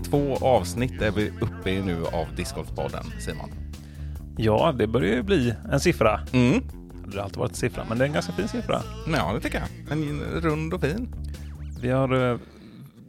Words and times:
82 0.00 0.36
avsnitt 0.40 1.02
är 1.02 1.10
vi 1.10 1.32
uppe 1.40 1.70
i 1.70 1.82
nu 1.82 2.04
av 2.06 2.34
Discgolfpodden, 2.36 3.04
Simon. 3.20 3.50
Ja, 4.36 4.74
det 4.78 4.86
börjar 4.86 5.14
ju 5.14 5.22
bli 5.22 5.54
en 5.72 5.80
siffra. 5.80 6.20
Mm. 6.32 6.62
Det 7.06 7.16
har 7.16 7.24
alltid 7.24 7.38
varit 7.38 7.50
en 7.50 7.56
siffra, 7.56 7.84
men 7.88 7.98
det 7.98 8.04
är 8.04 8.06
en 8.06 8.12
ganska 8.12 8.32
fin 8.32 8.48
siffra. 8.48 8.82
Ja, 9.06 9.32
det 9.34 9.40
tycker 9.40 9.58
jag. 9.60 9.98
En 9.98 10.20
rund 10.20 10.74
och 10.74 10.80
fin. 10.80 11.14
Vi 11.80 11.90
har 11.90 12.30
eh, 12.32 12.38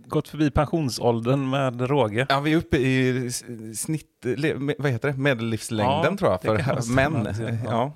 gått 0.08 0.28
förbi 0.28 0.52
pensionsåldern 0.52 1.50
med 1.50 1.82
råge. 1.82 2.26
Ja, 2.30 2.40
vi 2.40 2.54
är 2.54 2.58
uppe 2.58 2.78
i 2.78 3.32
snitt, 3.76 4.26
vad 4.78 4.92
heter 4.92 5.12
det, 5.12 5.18
medellivslängden 5.18 6.12
Ja, 6.12 6.18
tror 6.18 6.32
jag, 6.32 6.62
för 6.64 6.94
män. 6.94 7.28
Ja. 7.40 7.72
Ja. 7.72 7.94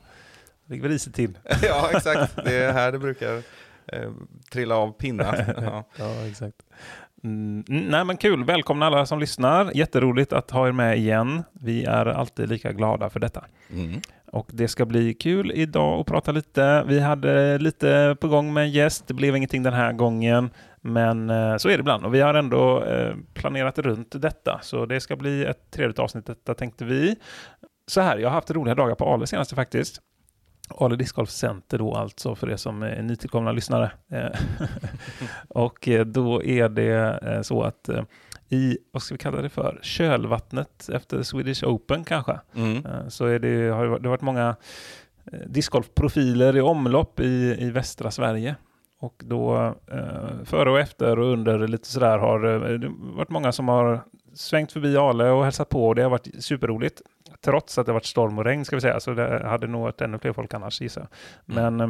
Ligger 0.70 0.84
väl 0.84 0.91
risigt 0.91 1.16
till. 1.16 1.38
ja, 1.62 1.90
exakt. 1.94 2.35
Det 2.46 2.55
är 2.55 2.74
här 2.74 2.91
det 2.91 2.99
brukar 2.99 3.41
eh, 3.88 4.12
trilla 4.52 4.76
av 4.76 4.91
pinnar. 4.91 5.55
Ja. 5.62 5.84
Ja, 5.98 6.27
exakt. 6.27 6.58
Mm, 7.23 7.63
nej 7.67 8.05
men 8.05 8.17
kul, 8.17 8.44
välkomna 8.44 8.85
alla 8.85 9.05
som 9.05 9.20
lyssnar. 9.20 9.71
Jätteroligt 9.76 10.34
att 10.34 10.52
ha 10.52 10.67
er 10.67 10.71
med 10.71 10.98
igen. 10.98 11.43
Vi 11.52 11.84
är 11.84 12.05
alltid 12.05 12.49
lika 12.49 12.71
glada 12.71 13.09
för 13.09 13.20
detta. 13.20 13.45
Mm. 13.73 14.02
Och 14.31 14.49
det 14.53 14.67
ska 14.67 14.85
bli 14.85 15.13
kul 15.13 15.51
idag 15.55 15.99
att 15.99 16.07
prata 16.07 16.32
lite. 16.32 16.84
Vi 16.87 16.99
hade 16.99 17.57
lite 17.57 18.18
på 18.20 18.27
gång 18.27 18.54
med 18.54 18.63
en 18.63 18.71
gäst. 18.71 19.07
Det 19.07 19.13
blev 19.13 19.35
ingenting 19.35 19.63
den 19.63 19.74
här 19.74 19.93
gången. 19.93 20.49
Men 20.82 21.29
eh, 21.29 21.57
så 21.57 21.70
är 21.70 21.74
det 21.74 21.79
ibland. 21.79 22.05
Och 22.05 22.13
vi 22.13 22.21
har 22.21 22.34
ändå 22.34 22.84
eh, 22.84 23.15
planerat 23.34 23.79
runt 23.79 24.21
detta. 24.21 24.59
Så 24.62 24.85
det 24.85 24.99
ska 24.99 25.15
bli 25.15 25.46
ett 25.46 25.71
trevligt 25.71 25.99
avsnitt 25.99 26.26
detta 26.26 26.54
tänkte 26.54 26.85
vi. 26.85 27.15
Så 27.87 28.02
här, 28.02 28.18
jag 28.18 28.29
har 28.29 28.34
haft 28.34 28.52
roliga 28.52 28.76
dagar 28.76 28.96
på 28.96 29.13
Ale 29.13 29.27
senaste 29.27 29.55
faktiskt. 29.55 30.02
Ale 30.68 30.96
Discgolf 30.96 31.29
Center 31.29 31.77
då 31.77 31.93
alltså 31.96 32.35
för 32.35 32.49
er 32.51 32.55
som 32.55 32.84
är 32.84 33.01
nytillkomna 33.01 33.51
lyssnare. 33.51 33.91
Eh, 34.12 34.40
och 35.48 35.87
eh, 35.87 36.05
då 36.05 36.43
är 36.43 36.70
det 36.70 37.20
eh, 37.21 37.41
så 37.41 37.62
att 37.63 37.90
i, 38.49 38.77
vad 38.91 39.01
ska 39.01 39.13
vi 39.13 39.18
kalla 39.20 39.41
det 39.41 39.49
för, 39.49 39.79
kölvattnet 39.82 40.90
efter 40.93 41.24
Swedish 41.24 41.63
Open 41.63 42.04
kanske, 42.04 42.40
Mm. 42.55 42.84
Så 43.09 43.26
är 43.26 43.40
det, 43.40 43.70
har 43.70 43.99
det 43.99 44.09
varit- 44.09 44.21
många 44.21 44.55
discgolfprofiler 45.48 46.57
i 46.57 46.62
omlopp 46.62 47.20
i, 47.20 47.55
i 47.59 47.71
västra 47.71 48.12
Sverige. 48.12 48.55
Och 48.99 49.21
då 49.26 49.76
före 50.43 50.71
och 50.71 50.79
efter 50.79 51.20
och 51.20 51.26
under 51.26 51.68
lite 51.68 51.87
sådär 51.87 52.18
har 52.18 52.40
det 52.77 52.91
varit 53.15 53.29
många 53.29 53.52
som 53.52 53.68
har 53.68 54.02
svängt 54.34 54.71
förbi 54.71 54.98
Ale 54.98 55.29
och 55.29 55.43
hälsat 55.43 55.70
på 55.70 55.87
och 55.87 55.96
det 55.96 56.02
har 56.04 56.09
varit 56.09 56.43
superroligt. 56.43 57.02
Trots 57.41 57.77
att 57.77 57.85
det 57.85 57.93
varit 57.93 58.05
storm 58.05 58.38
och 58.38 58.46
regn 58.46 58.66
ska 58.66 58.76
vi 58.76 58.82
säga, 58.82 58.99
så 58.99 59.13
det 59.13 59.48
hade 59.48 59.68
nog 59.68 59.82
varit 59.82 60.02
ännu 60.02 60.20
fler 60.20 60.34
folk 60.34 60.54
annars 60.54 60.82
gissar 60.82 61.02
jag. 61.02 61.10
Men, 61.55 61.82
eh, 61.82 61.90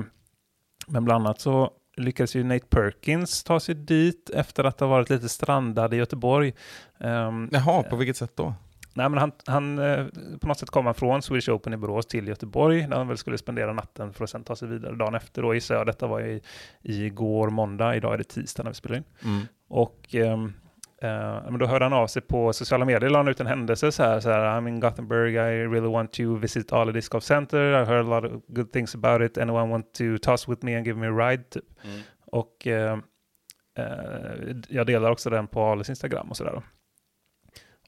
men 0.88 1.06
bland 1.06 1.26
annat 1.26 1.42
så 1.42 1.72
lyckades 1.98 2.36
ju 2.36 2.44
Nate 2.44 2.66
Perkins 2.70 3.44
ta 3.44 3.60
sig 3.60 3.76
dit 3.76 4.30
efter 4.30 4.64
att 4.64 4.80
ha 4.80 4.88
varit 4.88 5.10
lite 5.10 5.30
strandad 5.30 5.94
i 5.94 5.98
Göteborg. 5.98 6.54
Ehm, 7.00 7.50
Jaha, 7.52 7.84
på 7.84 7.96
vilket 7.96 8.18
sätt 8.18 8.36
då? 8.36 8.54
Nej, 8.94 9.10
men 9.10 9.20
han, 9.20 9.32
han, 9.46 9.80
eh, 9.80 10.06
på 10.42 10.48
något 10.48 10.60
sätt 10.60 10.70
kom 10.70 10.86
han 10.86 10.96
från 10.96 11.22
Swedish 11.22 11.50
Open 11.50 11.74
i 11.74 11.78
Borås 11.78 12.06
till 12.06 12.28
Göteborg, 12.28 12.82
där 12.82 12.98
han 12.98 13.08
väl 13.08 13.18
skulle 13.18 13.38
spendera 13.38 13.74
natten 13.74 14.14
för 14.14 14.24
att 14.24 14.30
sen 14.30 14.44
ta 14.44 14.56
sig 14.56 14.68
vidare 14.68 14.96
dagen 14.96 15.16
efter. 15.16 15.42
Då 15.42 15.54
gissar 15.54 15.76
jag, 15.76 15.86
detta 15.86 16.08
var 16.08 16.22
i, 16.22 16.42
igår 16.82 17.50
måndag, 17.50 17.96
idag 17.96 18.14
är 18.14 18.18
det 18.18 18.24
tisdag 18.24 18.64
när 18.64 18.72
vi 18.72 18.76
spelar 18.76 18.98
in. 18.98 19.04
Mm. 19.24 19.46
Och 19.68 20.16
ehm, 20.16 20.54
eh, 21.02 21.42
men 21.50 21.58
då 21.60 21.66
hörde 21.66 21.86
han 21.86 21.94
av 21.94 22.08
sig 22.08 22.22
på 22.22 22.54
sociala 22.54 22.86
medier, 22.86 23.10
la 23.10 23.20
han 23.20 23.28
ut 23.28 23.40
en 23.40 23.48
händelse 23.48 23.92
så 23.92 24.04
här, 24.04 24.20
så 24.20 24.30
här 24.30 24.40
I'm 24.40 24.68
in 24.68 24.80
Gothenburg, 24.80 25.34
I 25.34 25.38
really 25.68 25.88
want 25.88 26.14
to 26.14 26.36
visit 26.36 26.74
Ale 26.74 26.92
Disc 26.92 27.10
Golf 27.10 27.24
Center, 27.24 27.82
I 27.82 27.86
heard 27.86 28.06
a 28.06 28.20
lot 28.20 28.32
of 28.32 28.42
good 28.48 28.72
things 28.72 28.96
about 28.96 29.22
it, 29.22 29.38
anyone 29.38 29.72
want 29.72 29.94
to 29.94 30.04
toss 30.22 30.48
with 30.50 30.66
me 30.66 30.76
and 30.78 30.86
give 30.86 31.00
me 31.00 31.08
a 31.08 31.30
ride? 31.30 31.44
Typ. 31.50 31.64
Mm. 31.84 32.00
Och 32.26 32.68
eh, 32.68 32.98
eh, 33.78 34.56
jag 34.70 34.86
delar 34.86 35.12
också 35.12 35.30
den 35.30 35.48
på 35.48 35.62
Ales 35.64 35.90
Instagram 35.90 36.30
och 36.30 36.38
sådär. 36.38 36.62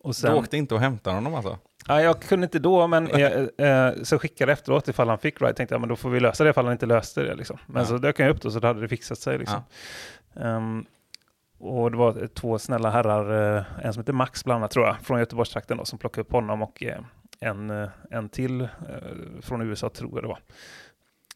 Och 0.04 0.14
Du 0.24 0.34
åkte 0.34 0.58
inte 0.58 0.76
och 0.76 0.82
hämtade 0.82 1.16
honom 1.16 1.36
alltså? 1.36 1.58
Ja, 1.88 2.02
jag 2.02 2.22
kunde 2.22 2.44
inte 2.44 2.60
då, 2.60 2.88
men 2.88 3.10
jag, 3.14 4.08
så 4.08 4.20
skickade 4.20 4.52
jag 4.52 4.58
efteråt 4.58 4.88
ifall 4.88 5.10
han 5.10 5.20
fick 5.20 5.42
ride. 5.42 5.54
Tänkte 5.54 5.76
jag, 5.76 5.80
men 5.80 5.90
då 5.90 5.96
får 5.96 6.10
vi 6.10 6.20
lösa 6.20 6.44
det 6.44 6.50
ifall 6.50 6.66
han 6.66 6.72
inte 6.72 6.86
löste 6.86 7.22
det. 7.24 7.36
Liksom. 7.36 7.58
Men 7.66 7.82
Ja. 7.82 7.88
så 7.88 7.98
dök 7.98 8.20
jag 8.20 8.30
upp 8.30 8.42
då, 8.42 8.52
så 8.52 8.60
då 8.60 8.68
hade 8.68 8.82
det 8.82 8.88
fixat 8.88 9.18
sig. 9.18 9.38
Liksom. 9.38 9.62
Ehm, 10.36 10.86
och 11.60 11.92
det 11.92 11.98
var 11.98 12.28
två 12.28 12.60
snälla 12.60 12.90
herrar, 12.90 13.58
eh, 13.58 13.64
en 13.82 13.94
som 13.94 14.02
heter 14.02 14.14
Max 14.14 14.44
bland 14.44 14.58
annat 14.58 14.72
tror 14.72 14.86
jag, 14.86 14.96
från 15.02 15.20
Göteborgstrakten 15.20 15.78
då, 15.78 15.86
som 15.86 16.00
plockade 16.00 16.22
upp 16.22 16.32
honom 16.32 16.62
och 16.62 16.84
eh, 16.84 17.00
en, 17.40 17.70
eh, 17.70 17.90
en 18.10 18.30
till 18.30 18.68
från 19.42 19.62
USA 19.62 19.90
tror 19.90 20.12
jag 20.14 20.24
det 20.24 20.28
var. 20.28 20.40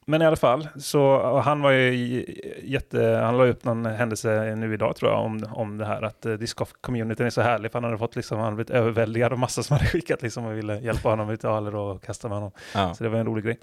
Men 0.06 0.22
i 0.22 0.26
alla 0.26 0.36
fall, 0.36 0.68
så 0.76 1.40
han 1.40 1.62
var 1.62 1.72
ju 1.72 2.26
jätte, 2.64 3.02
han 3.24 3.38
la 3.38 3.46
upp 3.46 3.64
någon 3.64 3.86
händelse 3.86 4.56
nu 4.56 4.74
idag 4.74 4.96
tror 4.96 5.12
jag 5.12 5.26
om, 5.26 5.46
om 5.52 5.78
det 5.78 5.86
här 5.86 6.02
att 6.02 6.26
uh, 6.26 6.66
communityn 6.82 7.26
är 7.26 7.30
så 7.30 7.42
härlig 7.42 7.72
för 7.72 7.80
han 7.80 7.84
hade 7.84 7.98
fått 7.98 8.16
liksom, 8.16 8.38
han 8.38 8.46
hade 8.46 8.56
blivit 8.56 8.70
överväldigad 8.70 9.34
av 9.34 9.40
massa 9.40 9.64
som 9.64 9.74
hade 9.78 9.90
skickat 9.90 10.22
liksom 10.22 10.46
och 10.46 10.58
ville 10.58 10.80
hjälpa 10.80 11.10
honom 11.10 11.30
ut 11.30 11.44
i 11.44 11.48
Aler 11.48 11.76
och 11.76 12.04
kasta 12.04 12.28
med 12.28 12.38
honom. 12.38 12.52
Ja. 12.74 12.94
Så 12.94 13.04
det 13.04 13.10
var 13.10 13.20
en 13.20 13.26
rolig 13.26 13.46
grej. 13.46 13.60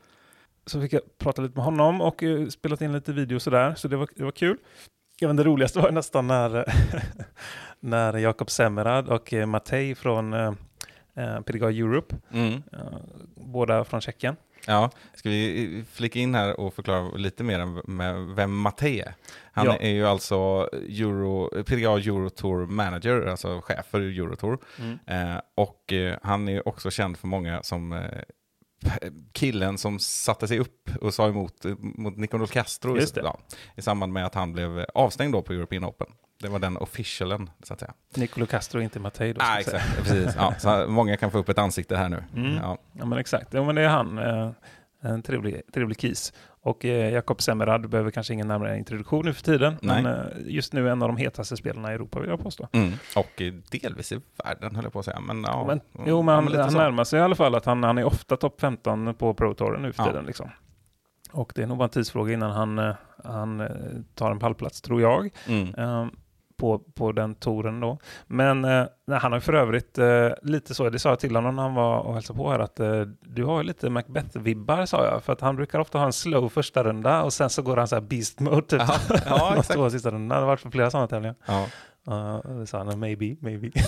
Så 0.67 0.81
fick 0.81 0.93
jag 0.93 1.03
prata 1.19 1.43
lite 1.43 1.55
med 1.55 1.65
honom 1.65 2.01
och 2.01 2.23
uh, 2.23 2.49
spelat 2.49 2.81
in 2.81 2.93
lite 2.93 3.13
video 3.13 3.41
sådär, 3.41 3.75
så 3.75 3.89
det 3.89 3.97
var, 3.97 4.09
det 4.17 4.25
var 4.25 4.31
kul. 4.31 4.57
Även 5.23 5.37
det 5.37 5.45
roligaste 5.45 5.79
var 5.81 5.91
nästan 5.91 6.27
när, 6.27 6.65
när 7.81 8.19
Jakob 8.19 8.51
Semmerad 8.51 9.09
och 9.09 9.33
uh, 9.33 9.47
Matej 9.47 9.95
från 9.95 10.35
uh, 10.35 10.53
uh, 11.19 11.41
PDGA 11.41 11.71
Europe, 11.71 12.17
Mm. 12.33 12.53
uh, 12.53 12.61
båda 13.35 13.85
från 13.85 14.01
Tjeckien, 14.01 14.37
Ja, 14.67 14.91
ska 15.15 15.29
vi 15.29 15.85
flika 15.93 16.19
in 16.19 16.35
här 16.35 16.61
och 16.61 16.75
förklara 16.75 17.11
lite 17.17 17.45
mer 17.45 17.61
om 17.63 17.83
med 17.85 18.27
vem 18.27 18.57
Mattei 18.57 19.01
är? 19.01 19.15
Han 19.53 19.67
Ja. 19.67 19.77
är 19.77 19.91
ju 19.91 20.07
alltså 20.07 20.69
Euro, 20.73 21.63
PDA 21.65 21.91
Eurotour 21.99 22.67
Manager, 22.67 23.27
alltså 23.27 23.61
chef 23.61 23.87
för 23.91 24.01
Eurotour. 24.01 24.59
Eh, 25.07 25.37
och 25.55 25.93
eh, 25.93 26.17
han 26.23 26.49
är 26.49 26.53
ju 26.53 26.61
också 26.61 26.91
känd 26.91 27.17
för 27.19 27.27
många 27.27 27.63
som 27.63 27.93
eh, 27.93 28.01
killen 29.33 29.79
som 29.79 29.99
satte 29.99 30.49
sig 30.49 30.59
upp 30.59 30.91
och 31.01 31.15
sa 31.15 31.29
emot 31.29 31.65
mot 31.79 32.17
Nicolò 32.17 32.47
Castro 32.47 32.99
i, 32.99 33.07
ja, 33.15 33.39
i 33.77 33.83
samband 33.83 34.13
med 34.13 34.27
att 34.27 34.35
han 34.35 34.53
blev 34.53 34.87
avstängd 34.95 35.33
då 35.33 35.43
på 35.43 35.53
European 35.53 35.85
Open. 35.85 36.07
Det 36.41 36.49
var 36.49 36.59
den 36.59 36.77
officialen, 36.77 37.51
så 37.63 37.73
att 37.75 37.81
säga. 37.81 37.95
Nicolo 38.15 38.47
Castro, 38.47 38.81
inte 38.81 38.99
då. 39.35 39.41
ska 39.41 39.45
Ah, 39.45 39.59
exakt, 39.59 39.97
precis. 39.97 40.35
Ja, 40.37 40.55
så 40.59 40.87
många 40.89 41.17
kan 41.17 41.31
få 41.31 41.39
upp 41.39 41.49
ett 41.49 41.59
ansikte 41.59 41.97
här 41.97 42.09
nu. 42.09 42.25
Mm. 42.37 42.55
Ja. 42.57 42.79
Ja, 42.93 43.05
men 43.05 43.19
exakt. 43.19 43.55
Ja, 43.55 43.65
men 43.65 43.75
det 43.75 43.83
är 43.83 43.89
han. 43.89 44.19
Eh, 44.19 44.51
en 45.03 45.23
trevlig, 45.23 45.63
trevlig 45.75 45.99
kis. 45.99 46.33
Och 46.63 46.85
eh, 46.85 47.13
Jakob 47.13 47.43
Semmerad 47.43 47.89
behöver 47.91 48.11
kanske 48.11 48.33
ingen 48.35 48.49
närmare 48.49 48.79
introduktion 48.79 49.25
nu 49.25 49.33
för 49.35 49.43
tiden. 49.43 49.77
Nej. 49.83 50.03
Men 50.03 50.17
eh, 50.17 50.27
just 50.47 50.73
nu 50.73 50.89
en 50.91 51.03
av 51.03 51.09
de 51.09 51.17
hetaste 51.17 51.57
spelarna 51.57 51.91
i 51.93 51.95
Europa 51.95 52.21
vill 52.21 52.31
jag 52.31 52.41
påstå. 52.41 52.69
Mm. 52.73 52.93
Och 53.17 53.43
eh, 53.43 53.53
delvis 53.71 54.13
i 54.13 54.21
världen 54.45 54.75
höll 54.75 54.85
jag 54.85 54.93
på 54.93 54.99
att 54.99 55.05
säga. 55.05 55.21
Men, 55.21 55.43
ja, 55.47 55.65
men, 55.67 55.81
jo, 56.07 56.23
men 56.23 56.35
han, 56.35 56.55
han 56.55 56.73
närmar 56.75 57.05
sig 57.05 57.19
i 57.21 57.23
alla 57.23 57.35
fall 57.35 57.55
att 57.55 57.65
han, 57.65 57.83
han 57.83 57.99
är 57.99 58.05
ofta 58.05 58.37
topp 58.37 58.61
15 58.61 59.15
på 59.15 59.35
Pro 59.35 59.55
Touren 59.55 59.83
nu 59.83 59.93
för 59.93 60.03
Ja. 60.03 60.07
tiden. 60.11 60.25
Liksom. 60.25 60.51
Och 61.33 61.53
det 61.55 61.63
är 61.63 61.67
nog 61.67 61.79
bara 61.79 61.85
en 61.85 61.91
tidsfråga 61.91 62.33
innan 62.33 62.51
han, 62.51 62.79
eh, 62.79 62.95
han 63.25 63.61
eh, 63.61 63.67
tar 64.15 64.31
en 64.31 64.39
pallplats, 64.39 64.81
tror 64.81 65.01
jag. 65.01 65.31
Mm. 65.49 65.75
eh, 65.75 66.07
på, 66.61 66.79
på 66.79 67.13
den 67.13 67.35
touren 67.35 67.81
då. 67.81 67.99
Men 68.27 68.65
eh, 68.65 68.85
nej, 69.07 69.19
han 69.19 69.33
har 69.33 69.37
ju 69.37 69.41
för 69.41 69.53
övrigt 69.53 69.99
eh, 69.99 70.29
lite 70.43 70.75
så, 70.75 70.91
det 70.91 70.99
sa 70.99 71.09
jag 71.09 71.21
till 71.21 71.37
honom 71.37 71.57
när 71.57 71.63
han 71.63 71.75
var 71.75 71.99
och 71.99 72.15
hälsade 72.15 72.37
på 72.37 72.51
här, 72.51 72.59
att 72.59 72.81
eh, 72.81 73.01
du 73.21 73.45
har 73.45 73.59
ju 73.59 73.63
lite 73.63 73.89
Macbeth-vibbar 73.89 74.87
sa 74.87 75.05
jag, 75.05 75.25
för 75.25 75.33
att 75.33 75.41
han 75.41 75.57
brukar 75.57 75.79
ofta 75.79 75.99
ha 75.99 76.07
en 76.07 76.13
slow 76.13 76.49
första 76.49 76.85
runda 76.85 77.23
och 77.23 77.33
sen 77.33 77.51
så 77.51 77.63
går 77.63 77.77
han 77.77 77.89
så 77.89 77.97
här 77.97 78.03
beast 78.03 78.41
mode 78.41 78.63
typ. 78.63 78.83
Ja, 78.89 78.99
ja, 79.27 79.55
exakt. 79.59 79.73
två 79.73 79.91
sista 79.91 80.11
rundorna. 80.11 80.35
Det 80.35 80.41
har 80.41 80.47
varit 80.47 80.61
för 80.61 80.71
flera 80.71 80.91
sådana 80.91 81.09
tävlingar. 81.09 81.35
Ja. 81.47 81.67
Uh, 82.09 82.65
sa 82.65 82.79
han, 82.79 83.01
maybe, 83.01 83.37
maybe. 83.41 83.71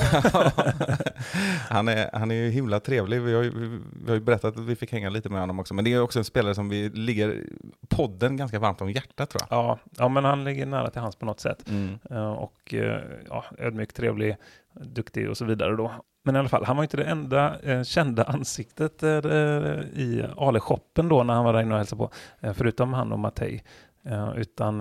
han, 1.69 1.89
är, 1.89 2.11
han 2.13 2.31
är 2.31 2.35
ju 2.35 2.51
himla 2.51 2.81
trevlig. 2.81 3.23
Vi 3.23 3.35
har, 3.35 3.43
ju, 3.43 3.51
vi, 3.93 4.09
har 4.09 4.15
ju 4.15 4.21
berättat 4.21 4.57
att 4.57 4.65
vi 4.65 4.77
fick 4.77 4.93
hänga 4.93 5.11
lite 5.11 5.29
med 5.29 5.41
honom 5.41 5.61
också. 5.61 5.75
Men 5.75 5.85
det 5.85 5.93
är 5.93 6.03
också 6.03 6.19
en 6.19 6.25
spelare 6.25 6.55
som 6.55 6.69
vi 6.69 6.89
ligger 6.89 7.47
podden 7.89 8.37
ganska 8.37 8.59
varmt 8.59 8.81
om 8.81 8.91
hjärtat 8.91 9.31
tror 9.31 9.43
jag. 9.51 9.59
ja, 9.59 9.79
ja, 9.99 10.09
men 10.09 10.25
han 10.25 10.45
ligger 10.45 10.67
nära 10.67 10.91
till 10.91 11.01
hans 11.01 11.17
på 11.17 11.27
något 11.27 11.41
sätt. 11.41 11.69
Mm. 11.69 11.99
Eh, 12.11 12.33
och 12.33 12.75
eh, 12.75 13.01
ja, 13.29 13.45
ödmjuk, 13.59 13.93
trevlig, 13.93 14.37
duktig 14.81 15.31
och 15.31 15.37
så 15.37 15.45
vidare 15.45 15.77
då. 15.77 15.93
Men 16.25 16.37
i 16.37 16.39
alla 16.39 16.49
fall, 16.49 16.65
han 16.65 16.77
var 16.77 16.83
inte 16.83 16.97
det 16.97 17.05
enda 17.05 17.61
eh, 17.61 17.83
kända 17.83 18.25
ansiktet 18.25 19.03
eh, 19.03 19.11
i 19.95 20.27
Ale-shoppen 20.37 21.09
då 21.09 21.23
när 21.23 21.35
han 21.35 21.45
var 21.45 21.53
där 21.53 21.61
inne 21.61 21.73
och 21.73 21.79
hälsade 21.79 21.99
på, 21.99 22.11
eh, 22.41 22.53
förutom 22.53 22.93
han 22.93 23.13
och 23.13 23.19
Mattei. 23.19 23.63
Eh, 24.05 24.33
utan 24.37 24.79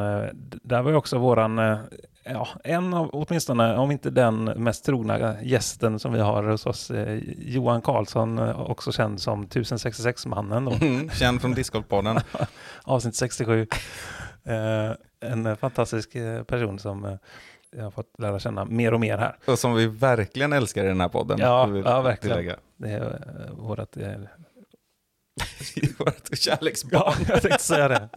där 0.63 0.81
var 0.81 0.91
ju 0.91 0.97
också 0.97 1.17
våran, 1.17 1.59
ja, 2.23 2.47
en 2.63 2.93
av, 2.93 3.09
åtminstone, 3.13 3.77
om 3.77 3.91
inte 3.91 4.09
den 4.09 4.43
mest 4.43 4.85
trogna 4.85 5.41
gästen 5.41 5.99
som 5.99 6.13
vi 6.13 6.19
har 6.19 6.43
hos 6.43 6.65
oss, 6.65 6.91
eh, 6.91 7.19
Johan 7.37 7.81
Karlsson, 7.81 8.39
eh, 8.39 8.61
också 8.61 8.91
känd 8.91 9.21
som 9.21 9.47
1066-mannen 9.47 10.65
då. 10.65 10.71
Mm. 10.71 11.09
Känd 11.09 11.41
från 11.41 11.53
Discgolfpodden. 11.53 12.19
avsnitt 12.83 13.15
67. 13.15 13.67
Eh, 14.43 14.91
en 15.31 15.57
fantastisk 15.57 16.15
eh, 16.15 16.43
person 16.43 16.79
som 16.79 17.05
eh, 17.05 17.15
jag 17.75 17.83
har 17.83 17.91
fått 17.91 18.19
lära 18.19 18.39
känna 18.39 18.65
mer 18.65 18.93
och 18.93 18.99
mer 18.99 19.17
här. 19.17 19.35
Och 19.45 19.59
som 19.59 19.73
vi 19.75 19.87
verkligen 19.87 20.53
älskar 20.53 20.83
i 20.83 20.87
den 20.87 21.01
här 21.01 21.07
podden. 21.07 21.39
Ja, 21.39 21.69
ja, 21.85 22.01
verkligen. 22.01 22.37
tillägga. 22.37 22.57
Det 22.77 22.89
är 22.89 23.01
eh, 23.97 24.11
eh, 24.11 24.19
Vårt 25.99 26.37
kärleksbarn. 26.37 27.13
Ja, 27.19 27.25
jag 27.27 27.41
tänkte 27.41 27.63
säga 27.63 27.87
det. 27.87 28.09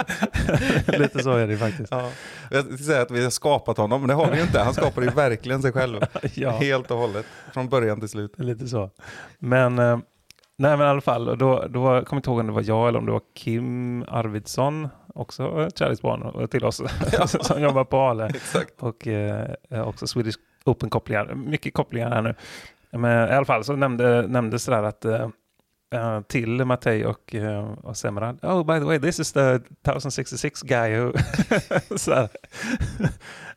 Lite 0.99 1.22
så 1.22 1.31
är 1.31 1.46
det 1.46 1.56
faktiskt. 1.56 1.90
Ja. 1.90 2.11
Jag 2.50 2.66
tänkte 2.66 2.84
säga 2.84 3.02
att 3.02 3.11
vi 3.11 3.25
har 3.25 3.31
skapat 3.31 3.76
honom, 3.76 4.00
men 4.00 4.08
det 4.08 4.14
har 4.14 4.31
vi 4.31 4.37
ju 4.37 4.43
inte. 4.43 4.61
Han 4.61 4.75
skapade 4.75 5.06
ju 5.06 5.12
verkligen 5.12 5.62
sig 5.62 5.72
själv. 5.72 6.00
Ja. 6.34 6.50
Helt 6.50 6.90
och 6.90 6.99
hållet. 6.99 7.26
Från 7.52 7.69
början 7.69 8.00
till 8.00 8.08
slut. 8.08 8.32
Lite 8.38 8.69
så. 8.69 8.90
Men, 9.38 9.78
eh, 9.78 9.99
nej 10.56 10.76
men 10.76 10.81
i 10.81 10.90
alla 10.90 11.00
fall, 11.00 11.38
då, 11.38 11.66
då 11.69 11.94
jag 11.94 12.06
kommer 12.06 12.19
inte 12.19 12.31
ihåg 12.31 12.38
om 12.38 12.46
det 12.46 12.52
var 12.52 12.62
jag 12.62 12.88
eller 12.88 12.99
om 12.99 13.06
det 13.06 13.12
var 13.12 13.22
Kim 13.34 14.02
Arvidsson, 14.08 14.88
också 15.14 15.69
kärleksbarn 15.75 16.49
till 16.49 16.64
oss, 16.64 16.82
som 17.40 17.62
jobbar 17.62 17.84
på 17.84 17.99
Ale. 17.99 18.26
Exakt. 18.26 18.82
Och 18.82 19.06
eh, 19.06 19.49
också 19.70 20.06
Swedish 20.06 20.37
Open-kopplingar. 20.64 21.34
Mycket 21.34 21.75
kopplingar 21.75 22.11
här 22.11 22.22
nu. 22.22 22.34
Men 22.90 23.28
i 23.28 23.32
alla 23.32 23.46
fall 23.46 23.64
så 23.64 23.76
nämnde, 23.76 24.26
nämndes 24.28 24.66
det 24.66 24.72
där 24.72 24.82
att 24.82 25.05
eh, 25.95 26.21
till 26.21 26.65
Mattei 26.65 27.05
och, 27.05 27.35
eh, 27.35 27.73
och 27.73 27.97
Semrad. 27.97 28.39
Oh, 28.45 28.67
by 28.67 28.79
the 28.79 28.85
way, 28.85 28.99
this 29.01 29.21
is 29.21 29.33
the 29.33 29.41
1066 29.55 30.63
guy 30.63 30.97
who... 30.97 31.13
så 31.97 32.29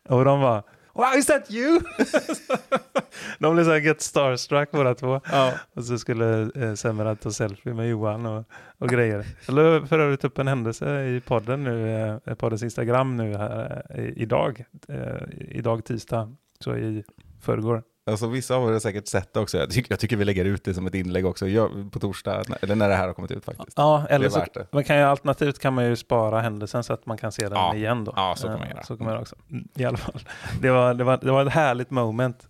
och 0.10 0.26
de 0.26 0.40
var 0.42 0.64
Wow, 0.94 1.14
is 1.18 1.26
that 1.26 1.52
you? 1.52 1.80
de 3.40 3.54
blev 3.56 3.64
så 3.66 3.72
här 3.72 3.78
get 3.80 4.02
starstruck 4.02 4.72
båda 4.72 4.96
två. 4.96 5.22
Ja. 5.32 5.54
Och 5.76 5.84
så 5.84 5.98
skulle 5.98 6.50
eh, 6.56 6.74
Semrad 6.74 7.20
ta 7.20 7.32
selfie 7.32 7.74
med 7.74 7.90
Johan 7.90 8.26
och, 8.26 8.46
och 8.78 8.90
grejer. 8.90 9.26
Jag 9.48 9.56
la 9.56 9.86
för 9.88 10.00
övrigt 10.00 10.24
upp 10.24 10.38
en 10.38 10.48
händelse 10.48 11.04
i 11.06 11.22
podden 11.22 11.64
nu, 11.64 11.90
eh, 12.26 12.36
poddens 12.36 12.64
Instagram 12.64 13.18
nu 13.18 13.38
här, 13.38 13.86
eh, 13.90 14.04
i- 14.04 14.14
idag. 14.16 14.66
Eh, 14.88 15.24
idag 15.40 15.86
tisdag, 15.86 16.36
så 16.60 16.76
i 16.76 17.04
förrgår. 17.42 17.84
Alltså, 18.08 18.28
vissa 18.28 18.56
av 18.56 18.70
er 18.70 18.74
har 18.74 18.80
säkert 18.80 19.08
sett 19.08 19.34
det 19.34 19.40
också. 19.40 19.58
Jag 19.58 19.70
tycker, 19.72 19.92
jag 19.92 20.00
tycker 20.00 20.16
vi 20.18 20.26
lägger 20.26 20.46
ut 20.46 20.64
det 20.64 20.74
som 20.74 20.88
ett 20.88 20.96
inlägg 20.96 21.26
också. 21.26 21.48
Jag, 21.48 21.92
på 21.92 22.00
torsdag, 22.00 22.44
eller 22.62 22.76
när 22.76 22.90
det 22.90 22.96
här 22.96 23.08
har 23.08 23.14
kommit 23.14 23.32
ut 23.32 23.46
faktiskt. 23.46 23.74
Ja, 23.78 24.08
eller 24.10 24.30
så, 24.30 24.44
man 24.72 24.84
kan 24.84 24.98
ju, 24.98 25.04
alternativt 25.04 25.60
kan 25.60 25.74
man 25.74 25.86
ju 25.86 25.96
spara 25.96 26.42
händelsen 26.42 26.84
så 26.84 26.94
att 26.94 27.06
man 27.06 27.18
kan 27.18 27.32
se 27.32 27.44
den 27.44 27.52
Ja. 27.58 27.76
igen 27.76 28.04
då. 28.04 28.14
Ja, 28.16 28.34
så 28.38 28.48
kan 28.48 28.54
man 28.60 28.64
Eh, 28.68 28.70
göra. 28.74 28.84
Så 28.84 28.98
kan 28.98 29.06
man 29.06 29.18
också. 29.18 29.36
I 29.76 29.86
alla 29.86 29.98
fall. 29.98 30.20
Det 30.62 30.70
var, 30.72 30.94
det 30.94 31.04
var, 31.04 31.18
det 31.18 31.32
var 31.32 31.46
ett 31.46 31.54
härligt 31.54 31.92
moment, 31.92 32.48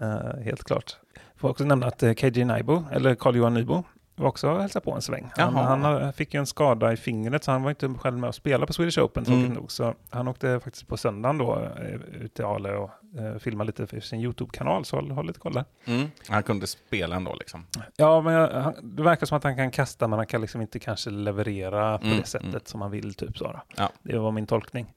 eh, 0.00 0.42
helt 0.44 0.64
klart. 0.64 0.96
Får 1.36 1.48
också 1.48 1.64
nämna 1.64 1.86
att 1.86 2.02
eh, 2.02 2.12
KJ 2.14 2.44
Nybo, 2.44 2.84
eller 2.92 3.14
Carl-Johan 3.14 3.54
Nybo, 3.54 3.84
var 4.20 4.28
också 4.28 4.50
och 4.50 4.60
hälsade 4.60 4.84
på 4.84 4.92
en 4.92 5.02
sväng. 5.02 5.30
Han, 5.36 5.54
han 5.82 6.12
fick 6.12 6.34
ju 6.34 6.38
en 6.40 6.46
skada 6.46 6.92
i 6.92 6.96
fingret 6.96 7.44
så 7.44 7.50
han 7.50 7.62
var 7.62 7.70
inte 7.70 7.88
själv 7.98 8.18
med 8.18 8.28
och 8.28 8.34
spela 8.34 8.66
på 8.66 8.72
Swedish 8.72 8.98
Open 8.98 9.24
tråkigt 9.24 9.44
Mm. 9.44 9.52
nog. 9.56 9.72
Så 9.72 9.94
han 10.10 10.28
åkte 10.28 10.60
faktiskt 10.60 10.86
på 10.88 10.96
söndagen 10.96 11.38
då 11.38 11.58
eh, 11.78 11.94
ut 12.22 12.34
till 12.34 12.44
Ale 12.44 12.72
och 12.72 12.90
eh, 13.18 13.38
filmade 13.38 13.66
lite 13.66 13.86
för 13.86 14.00
sin 14.00 14.20
YouTube-kanal. 14.20 14.84
Så 14.84 14.96
håll, 14.96 15.10
håll 15.10 15.26
lite 15.26 15.40
koll 15.40 15.52
där. 15.52 15.64
Mm. 15.84 16.10
Han 16.28 16.42
kunde 16.42 16.66
spela 16.66 17.16
ändå 17.16 17.34
liksom. 17.34 17.66
Ja, 17.96 18.20
men 18.20 18.34
jag, 18.34 18.48
han, 18.62 18.74
det 18.96 19.02
verkar 19.02 19.26
som 19.26 19.36
att 19.36 19.44
han 19.44 19.56
kan 19.56 19.70
kasta 19.70 20.08
men 20.08 20.18
han 20.18 20.26
kan 20.26 20.40
liksom 20.40 20.60
inte 20.60 20.78
kanske 20.78 21.10
leverera 21.10 21.98
på 21.98 22.04
Mm, 22.06 22.18
det 22.18 22.26
sättet 22.26 22.48
mm. 22.48 22.60
som 22.64 22.80
han 22.80 22.90
vill. 22.90 23.14
Typ 23.14 23.38
så. 23.38 23.60
Ja. 23.76 23.90
Det 24.02 24.18
var 24.18 24.30
min 24.32 24.46
tolkning. 24.46 24.92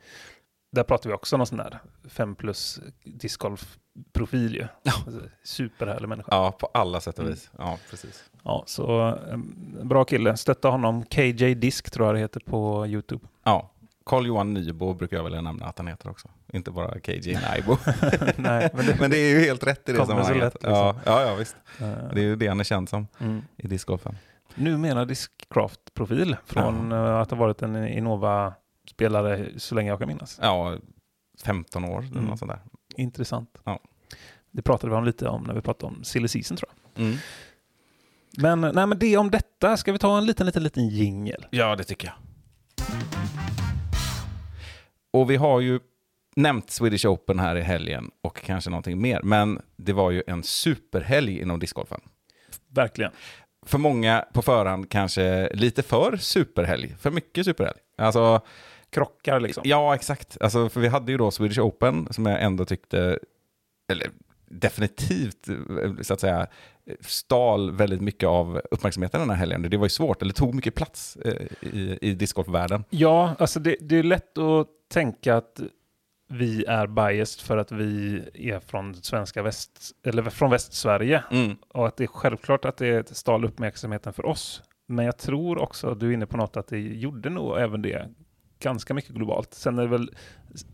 Där 0.71 0.83
pratar 0.83 1.09
vi 1.09 1.15
också 1.15 1.35
om 1.35 1.37
någon 1.37 1.47
sån 1.47 1.57
där 1.57 1.79
5 2.09 2.35
plus 2.35 2.79
discgolf-profil 3.95 4.55
ju. 4.55 4.67
Ja. 4.83 4.91
Alltså, 5.05 5.21
Superhärlig 5.43 6.09
människa. 6.09 6.27
Ja, 6.31 6.51
på 6.51 6.69
alla 6.73 6.99
sätt 7.01 7.19
Mm. 7.19 7.31
och 7.31 7.35
vis. 7.37 7.51
Ja, 7.57 7.77
precis. 7.89 8.23
Ja, 8.43 8.63
så 8.67 9.07
eh, 9.09 9.37
bra 9.83 10.05
kille. 10.05 10.37
Stötta 10.37 10.69
honom. 10.69 11.05
KJ 11.05 11.55
Disk 11.55 11.91
tror 11.91 12.07
jag 12.07 12.15
det 12.15 12.19
heter 12.19 12.39
på 12.39 12.87
YouTube. 12.87 13.25
Ja. 13.43 13.69
Carl-Johan 14.05 14.53
Nybo 14.53 14.93
brukar 14.93 15.17
jag 15.17 15.23
vilja 15.23 15.41
nämna 15.41 15.65
att 15.65 15.77
han 15.77 15.87
heter 15.87 16.09
också. 16.09 16.27
Inte 16.53 16.71
bara 16.71 16.99
KJ 16.99 17.37
Nybo. 17.55 17.77
Nej, 18.35 18.69
men 18.73 18.85
det, 18.85 18.95
Men 18.99 19.11
det 19.11 19.17
är 19.17 19.29
ju 19.29 19.39
helt 19.39 19.67
rätt 19.67 19.89
i 19.89 19.91
det 19.91 20.05
sammanhanget. 20.05 20.43
lätt, 20.43 20.53
liksom. 20.53 20.71
ja, 20.73 20.95
ja, 21.05 21.21
ja, 21.21 21.35
visst. 21.35 21.55
eh, 21.79 21.87
Det 22.13 22.19
är 22.21 22.23
ju 22.25 22.35
det 22.35 22.47
han 22.47 22.59
är 22.59 22.63
känd 22.63 22.89
som 22.89 23.07
mm. 23.19 23.41
i 23.57 23.67
discgolfen. 23.67 24.15
Numera 24.55 25.05
Discraft-profil 25.05 26.35
från 26.45 26.91
eh, 26.91 27.15
att 27.19 27.31
ha 27.31 27.37
varit 27.37 27.61
en 27.61 27.87
Innova-spelare 27.87 29.45
så 29.57 29.75
länge 29.75 29.89
jag 29.89 29.99
kan 29.99 30.07
minnas. 30.07 30.39
Ja, 30.41 30.77
15 31.43 31.85
år 31.85 31.99
eller 31.99 32.11
Mm. 32.11 32.25
något 32.25 32.39
sånt 32.39 32.51
där. 32.51 32.59
Intressant. 32.97 33.57
Ja. 33.63 33.79
Det 34.51 34.61
pratade 34.61 34.91
vi 34.91 34.97
om 34.97 35.05
lite 35.05 35.27
om 35.27 35.43
när 35.43 35.53
vi 35.53 35.61
pratade 35.61 35.93
om 35.93 36.03
silly 36.03 36.27
season 36.27 36.57
tror 36.57 36.71
jag. 36.71 37.05
Mm. 37.05 37.17
Men, 38.37 38.61
nej, 38.61 38.87
men 38.87 38.99
det 38.99 39.17
om 39.17 39.31
detta. 39.31 39.77
Ska 39.77 39.91
vi 39.91 39.99
ta 39.99 40.17
en 40.17 40.25
liten, 40.25 40.45
liten, 40.45 40.63
liten 40.63 40.87
jingel? 40.87 41.45
Ja, 41.49 41.75
det 41.75 41.83
tycker 41.83 42.07
jag. 42.07 42.15
Och 45.11 45.31
vi 45.31 45.35
har 45.35 45.59
ju 45.59 45.79
nämnt 46.35 46.69
Swedish 46.69 47.05
Open 47.05 47.39
här 47.39 47.55
i 47.55 47.61
helgen 47.61 48.11
och 48.21 48.41
kanske 48.41 48.69
någonting 48.69 49.01
mer. 49.01 49.21
Men 49.23 49.61
det 49.75 49.93
var 49.93 50.11
ju 50.11 50.23
en 50.27 50.43
superhelg 50.43 51.39
inom 51.39 51.59
discgolfen. 51.59 52.01
Verkligen. 52.69 53.11
För 53.65 53.77
många 53.77 54.25
på 54.33 54.41
förhand 54.41 54.89
kanske 54.89 55.49
lite 55.53 55.83
för 55.83 56.17
superhelg. 56.17 56.95
För 56.99 57.11
mycket 57.11 57.45
superhelg. 57.45 57.77
Alltså, 57.97 58.41
Krockar 58.93 59.39
liksom. 59.39 59.63
ja 59.65 59.95
exakt. 59.95 60.37
Alltså, 60.41 60.69
för 60.69 60.79
vi 60.79 60.87
hade 60.87 61.11
ju 61.11 61.17
då 61.17 61.31
Swedish 61.31 61.59
Open 61.59 62.07
som 62.11 62.25
jag 62.25 62.43
ändå 62.43 62.65
tyckte, 62.65 63.19
eller 63.91 64.09
definitivt 64.45 65.49
eh, 65.49 66.01
så 66.01 66.13
att 66.13 66.19
säga, 66.19 66.47
stal 66.99 67.71
väldigt 67.71 68.01
mycket 68.01 68.29
av 68.29 68.61
uppmärksamheten 68.71 69.19
den 69.19 69.29
här 69.29 69.37
helgen. 69.37 69.61
Det 69.61 69.77
var 69.77 69.85
ju 69.85 69.89
svårt, 69.89 70.21
eller 70.21 70.33
tog 70.33 70.55
mycket 70.55 70.75
plats 70.75 71.15
eh, 71.15 71.47
i, 71.61 71.97
i 72.01 72.13
discgolfvärlden. 72.13 72.83
Ja, 72.89 73.35
alltså 73.39 73.59
det, 73.59 73.75
det 73.81 73.99
är 73.99 74.03
lätt 74.03 74.37
att 74.37 74.67
tänka 74.93 75.35
att 75.35 75.61
vi 76.29 76.65
är 76.65 76.87
biased 76.87 77.45
för 77.45 77.57
att 77.57 77.71
vi 77.71 78.21
är 78.33 78.59
från 78.59 78.95
svenska 78.95 79.41
väst, 79.41 79.91
eller 80.03 80.23
från 80.23 80.51
Västsverige. 80.51 81.23
Mm. 81.31 81.55
Och 81.67 81.87
att 81.87 81.97
det 81.97 82.03
är 82.03 82.07
självklart 82.07 82.65
att 82.65 82.77
det 82.77 83.15
stal 83.15 83.45
uppmärksamheten 83.45 84.13
för 84.13 84.25
oss. 84.25 84.61
Men 84.87 85.05
jag 85.05 85.17
tror 85.17 85.57
också, 85.57 85.95
du 85.95 86.09
är 86.09 86.13
inne 86.13 86.25
på 86.25 86.37
något, 86.37 86.57
att 86.57 86.67
det 86.67 86.79
gjorde 86.79 87.29
nog 87.29 87.59
även 87.59 87.81
det 87.81 88.09
ganska 88.63 88.93
mycket 88.93 89.11
globalt. 89.11 89.53
Sen 89.53 89.79
är 89.79 89.81
det 89.81 89.89
väl 89.89 90.11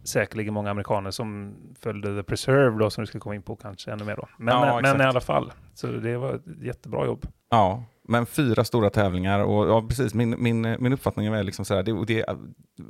säkerligen 0.03 0.53
många 0.53 0.71
amerikaner 0.71 1.11
som 1.11 1.55
följde 1.79 2.15
The 2.15 2.23
Preserve 2.23 2.79
då, 2.79 2.89
som 2.89 3.01
vi 3.01 3.07
ska 3.07 3.19
komma 3.19 3.35
in 3.35 3.41
på 3.41 3.55
kanske 3.55 3.91
ännu 3.91 4.03
mer 4.03 4.15
då. 4.15 4.27
Men, 4.37 4.55
Ja, 4.55 4.79
men 4.81 5.01
i 5.01 5.03
alla 5.03 5.21
fall, 5.21 5.53
så 5.73 5.87
det 5.87 6.17
var 6.17 6.33
ett 6.33 6.43
jättebra 6.61 7.05
jobb. 7.05 7.27
Ja, 7.49 7.83
men 8.09 8.25
fyra 8.25 8.63
stora 8.63 8.89
tävlingar 8.89 9.39
och 9.39 9.69
ja, 9.69 9.81
precis, 9.81 10.13
min, 10.13 10.35
min, 10.43 10.75
min 10.79 10.93
uppfattning 10.93 11.25
är 11.25 11.43
liksom 11.43 11.65
sådär, 11.65 11.83
det, 11.83 12.05
det 12.05 12.19
är 12.19 12.37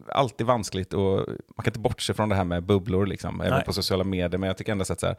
alltid 0.08 0.48
vanskligt 0.48 0.94
och 0.94 1.18
man 1.58 1.64
kan 1.64 1.68
inte 1.68 1.80
bortse 1.80 2.14
från 2.14 2.30
det 2.30 2.36
här 2.36 2.44
med 2.44 2.64
bubblor 2.64 3.06
liksom, 3.06 3.42
även 3.42 3.54
Nej. 3.54 3.66
på 3.66 3.74
sociala 3.74 4.04
medier, 4.04 4.38
men 4.38 4.48
jag 4.48 4.58
tycker 4.58 4.72
ändå 4.72 4.86
så 4.86 4.94
att 4.94 5.00
så 5.00 5.08
här, 5.08 5.16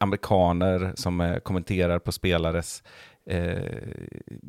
amerikaner 0.00 0.92
som 0.94 1.20
eh, 1.20 1.38
kommenterar 1.38 1.98
på 1.98 2.12
spelares 2.12 2.82
eh, 3.28 3.82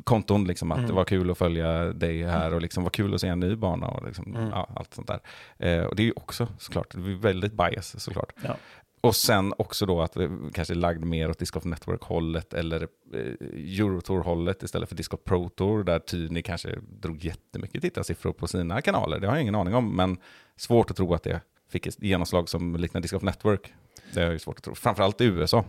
konton, 0.04 0.44
liksom, 0.44 0.72
att 0.72 0.78
Mm. 0.78 0.88
det 0.88 0.94
var 0.96 1.04
kul 1.04 1.30
att 1.30 1.38
följa 1.38 1.84
dig 1.92 2.22
här 2.24 2.54
och 2.54 2.60
liksom 2.62 2.82
var 2.82 2.90
kul 2.90 3.14
att 3.14 3.20
se 3.20 3.28
en 3.28 3.40
ny 3.40 3.56
bana 3.56 3.86
och 3.88 4.06
liksom, 4.06 4.36
Mm. 4.36 4.48
ja, 4.48 4.68
allt 4.76 4.94
sånt 4.94 5.06
där. 5.08 5.20
Eh, 5.58 5.84
och 5.84 5.96
det 5.96 6.02
är 6.02 6.04
ju 6.04 6.12
också 6.16 6.48
såklart, 6.58 6.86
det 6.90 6.98
är 7.10 7.14
väldigt 7.16 7.52
bias 7.52 8.02
såklart. 8.02 8.32
Ja. 8.44 8.56
Och 9.02 9.16
sen 9.16 9.54
också 9.58 9.86
då 9.86 10.02
att 10.02 10.16
vi 10.16 10.28
kanske 10.52 10.74
är 10.74 10.76
lagd 10.76 11.04
mer 11.04 11.30
åt 11.30 11.38
Disc 11.38 11.50
Golf 11.52 11.64
Network-hållet 11.64 12.54
eller 12.54 12.82
eh, 13.14 13.80
Eurotour-hållet 13.80 14.62
istället 14.62 14.88
för 14.88 14.96
Disc 14.96 15.08
Golf 15.08 15.24
Pro 15.24 15.48
Tour 15.48 15.84
där 15.84 15.98
Tyni 15.98 16.42
kanske 16.42 16.68
drog 17.00 17.24
jättemycket 17.24 17.82
tittarsiffror 17.82 18.32
på 18.32 18.46
sina 18.46 18.82
kanaler. 18.82 19.18
Det 19.20 19.26
har 19.26 19.34
jag 19.34 19.42
ingen 19.42 19.54
aning 19.54 19.74
om, 19.74 19.96
men 19.96 20.16
svårt 20.56 20.90
att 20.90 20.96
tro 20.96 21.14
att 21.14 21.22
det 21.22 21.40
fick 21.70 21.86
ett 21.86 22.02
genomslag 22.02 22.48
som 22.48 22.76
liknar 22.76 23.00
Disc 23.00 23.12
Golf 23.12 23.22
Network. 23.24 23.72
Det 24.14 24.22
är 24.22 24.30
ju 24.30 24.38
svårt 24.38 24.56
att 24.58 24.64
tro. 24.64 24.74
Framförallt 24.74 25.20
i 25.20 25.24
USA. 25.24 25.64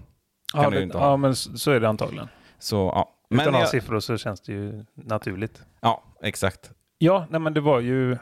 Ja, 0.54 0.70
det, 0.70 0.90
ja 0.94 1.18
men 1.18 1.36
så 1.36 1.58
så 1.58 1.72
är 1.72 1.80
det 1.80 1.90
antagligen. 1.90 2.28
Så 2.62 2.92
ja. 2.96 3.10
Utan 3.30 3.38
Men 3.38 3.48
att 3.48 3.54
ha 3.54 3.60
jag, 3.60 3.70
siffror 3.70 4.00
så 4.00 4.18
känns 4.18 4.42
det 4.42 4.54
ju 4.54 4.86
naturligt. 4.94 5.62
ja, 5.82 6.04
exakt. 6.22 6.72
Ja, 6.98 7.26
nej, 7.30 7.40
men 7.42 7.54
det 7.54 7.62
var 7.62 7.80
ju... 7.80 8.18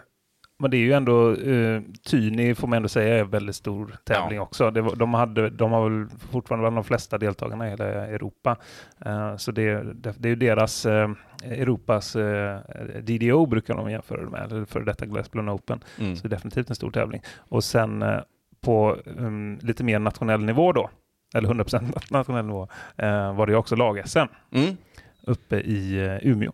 Men 0.62 0.72
det 0.72 0.78
är 0.78 0.80
ju 0.80 0.94
ändå... 0.94 1.30
Uh, 1.32 1.82
Tyni 2.04 2.56
får 2.56 2.68
man 2.68 2.78
ändå 2.78 2.90
säga 2.90 3.16
är 3.16 3.20
en 3.20 3.30
väldigt 3.30 3.56
stor 3.56 3.96
tävling 4.04 4.36
Ja. 4.38 4.42
också. 4.44 4.72
Det 4.72 4.82
var, 4.82 4.96
de, 4.96 5.14
hade, 5.14 5.50
de 5.50 5.72
har 5.72 5.90
väl 5.90 6.10
fortfarande 6.32 6.64
bland 6.64 6.78
de 6.78 6.84
flesta 6.84 7.18
deltagarna 7.18 7.68
i 7.68 7.70
hela 7.70 7.86
Europa. 7.86 8.58
Eh, 9.06 9.36
så 9.36 9.52
det, 9.52 9.94
det, 9.94 10.16
det 10.18 10.28
är 10.28 10.30
ju 10.30 10.36
deras 10.36 10.86
eh, 10.86 11.10
Europas 11.44 12.16
eh, 12.16 12.60
DDO 13.02 13.46
brukar 13.46 13.76
de 13.76 13.92
jämföra 13.92 14.22
det 14.24 14.30
med, 14.30 14.52
eller 14.52 14.66
för 14.66 14.80
detta 14.82 15.06
Glassblown 15.06 15.50
Open. 15.50 15.84
Mm. 16.00 16.16
Så 16.16 16.22
det 16.22 16.28
är 16.28 16.38
definitivt 16.38 16.70
en 16.70 16.76
stor 16.76 16.92
tävling. 16.92 17.22
Och 17.38 17.64
sen 17.64 18.02
eh, 18.02 18.20
på 18.62 18.98
um, 19.18 19.60
lite 19.62 19.84
mer 19.84 20.00
nationell 20.00 20.46
nivå 20.46 20.72
då, 20.72 20.90
eller 21.36 21.50
100% 21.50 21.94
nationell 22.12 22.46
nivå, 22.46 22.68
eh, 22.98 23.36
var 23.36 23.48
det 23.48 23.56
också 23.56 23.76
lag-SM 23.76 24.28
Mm. 24.52 24.78
uppe 25.24 25.56
i 25.60 26.06
eh, 26.06 26.28
Umeå. 26.32 26.52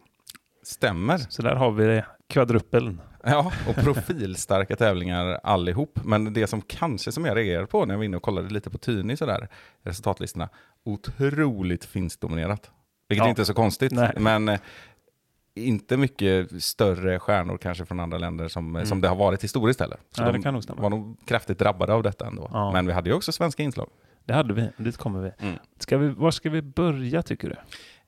Stämmer. 0.64 1.18
Så 1.18 1.42
där 1.42 1.56
har 1.56 1.72
vi 1.72 2.04
kvadruppeln. 2.30 3.02
Ja, 3.24 3.52
och 3.70 3.76
profilstarka 3.76 4.76
tävlingar 4.76 5.40
allihop. 5.44 6.00
Men 6.04 6.34
det 6.34 6.48
som 6.48 6.62
kanske 6.62 7.12
som 7.12 7.26
jag 7.26 7.38
reagerade 7.38 7.68
på 7.68 7.86
när 7.86 7.94
jag 7.94 7.98
var 7.98 8.06
inne 8.06 8.18
och 8.18 8.24
kollade 8.24 8.50
lite 8.50 8.70
på 8.70 8.78
Tyni 8.78 9.18
sådär, 9.18 9.48
resultatlistorna, 9.84 10.50
otroligt 10.84 11.86
finskdominerat. 11.86 12.72
Vilket 13.10 13.26
Ja. 13.26 13.30
inte 13.30 13.42
är 13.42 13.44
så 13.44 13.54
konstigt, 13.54 13.92
Nej. 13.92 14.14
men 14.20 14.50
eh, 14.50 14.60
inte 15.56 15.98
mycket 15.98 16.64
större 16.64 17.20
stjärnor 17.20 17.58
kanske 17.58 17.86
från 17.86 18.00
andra 18.00 18.18
länder 18.18 18.48
som, 18.48 18.76
Mm. 18.76 18.86
som 18.86 19.02
det 19.02 19.08
har 19.08 19.16
varit 19.16 19.44
historiskt 19.44 19.80
heller. 19.80 19.98
Så 20.12 20.22
Ja, 20.22 20.26
de 20.26 20.38
det 20.38 20.44
kan 20.44 20.54
nog 20.54 20.64
stämma. 20.64 20.82
var 20.82 20.90
nog 20.90 21.18
kraftigt 21.26 21.60
drabbade 21.60 21.94
av 21.94 22.04
detta 22.04 22.28
ändå. 22.28 22.50
Ja. 22.54 22.72
Men 22.72 22.88
vi 22.88 22.94
hade 22.94 23.10
ju 23.10 23.16
också 23.16 23.32
svenska 23.32 23.64
inslag. 23.64 23.90
Det 24.26 24.34
hade 24.34 24.54
vi, 24.54 24.70
dit 24.78 24.98
kommer 24.98 25.22
vi. 25.22 25.32
Mm. 25.40 25.56
Ska 25.80 25.98
vi. 25.98 26.10
Var 26.10 26.32
ska 26.32 26.50
vi 26.50 26.62
börja 26.62 27.22
tycker 27.24 27.50
du? 27.50 27.56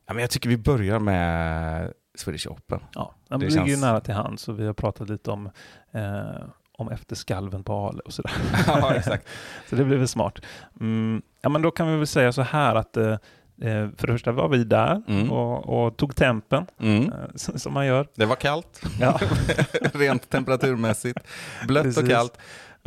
Ja, 0.08 0.14
men 0.14 0.22
jag 0.22 0.30
tycker 0.30 0.50
vi 0.50 0.58
börjar 0.58 1.00
med 1.00 1.94
Swedish 2.18 2.48
Open. 2.48 2.80
Ja, 2.94 3.16
det, 3.30 3.38
Det 3.38 3.46
ligger 3.46 3.62
ju 3.64 3.68
känns- 3.68 3.82
nära 3.82 4.00
till 4.00 4.14
hands 4.14 4.48
och 4.48 4.60
vi 4.60 4.66
har 4.66 4.74
pratat 4.74 5.10
lite 5.10 5.32
om, 5.32 5.50
eh, 5.92 6.44
om 6.78 6.90
efterskalven 6.92 7.64
på 7.64 7.74
Ale 7.88 8.00
och 8.00 8.14
sådär. 8.14 8.32
ja, 8.68 8.94
exakt. 8.96 9.28
Så 9.70 9.76
det 9.76 9.84
blir 9.86 9.98
väl 9.98 10.08
smart. 10.08 10.40
Mm, 10.80 11.22
ja, 11.42 11.50
men 11.50 11.62
då 11.62 11.72
kan 11.72 11.92
vi 11.92 11.98
väl 11.98 12.08
säga 12.08 12.32
så 12.32 12.42
här 12.42 12.76
att 12.76 12.98
eh, 12.98 13.12
eh, 13.12 13.90
för 13.98 14.08
det 14.08 14.14
första 14.14 14.32
var 14.32 14.50
vi 14.50 14.64
där 14.64 15.02
Mm. 15.08 15.32
och, 15.32 15.86
och 15.86 15.98
tog 15.98 16.16
tempen, 16.16 16.66
Mm. 16.80 17.04
eh, 17.12 17.36
som 17.36 17.74
man 17.74 17.86
gör. 17.86 18.08
Det 18.16 18.26
var 18.26 18.36
kallt, 18.36 18.82
Ja, 19.00 19.20
rent 19.94 20.30
temperaturmässigt. 20.30 21.20
Blött 21.68 21.86
och 21.86 21.94
Precis. 21.94 22.10
kallt. 22.10 22.38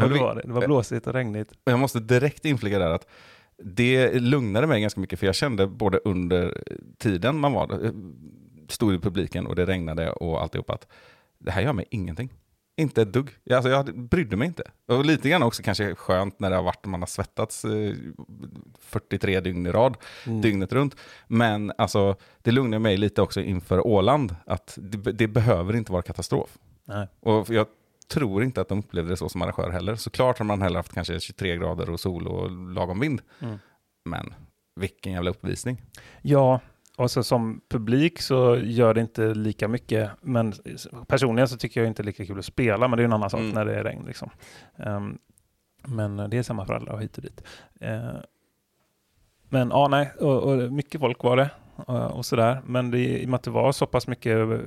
Vi- 0.08 0.14
det 0.14 0.20
var 0.20 0.34
det. 0.34 0.42
Det 0.44 0.52
var 0.52 0.66
blåsigt 0.66 1.06
och 1.06 1.12
regnigt. 1.12 1.52
Jag 1.64 1.78
måste 1.78 2.00
direkt 2.00 2.44
inflika 2.44 2.78
där 2.78 2.90
att 2.90 3.06
det 3.64 4.12
lugnade 4.20 4.66
mig 4.66 4.80
ganska 4.80 5.00
mycket 5.00 5.18
för 5.18 5.26
jag 5.26 5.34
kände 5.34 5.66
både 5.66 5.98
under 5.98 6.62
tiden 6.98 7.38
man 7.38 7.52
var 7.52 7.92
stod 8.68 8.94
i 8.94 8.98
publiken 8.98 9.46
och 9.46 9.56
det 9.56 9.66
regnade 9.66 10.10
och 10.12 10.42
alltihop 10.42 10.70
att 10.70 10.86
det 11.38 11.50
här 11.50 11.62
gör 11.62 11.72
mig 11.72 11.84
ingenting. 11.90 12.32
Inte 12.76 13.02
ett 13.02 13.12
dugg. 13.12 13.30
Alltså 13.50 13.70
jag 13.70 13.98
brydde 13.98 14.36
mig 14.36 14.48
inte. 14.48 14.62
Och 14.88 15.04
lite 15.04 15.28
grann 15.28 15.42
också 15.42 15.62
kanske 15.62 15.94
skönt 15.94 16.40
när 16.40 16.50
det 16.50 16.56
har 16.56 16.62
varit, 16.62 16.86
man 16.86 17.00
har 17.02 17.06
svettats 17.06 17.64
eh, 17.64 17.94
43 18.80 19.40
dygn 19.40 19.66
i 19.66 19.70
rad, 19.72 19.96
Mm. 20.26 20.40
dygnet 20.40 20.72
runt. 20.72 20.96
Men 21.28 21.72
alltså, 21.78 22.16
det 22.42 22.50
lugnar 22.50 22.78
mig 22.78 22.96
lite 22.96 23.22
också 23.22 23.40
inför 23.40 23.86
Åland, 23.86 24.36
att 24.46 24.78
det, 24.82 25.12
det 25.12 25.28
behöver 25.28 25.76
inte 25.76 25.92
vara 25.92 26.02
katastrof. 26.02 26.58
Nej. 26.84 27.08
Och 27.20 27.50
jag 27.50 27.66
tror 28.10 28.42
inte 28.44 28.60
att 28.60 28.68
de 28.68 28.78
upplevde 28.78 29.10
det 29.10 29.16
så 29.16 29.28
som 29.28 29.42
arrangör 29.42 29.70
heller. 29.70 29.94
Såklart 29.94 30.38
har 30.38 30.46
man 30.46 30.62
heller 30.62 30.76
haft 30.76 30.94
kanske 30.94 31.20
23 31.20 31.56
grader 31.56 31.90
och 31.90 32.00
sol 32.00 32.26
och 32.26 32.50
lagom 32.50 33.00
vind. 33.00 33.22
Mm. 33.40 33.58
Men 34.04 34.34
vilken 34.76 35.12
jävla 35.12 35.30
uppvisning. 35.30 35.82
Ja, 36.22 36.60
och 36.96 37.10
så 37.10 37.22
som 37.22 37.60
publik 37.68 38.20
så 38.20 38.56
gör 38.56 38.94
det 38.94 39.00
inte 39.00 39.34
lika 39.34 39.68
mycket. 39.68 40.10
Men 40.20 40.52
personligen 41.06 41.48
så 41.48 41.56
tycker 41.56 41.80
jag 41.80 41.88
inte 41.88 42.02
det 42.02 42.04
är 42.04 42.06
lika 42.06 42.26
kul 42.26 42.38
att 42.38 42.44
spela, 42.44 42.88
men 42.88 42.96
det 42.96 43.02
är 43.02 43.04
en 43.04 43.12
annan 43.12 43.30
sak 43.30 43.40
Mm. 43.40 43.52
när 43.52 43.64
det 43.64 43.74
är 43.74 43.84
regn. 43.84 44.04
Liksom. 44.06 44.30
Ehm, 44.76 45.18
men 45.86 46.16
det 46.30 46.38
är 46.38 46.42
samma 46.42 46.66
för 46.66 46.74
alla 46.74 46.92
och 46.92 47.02
hit 47.02 47.16
och 47.16 47.22
dit. 47.22 47.42
Eh, 47.80 48.14
men 49.48 49.68
ja, 49.70 49.88
nej, 49.88 50.12
och, 50.18 50.42
och 50.42 50.72
mycket 50.72 51.00
folk 51.00 51.22
var 51.22 51.36
det 51.36 51.50
och, 51.76 52.10
och 52.10 52.26
sådär. 52.26 52.62
Men 52.66 52.90
det, 52.90 52.98
i 52.98 53.24
och 53.24 53.28
med 53.28 53.36
att 53.38 53.42
det 53.42 53.50
var 53.50 53.72
så 53.72 53.86
pass 53.86 54.06
mycket 54.06 54.36
eh, 54.36 54.58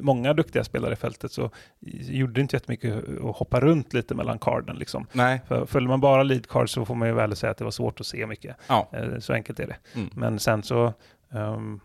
många 0.00 0.32
duktiga 0.34 0.64
spelare 0.64 0.92
i 0.92 0.96
fältet 0.96 1.32
så 1.32 1.50
gjorde 1.80 2.32
det 2.32 2.40
inte 2.40 2.56
jättemycket 2.56 2.94
att 3.24 3.36
hoppa 3.36 3.60
runt 3.60 3.92
lite 3.92 4.14
mellan 4.14 4.38
carden. 4.38 4.76
Liksom. 4.76 5.06
Nej, 5.12 5.40
För 5.48 5.66
följer 5.66 5.88
man 5.88 6.00
bara 6.00 6.22
lead 6.22 6.46
card 6.48 6.70
så 6.70 6.84
får 6.84 6.94
man 6.94 7.08
ju 7.08 7.14
väl 7.14 7.36
säga 7.36 7.50
att 7.50 7.56
det 7.58 7.64
var 7.64 7.70
svårt 7.70 8.00
att 8.00 8.06
se 8.06 8.26
mycket. 8.26 8.56
ja. 8.68 8.88
Eh, 8.92 9.18
Så 9.18 9.32
enkelt 9.32 9.60
är 9.60 9.66
det. 9.66 9.76
Mm. 9.94 10.10
Men 10.14 10.38
sen 10.38 10.62
så, 10.62 10.92
ehm, 11.32 11.80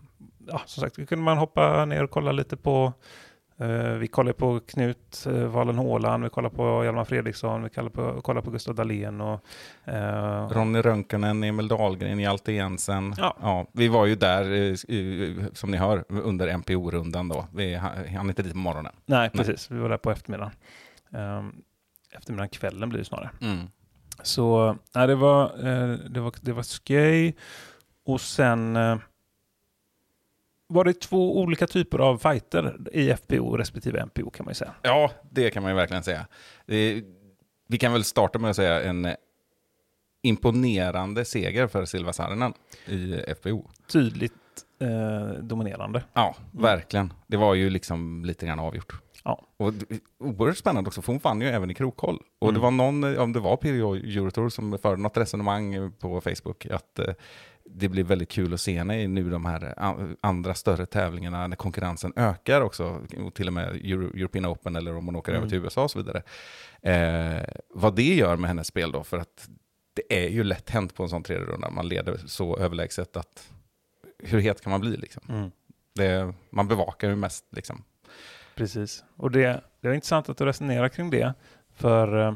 ja, 0.47 0.61
som 0.65 0.81
sagt, 0.81 0.95
kunde 0.95 1.15
man 1.25 1.37
hoppa 1.37 1.85
ner 1.85 2.03
och 2.03 2.09
kolla 2.11 2.31
lite 2.31 2.57
på 2.57 2.93
vi 3.99 4.07
kollar 4.07 4.33
på 4.33 4.59
Knut 4.59 5.27
uh, 5.27 5.47
Valen 5.47 5.77
Håland, 5.77 6.23
vi 6.23 6.29
kollar 6.29 6.49
på 6.49 6.83
Hjalmar 6.83 7.05
Fredriksson, 7.05 7.63
vi 7.63 7.69
kollar 7.69 7.89
på, 7.89 8.21
kollar 8.21 8.41
på 8.41 8.51
Gustav 8.51 8.75
Dahlén 8.75 9.21
och 9.21 9.43
eh, 9.85 10.49
Ronny 10.49 10.81
Rönkanen, 10.81 11.43
Emil 11.43 11.67
Dahlgren, 11.67 12.19
Hjalte 12.19 12.51
Jensen. 12.51 13.15
Ja. 13.17 13.67
vi 13.71 13.87
var 13.87 14.05
ju 14.05 14.15
där, 14.15 14.51
eh, 14.51 15.45
som 15.53 15.71
ni 15.71 15.77
hör, 15.77 16.03
under 16.09 16.57
MPO-rundan 16.57 17.29
då. 17.29 17.45
Vi 17.53 17.75
hann 17.75 18.29
inte 18.29 18.43
dit 18.43 18.53
på 18.53 18.57
morgonen. 18.57 18.93
Nej, 19.05 19.19
Nej. 19.19 19.29
precis. 19.29 19.71
Vi 19.71 19.79
var 19.79 19.89
där 19.89 19.97
på 19.97 20.11
eftermiddagen. 20.11 20.51
Um, 21.09 21.61
eftermiddagen, 22.11 22.49
kvällen 22.49 22.89
blir 22.89 22.99
det 22.99 23.05
snarare. 23.05 23.29
Mm. 23.41 23.67
Så 24.23 24.77
nej, 24.95 25.07
det, 25.07 25.15
var, 25.15 25.43
eh, 25.43 25.89
det, 26.09 26.19
var, 26.19 26.33
det 26.41 26.53
var 26.53 26.63
skoj. 26.63 27.35
Och 28.05 28.21
sen 28.21 28.75
eh, 28.75 28.97
var 30.67 30.83
det 30.83 30.93
två 31.01 31.37
olika 31.41 31.67
typer 31.67 31.99
av 31.99 32.17
fighter 32.17 32.77
i 32.93 33.13
FPO 33.13 33.57
respektive 33.57 34.05
MPO 34.05 34.29
kan 34.29 34.45
man 34.45 34.51
ju 34.51 34.55
säga. 34.55 34.73
Ja, 34.81 35.11
det 35.31 35.49
kan 35.49 35.63
man 35.63 35.71
ju 35.71 35.75
verkligen 35.75 36.03
säga. 36.03 36.27
Det, 36.65 37.03
vi 37.67 37.77
kan 37.77 37.93
väl 37.93 38.03
starta 38.03 38.39
med 38.39 38.49
att 38.49 38.55
säga 38.55 38.83
en 38.83 39.07
imponerande 40.21 41.25
seger 41.25 41.67
för 41.67 41.85
Silva 41.85 42.13
Saarinen 42.13 42.53
i 42.85 43.15
FPO. 43.35 43.69
Tydligt 43.91 44.33
eh, 44.81 45.43
dominerande. 45.43 46.03
Ja, 46.13 46.35
verkligen. 46.51 47.13
Det 47.27 47.37
var 47.37 47.53
ju 47.53 47.69
liksom 47.69 48.25
lite 48.25 48.45
grann 48.45 48.59
avgjort. 48.59 48.93
Ja. 49.23 49.45
Och 49.57 49.73
det- 49.73 49.85
oerhört 50.19 50.57
spännande 50.57 50.87
också, 50.87 51.01
för 51.01 51.13
hon 51.13 51.19
vann 51.23 51.41
ju 51.41 51.47
även 51.47 51.71
i 51.71 51.73
krokkoll. 51.73 52.19
Och 52.39 52.53
det 52.53 52.59
Mm. 52.59 52.61
var 52.61 52.71
någon, 52.91 53.17
om 53.17 53.33
det 53.33 53.39
var 53.39 53.57
PRO 53.57 53.95
Eurotour 53.95 54.49
som 54.49 54.77
förde 54.77 55.01
något 55.01 55.17
resonemang 55.17 55.91
på 55.99 56.21
Facebook, 56.21 56.65
att 56.65 56.99
eh, 56.99 57.13
det 57.69 57.89
blir 57.89 58.03
väldigt 58.03 58.29
kul 58.29 58.53
att 58.53 58.61
se 58.61 58.77
henne 58.77 59.01
i 59.01 59.07
nu 59.07 59.29
de 59.29 59.45
här 59.45 59.73
andra 60.21 60.53
större 60.53 60.85
tävlingarna 60.85 61.47
när 61.47 61.55
konkurrensen 61.55 62.13
ökar 62.15 62.61
också, 62.61 63.01
och 63.25 63.33
till 63.33 63.47
och 63.47 63.53
med 63.53 63.67
Euro, 63.75 64.07
European 64.17 64.45
Open 64.45 64.75
eller 64.75 64.95
om 64.95 65.05
hon 65.05 65.15
åker 65.15 65.31
Mm. 65.31 65.41
över 65.41 65.49
till 65.49 65.59
USA 65.59 65.83
och 65.83 65.91
så 65.91 65.99
vidare. 66.03 66.21
Eh, 66.81 67.43
vad 67.69 67.95
det 67.95 68.13
gör 68.15 68.35
med 68.35 68.47
hennes 68.47 68.67
spel 68.67 68.91
då, 68.91 69.03
för 69.03 69.17
att 69.17 69.49
det 69.93 70.25
är 70.25 70.29
ju 70.29 70.43
lätt 70.43 70.69
hänt 70.69 70.95
på 70.95 71.03
en 71.03 71.09
sån 71.09 71.23
tredje 71.23 71.45
runda, 71.45 71.69
man 71.69 71.87
leder 71.87 72.17
så 72.25 72.57
överlägset 72.57 73.17
att 73.17 73.51
hur 74.19 74.39
het 74.39 74.61
kan 74.61 74.71
man 74.71 74.81
bli 74.81 74.97
liksom? 74.97 75.23
Mm. 75.29 75.51
Det, 75.95 76.33
man 76.49 76.67
bevakar 76.67 77.09
ju 77.09 77.15
mest 77.15 77.45
liksom. 77.51 77.83
Precis. 78.55 79.03
Och 79.15 79.31
det, 79.31 79.61
det 79.81 79.87
är 79.87 79.93
intressant 79.93 80.29
att 80.29 80.37
du 80.37 80.45
resonerar 80.45 80.89
kring 80.89 81.09
det. 81.09 81.33
För 81.75 82.27
eh, 82.27 82.33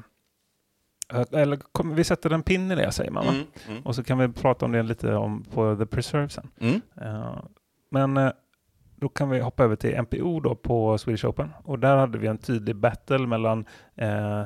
eller, 1.31 1.57
kom, 1.71 1.95
vi 1.95 2.03
sätter 2.03 2.29
en 2.29 2.43
pin 2.43 2.71
i 2.71 2.75
det 2.75 2.91
säger 2.91 3.11
man? 3.11 3.27
Mm, 3.27 3.45
mm. 3.67 3.81
Och 3.81 3.95
så 3.95 4.03
kan 4.03 4.17
vi 4.17 4.27
prata 4.27 4.65
om 4.65 4.71
det 4.71 4.83
lite 4.83 5.13
om 5.15 5.43
på 5.43 5.75
The 5.75 5.85
Preserve 5.85 6.29
sen. 6.29 6.47
Mm. 6.59 6.81
Eh, 7.01 7.35
men 7.91 8.17
eh, 8.17 8.31
då 8.95 9.09
kan 9.09 9.29
vi 9.29 9.39
hoppa 9.39 9.63
över 9.63 9.75
till 9.75 10.01
MPO 10.01 10.39
då 10.39 10.55
på 10.55 10.97
Swedish 10.97 11.25
Open. 11.25 11.49
Och 11.63 11.79
där 11.79 11.97
hade 11.97 12.17
vi 12.17 12.27
en 12.27 12.37
tydlig 12.37 12.75
battle 12.75 13.27
mellan 13.27 13.65
eh, 13.95 14.43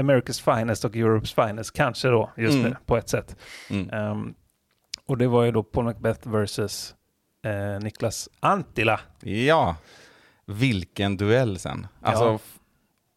America's 0.00 0.56
Finest 0.58 0.84
och 0.84 0.92
Europe's 0.94 1.46
Finest, 1.46 1.72
kanske 1.72 2.08
då 2.08 2.30
just 2.36 2.54
Mm. 2.58 2.70
nu 2.70 2.76
på 2.86 2.96
ett 2.96 3.08
sätt. 3.08 3.36
Mm. 3.70 3.90
Ehm, 3.90 4.34
och 5.06 5.18
det 5.18 5.26
var 5.26 5.44
ju 5.44 5.52
då 5.52 5.62
Paul 5.62 5.84
Macbeth 5.84 6.28
versus 6.28 6.94
Niklas 7.82 8.28
Antila. 8.40 9.00
Ja, 9.20 9.76
vilken 10.46 11.16
duell 11.16 11.58
sen. 11.58 11.86
Alltså, 12.00 12.24
Ja. 12.24 12.38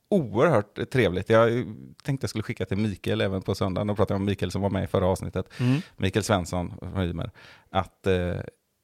Oerhört 0.09 0.91
trevligt. 0.91 1.29
Jag 1.29 1.65
tänkte 2.03 2.23
jag 2.23 2.29
skulle 2.29 2.43
skicka 2.43 2.65
till 2.65 2.77
Mikael 2.77 3.21
även 3.21 3.41
på 3.41 3.55
söndagen. 3.55 3.87
Då 3.87 3.95
pratade 3.95 4.15
om 4.15 4.25
Mikael 4.25 4.51
som 4.51 4.61
var 4.61 4.69
med 4.69 4.83
i 4.83 4.87
förra 4.87 5.05
avsnittet. 5.05 5.49
Mikael 5.97 6.23
Svensson 6.23 6.73
från 6.79 7.03
Ymer. 7.03 7.31
Att 7.69 8.07
eh, 8.07 8.35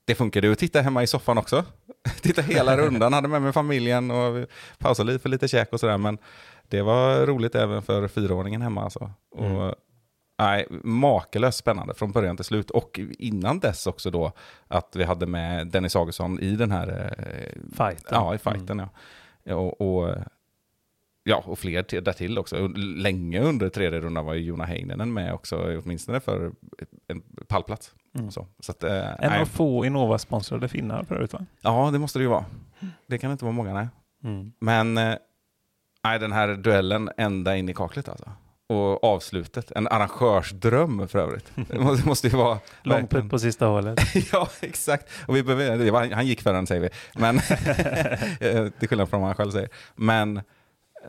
det 0.05 0.15
funkade 0.15 0.51
att 0.51 0.60
titta 0.60 0.82
hemma 0.82 1.03
i 1.03 1.08
soffan 1.08 1.38
också. 1.38 1.65
titta 2.22 2.41
hela 2.41 2.77
rundan, 2.77 3.13
hade 3.13 3.27
med 3.27 3.41
mig 3.41 3.53
familjen 3.53 4.12
och 4.12 4.48
pausade 4.77 5.12
lite 5.12 5.22
för 5.22 5.29
lite 5.29 5.48
käk 5.48 5.74
och 5.74 5.79
sådär. 5.79 5.98
Men 5.98 6.17
det 6.67 6.82
var 6.82 7.25
roligt 7.25 7.55
även 7.55 7.82
för 7.82 8.08
fyraåringen 8.08 8.62
hemma 8.62 8.84
alltså. 8.84 9.12
Mm. 9.38 9.55
Och, 9.55 9.75
nej, 10.39 10.67
makalöst 10.84 11.58
spännande 11.58 11.94
från 11.94 12.12
början 12.12 12.36
till 12.36 12.46
slut. 12.46 12.72
Och 12.72 13.00
innan 13.20 13.60
dess 13.60 13.88
också 13.88 14.12
då 14.12 14.32
att 14.67 14.96
vi 14.96 15.03
hade 15.03 15.25
med 15.25 15.67
Dennis 15.67 15.96
Augustsson 15.96 16.39
i 16.39 16.55
den 16.55 16.72
här 16.72 17.15
eh, 17.17 17.62
Fighten. 17.77 18.10
Ja, 18.12 18.36
i 18.36 18.38
fighten 18.38 18.79
ja. 18.79 18.89
ja. 19.44 19.55
Och, 19.55 19.82
och, 19.82 20.15
ja, 21.27 21.44
och 21.46 21.60
fler 21.60 21.84
till, 21.84 22.03
därtill 22.03 22.38
också. 22.38 22.67
Länge 22.77 23.41
under 23.41 23.70
tredje 23.70 24.00
rundan 24.00 24.25
var 24.25 24.34
ju 24.34 24.41
Jona 24.41 24.65
Heininen 24.65 25.13
med 25.13 25.34
också, 25.34 25.79
åtminstone 25.84 26.20
för 26.20 26.51
en 27.08 27.22
pallplats. 27.48 27.91
Mm. 28.17 28.32
Så, 28.32 28.48
så 28.60 28.72
att, 28.72 28.84
eh, 28.84 29.10
En 29.10 29.15
nej. 29.20 29.41
av 29.41 29.46
få 29.46 29.86
Innova-sponsrade 29.86 30.67
finnar 30.67 31.03
förut 31.03 31.34
va? 31.34 31.46
Ja, 31.62 31.89
det 31.91 32.00
måste 32.00 32.20
det 32.20 32.24
ju 32.24 32.29
vara. 32.29 32.46
Det 33.08 33.17
kan 33.17 33.32
inte 33.32 33.46
vara 33.46 33.53
många, 33.53 33.74
nej. 33.74 33.88
Men 34.60 34.98
eh, 34.98 35.15
nej, 36.03 36.20
den 36.20 36.32
här 36.32 36.48
duellen 36.48 37.10
ända 37.17 37.55
in 37.55 37.70
i 37.70 37.74
kaklet 37.74 38.10
alltså. 38.10 38.32
Och 38.67 39.03
avslutet, 39.03 39.72
en 39.72 39.88
arrangörsdröm 39.88 41.08
för 41.08 41.20
övrigt. 41.20 41.51
Det 41.67 42.05
måste, 42.05 42.27
ju 42.27 42.38
vara... 42.38 42.60
Långputt 42.84 43.29
på 43.29 43.39
sista 43.39 43.65
hålet. 43.65 44.00
ja, 44.32 44.50
exakt. 44.62 45.10
Och 45.27 45.36
vi 45.36 45.44
behöver, 45.44 45.91
var, 45.91 46.12
han 46.12 46.27
gick 46.27 46.41
för 46.41 46.53
den 46.53 46.67
säger 46.67 46.82
vi. 46.82 46.89
Men, 47.20 47.36
eh, 48.39 48.70
till 48.79 48.89
skillnad 48.89 49.10
från 49.10 49.22
vad 49.22 49.27
han 49.27 49.36
själv 49.36 49.51
säger. 49.51 49.70
Men, 49.96 50.41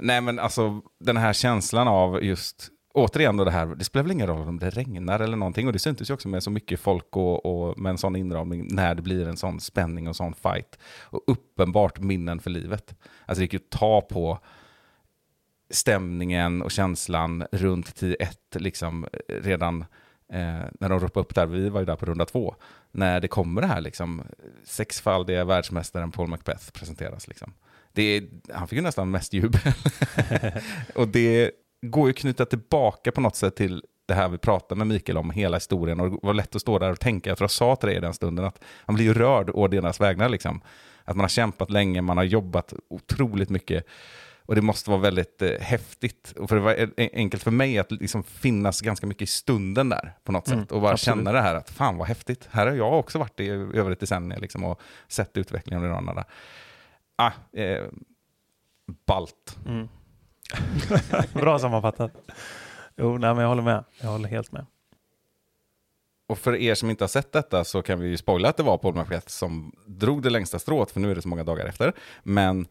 nej 0.00 0.20
men 0.20 0.38
alltså 0.38 0.80
den 1.00 1.16
här 1.16 1.32
känslan 1.32 1.88
av 1.88 2.24
just, 2.24 2.70
återigen 2.94 3.36
då 3.36 3.44
det 3.44 3.50
här, 3.50 3.66
det 3.66 3.84
spelar 3.84 4.02
väl 4.02 4.12
ingen 4.12 4.26
roll 4.26 4.48
om 4.48 4.58
det 4.58 4.70
regnar 4.70 5.20
eller 5.20 5.36
någonting. 5.36 5.66
Och 5.66 5.72
det 5.72 5.78
syntes 5.78 6.10
ju 6.10 6.14
också 6.14 6.28
med 6.28 6.42
så 6.42 6.50
mycket 6.50 6.80
folk 6.80 7.16
och, 7.16 7.46
och 7.46 7.78
med 7.78 7.90
en 7.90 7.98
sån 7.98 8.16
inramning 8.16 8.74
när 8.74 8.94
det 8.94 9.02
blir 9.02 9.28
en 9.28 9.36
sån 9.36 9.60
spänning 9.60 10.08
och 10.08 10.16
sån 10.16 10.34
fight. 10.34 10.78
Och 11.02 11.20
uppenbart 11.26 11.98
minnen 11.98 12.40
för 12.40 12.50
livet. 12.50 12.94
Alltså 13.26 13.40
det 13.40 13.44
gick 13.44 13.52
ju 13.52 13.58
att 13.58 13.70
ta 13.70 14.00
på 14.00 14.38
stämningen 15.70 16.62
och 16.62 16.70
känslan 16.70 17.46
runt 17.52 18.02
10-1 18.02 18.16
liksom 18.54 19.06
redan 19.28 19.84
eh, 20.32 20.64
när 20.80 20.88
de 20.88 21.00
ropade 21.00 21.20
upp 21.20 21.34
där, 21.34 21.46
vi 21.46 21.68
var 21.68 21.80
ju 21.80 21.86
där 21.86 21.96
på 21.96 22.06
runda 22.06 22.24
två, 22.24 22.54
när 22.90 23.20
det 23.20 23.28
kommer 23.28 23.60
det 23.60 23.66
här 23.66 23.80
liksom, 23.80 24.22
sexfaldiga 24.64 25.44
världsmästaren 25.44 26.12
Paul 26.12 26.28
Macbeth 26.28 26.70
presenteras. 26.70 27.28
Liksom. 27.28 27.52
Det 27.96 28.24
han 28.54 28.68
fick 28.68 28.76
ju 28.76 28.82
nästan 28.82 29.10
mest 29.10 29.32
jubel. 29.32 29.60
och 30.94 31.08
det 31.08 31.50
går 31.86 32.06
ju 32.06 32.10
att 32.10 32.16
knyta 32.18 32.44
tillbaka 32.46 33.12
på 33.12 33.20
något 33.20 33.36
sätt 33.36 33.56
till 33.56 33.82
det 34.06 34.14
här 34.14 34.28
vi 34.28 34.38
pratade 34.38 34.78
med 34.78 34.86
Mikael 34.86 35.18
om, 35.18 35.30
hela 35.30 35.56
historien. 35.56 36.00
Och 36.00 36.10
det 36.10 36.18
var 36.22 36.34
lätt 36.34 36.54
att 36.56 36.60
stå 36.62 36.78
där 36.78 36.90
och 36.90 37.00
tänka, 37.00 37.30
jag 37.30 37.38
tror 37.38 37.44
jag 37.44 37.50
sa 37.50 37.76
till 37.76 37.88
dig 37.88 37.96
i 37.96 38.00
den 38.00 38.14
stunden, 38.14 38.44
att 38.44 38.60
man 38.86 38.94
blir 38.94 39.04
ju 39.04 39.14
rörd 39.14 39.50
å 39.54 39.68
deras 39.68 40.00
vägnar. 40.00 40.28
Liksom. 40.28 40.60
Att 41.04 41.16
man 41.16 41.24
har 41.24 41.28
kämpat 41.28 41.70
länge, 41.70 42.02
man 42.02 42.16
har 42.16 42.24
jobbat 42.24 42.74
otroligt 42.90 43.50
mycket. 43.50 43.86
Och 44.46 44.54
det 44.54 44.62
måste 44.62 44.90
vara 44.90 45.00
väldigt 45.00 45.42
eh, 45.42 45.50
häftigt. 45.60 46.34
Och 46.36 46.48
för 46.48 46.56
det 46.56 46.62
var 46.62 46.90
enkelt 46.96 47.42
för 47.42 47.50
mig 47.50 47.78
att 47.78 47.92
liksom 47.92 48.22
finnas 48.24 48.80
ganska 48.80 49.06
mycket 49.06 49.22
i 49.22 49.26
stunden 49.26 49.88
där 49.88 50.12
på 50.24 50.32
något 50.32 50.48
Mm, 50.48 50.60
sätt. 50.60 50.72
Och 50.72 50.80
bara 50.80 50.92
absolut. 50.92 51.16
känna 51.16 51.32
det 51.32 51.40
här 51.40 51.54
att 51.54 51.70
fan 51.70 51.96
vad 51.96 52.08
häftigt. 52.08 52.48
Här 52.50 52.66
har 52.66 52.74
jag 52.74 52.98
också 52.98 53.18
varit 53.18 53.40
i 53.40 53.48
över 53.48 53.90
ett 53.90 54.00
decennium 54.00 54.40
liksom, 54.40 54.64
och 54.64 54.80
sett 55.08 55.36
utvecklingen 55.36 55.82
under 55.84 55.94
de 55.96 56.08
andra. 56.08 56.24
Ah, 57.16 57.32
eh, 57.52 57.84
balt. 59.06 59.56
Mm. 59.66 59.88
Bra 61.32 61.58
sammanfattat. 61.58 62.12
Jo, 62.96 63.18
nej, 63.18 63.34
men 63.34 63.42
jag 63.42 63.48
håller 63.48 63.62
med. 63.62 63.84
Jag 64.00 64.08
håller 64.08 64.28
helt 64.28 64.52
med. 64.52 64.66
Och 66.28 66.38
för 66.38 66.56
er 66.56 66.74
som 66.74 66.90
inte 66.90 67.04
har 67.04 67.08
sett 67.08 67.32
detta 67.32 67.64
så 67.64 67.82
kan 67.82 68.00
vi 68.00 68.08
ju 68.08 68.16
spoila 68.16 68.48
att 68.48 68.56
det 68.56 68.62
var 68.62 68.78
Paul 68.78 68.94
Marquette 68.94 69.30
som 69.30 69.72
drog 69.86 70.22
det 70.22 70.30
längsta 70.30 70.58
strået, 70.58 70.90
för 70.90 71.00
nu 71.00 71.10
är 71.10 71.14
det 71.14 71.22
så 71.22 71.28
många 71.28 71.44
dagar 71.44 71.66
efter. 71.66 71.92
Men 72.22 72.66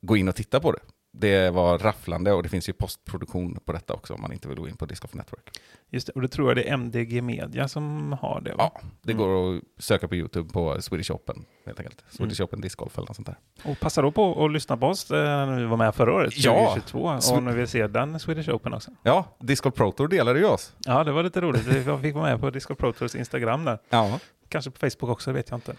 gå 0.00 0.16
in 0.16 0.28
och 0.28 0.36
titta 0.36 0.60
på 0.60 0.72
det. 0.72 0.80
Det 1.14 1.50
var 1.50 1.78
rafflande 1.78 2.32
och 2.32 2.42
det 2.42 2.48
finns 2.48 2.68
ju 2.68 2.72
postproduktion 2.72 3.58
på 3.64 3.72
detta 3.72 3.94
också 3.94 4.14
om 4.14 4.20
man 4.22 4.32
inte 4.32 4.48
vill 4.48 4.58
gå 4.58 4.68
in 4.68 4.76
på 4.76 4.86
Disc 4.86 5.00
Golf 5.00 5.14
Network. 5.14 5.50
Just 5.90 6.06
det, 6.06 6.12
och 6.12 6.22
det 6.22 6.28
tror 6.28 6.48
jag 6.48 6.56
det 6.56 6.68
är 6.68 6.72
MDG 6.74 7.22
Media 7.22 7.68
som 7.68 8.12
har 8.20 8.40
det. 8.40 8.54
Va? 8.54 8.70
Ja, 8.74 8.80
det 9.02 9.12
går 9.12 9.56
att 9.56 9.62
söka 9.78 10.08
på 10.08 10.14
YouTube 10.14 10.52
på 10.52 10.82
Swedish 10.82 11.10
Open, 11.10 11.44
helt 11.66 11.80
enkelt. 11.80 12.04
Swedish 12.10 12.40
Open 12.40 12.60
Disc 12.60 12.74
Golf 12.76 12.98
eller 12.98 13.06
något 13.06 13.16
sånt 13.16 13.26
där. 13.28 13.38
Och 13.64 13.80
passa 13.80 14.02
då 14.02 14.12
på 14.12 14.44
att 14.44 14.52
lyssna 14.52 14.76
på 14.76 14.86
oss 14.86 15.10
eh, 15.10 15.16
när 15.46 15.56
vi 15.60 15.64
var 15.64 15.76
med 15.76 15.94
förra 15.94 16.14
året, 16.14 16.32
Ja. 16.36 16.52
2022, 16.74 17.08
Swe- 17.08 17.36
och 17.36 17.42
när 17.42 17.52
vi 17.52 17.66
ser 17.66 17.88
den 17.88 18.20
Swedish 18.20 18.48
Open 18.48 18.74
också. 18.74 18.90
Ja, 19.02 19.24
Disc 19.40 19.60
Golf 19.62 19.74
Pro 19.74 19.92
Tour 19.92 20.08
delade 20.08 20.38
ju 20.38 20.44
oss. 20.46 20.74
Ja, 20.78 21.04
det 21.04 21.12
var 21.12 21.22
lite 21.22 21.40
roligt. 21.40 21.66
Vi 21.66 21.84
fick 22.02 22.14
vara 22.14 22.24
med 22.30 22.40
på 22.40 22.50
Disco 22.50 22.74
Pro 22.74 22.92
Tours 22.92 23.14
Instagram 23.14 23.64
där. 23.64 23.78
Ja, 23.90 24.18
Kanske 24.48 24.70
på 24.70 24.78
Facebook 24.78 25.10
också, 25.10 25.30
det 25.30 25.34
vet 25.34 25.50
jag 25.50 25.56
inte. 25.56 25.74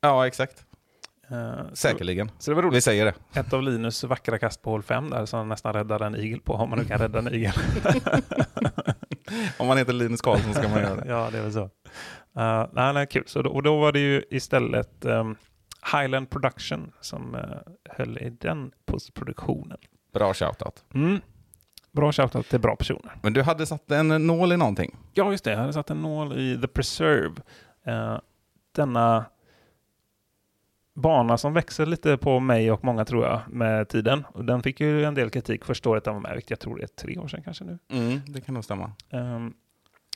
ja 0.00 0.26
exakt. 0.26 0.64
Så- 1.28 1.76
Säkerligen. 1.76 2.30
Så 2.38 2.50
det 2.50 2.54
var 2.54 2.62
Vi 2.62 2.68
roligt. 2.68 2.84
säger 2.84 3.04
det. 3.04 3.40
Ett 3.40 3.52
av 3.52 3.62
Linus 3.62 4.04
vackra 4.04 4.38
kast 4.38 4.62
på 4.62 4.70
hål 4.70 4.82
5 4.82 5.10
där 5.10 5.26
som 5.26 5.48
nästan 5.48 5.72
räddade 5.72 6.06
en 6.06 6.16
igel 6.16 6.40
på, 6.40 6.54
om 6.54 6.70
man 6.70 6.78
nu 6.78 6.84
kan 6.84 6.98
rädda 6.98 7.18
en 7.18 7.34
igel. 7.34 7.52
Om 9.58 9.66
man 9.66 9.78
heter 9.78 9.92
Linus 9.92 10.20
Karlsson 10.20 10.54
ska 10.54 10.68
man 10.68 10.80
göra 10.80 10.96
det. 10.96 11.04
ja, 11.08 11.28
det 11.32 11.38
är 11.38 11.42
väl 11.42 11.52
så. 11.52 11.62
Uh, 11.62 12.66
nej, 12.72 12.92
nej, 12.94 13.06
kul. 13.06 13.22
Så 13.26 13.42
då, 13.42 13.50
och 13.50 13.62
då 13.62 13.80
var 13.80 13.92
det 13.92 13.98
ju 13.98 14.22
istället 14.30 15.04
ehm, 15.04 15.36
Highland 15.92 16.30
Production 16.30 16.92
som 17.00 17.34
uh, 17.34 17.40
höll 17.90 18.18
i 18.18 18.30
den 18.40 18.70
postproduktionen. 18.86 19.78
Bra 20.14 20.34
shoutout. 20.34 20.84
Mm. 20.94 21.20
Bra 21.92 22.12
shoutout 22.12 22.48
till 22.48 22.60
bra 22.60 22.76
personer. 22.76 23.12
Men 23.22 23.32
du 23.32 23.42
hade 23.42 23.66
satt 23.66 23.90
en 23.90 24.26
nål 24.26 24.52
i 24.52 24.56
någonting. 24.56 24.96
Ja, 25.14 25.30
just 25.30 25.44
det. 25.44 25.50
Jag 25.50 25.58
hade 25.58 25.72
satt 25.72 25.90
en 25.90 26.02
nål 26.02 26.38
i 26.38 26.58
The 26.60 26.66
Preserve. 26.68 27.34
Eh, 27.86 28.18
denna 28.74 29.24
bana 30.96 31.38
som 31.38 31.52
växer 31.52 31.86
lite 31.86 32.16
på 32.16 32.40
mig 32.40 32.72
och 32.72 32.84
många 32.84 33.04
tror 33.04 33.24
jag 33.24 33.40
med 33.48 33.88
tiden. 33.88 34.24
Och 34.32 34.44
den 34.44 34.62
fick 34.62 34.80
ju 34.80 35.04
en 35.04 35.14
del 35.14 35.30
kritik 35.30 35.64
första 35.64 35.90
året 35.90 36.04
den 36.04 36.14
var 36.14 36.20
med, 36.20 36.32
vilket 36.34 36.50
jag 36.50 36.60
tror 36.60 36.76
det 36.76 36.82
är 36.82 36.86
tre 36.86 37.18
år 37.18 37.28
sedan 37.28 37.42
kanske 37.44 37.64
nu. 37.64 37.78
Mm, 37.92 38.20
det 38.26 38.40
kan 38.40 38.54
nog 38.54 38.64
stämma. 38.64 38.92
Ehm, 39.10 39.52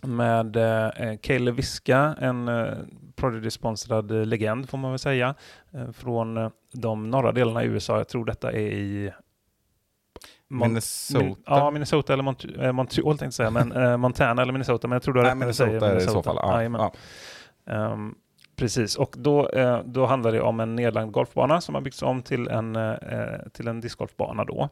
med 0.03 0.57
eh, 0.57 1.17
Kaeli 1.23 1.51
Viska, 1.51 2.15
en 2.19 2.49
eh, 2.49 2.73
Prodigy-sponsrad 3.17 4.11
eh, 4.11 4.27
legend 4.27 4.69
får 4.69 4.79
man 4.79 4.91
väl 4.91 4.99
säga, 4.99 5.35
eh, 5.73 5.91
från 5.93 6.37
eh, 6.37 6.51
de 6.73 7.11
norra 7.11 7.33
delarna 7.33 7.65
i 7.65 7.67
USA. 7.67 7.97
Jag 7.97 8.09
tror 8.09 8.25
detta 8.25 8.53
är 8.53 8.59
i 8.59 9.13
Mon- 10.51 10.59
Minnesota. 10.69 11.25
Min, 11.25 11.37
ja, 11.47 11.71
Minnesota 11.71 12.13
eller 12.13 12.23
Mont- 12.25 12.63
eh, 12.65 12.73
Montreal 12.73 13.19
tänkte 13.19 13.25
jag 13.25 13.35
säga, 13.35 13.51
men 13.51 13.73
eh, 13.73 13.97
Montana 13.97 14.43
eller 14.43 14.53
Minnesota, 14.53 14.89
men 14.89 14.97
jag 14.97 15.03
tror 15.03 15.15
du 15.15 15.21
har 15.21 15.27
rätt 15.27 15.37
när 15.37 15.47
du 15.47 15.53
säger 15.53 15.81
Minnesota 15.81 15.97
i 15.97 16.15
så 16.15 16.23
fall. 16.23 16.37
Ja, 16.43 16.93
ja. 17.67 17.73
Ehm, 17.75 18.15
precis, 18.61 18.97
och 18.97 19.15
då, 19.19 19.49
eh, 19.49 19.83
då 19.85 20.07
handlar 20.07 20.33
det 20.33 20.41
om 20.41 20.61
en 20.61 20.77
nedlagd 20.77 21.13
golfbana 21.13 21.61
som 21.61 21.75
har 21.75 21.83
byggts 21.83 22.03
om 22.03 22.23
till 22.23 22.49
en, 22.49 22.77
eh, 22.77 23.49
till 23.53 23.69
en 23.69 23.81
discgolfbana 23.81 24.45
då. 24.45 24.69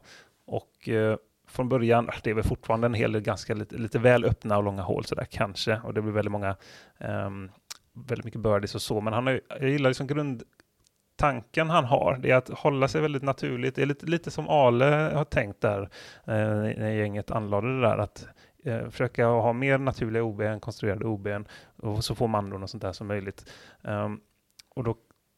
Och 0.47 0.89
eh, 0.89 1.15
från 1.47 1.69
början, 1.69 2.09
det 2.23 2.29
är 2.29 2.33
väl 2.33 2.43
fortfarande 2.43 2.85
en 2.85 2.93
hel 2.93 3.11
del 3.11 3.21
ganska 3.21 3.53
lite, 3.53 3.75
lite 3.75 3.99
väl 3.99 4.25
öppna 4.25 4.57
och 4.57 4.63
långa 4.63 4.81
hål 4.81 5.05
sådär 5.05 5.27
kanske, 5.29 5.81
och 5.83 5.93
det 5.93 6.01
blir 6.01 6.11
väldigt 6.11 6.31
många, 6.31 6.55
ehm, 6.97 7.51
väldigt 7.93 8.25
mycket 8.25 8.41
birdies 8.41 8.75
och 8.75 8.81
så, 8.81 9.01
men 9.01 9.13
han 9.13 9.27
har, 9.27 9.41
jag 9.49 9.69
gillar 9.69 9.89
liksom 9.89 10.07
grundtanken 10.07 11.69
han 11.69 11.85
har, 11.85 12.17
det 12.17 12.31
är 12.31 12.35
att 12.35 12.49
hålla 12.49 12.87
sig 12.87 13.01
väldigt 13.01 13.23
naturligt. 13.23 13.75
Det 13.75 13.81
är 13.81 13.85
lite, 13.85 14.05
lite 14.05 14.31
som 14.31 14.49
Ale 14.49 14.85
har 15.13 15.25
tänkt 15.25 15.61
där, 15.61 15.81
eh, 16.25 16.77
när 16.77 16.91
gänget 16.91 17.31
anlade 17.31 17.75
det 17.75 17.81
där, 17.81 17.97
att 17.97 18.27
eh, 18.65 18.89
försöka 18.89 19.25
ha 19.25 19.53
mer 19.53 19.77
naturliga 19.77 20.23
OB 20.23 20.41
än 20.41 20.59
konstruerade 20.59 21.05
OB 21.05 21.27
och 21.79 22.03
så 22.03 22.15
får 22.15 22.27
mandon 22.27 22.63
och 22.63 22.69
sånt 22.69 22.83
där 22.83 22.93
som 22.93 23.07
möjligt. 23.07 23.51
Ehm, 23.83 24.19
och 24.75 24.83
då, 24.83 24.95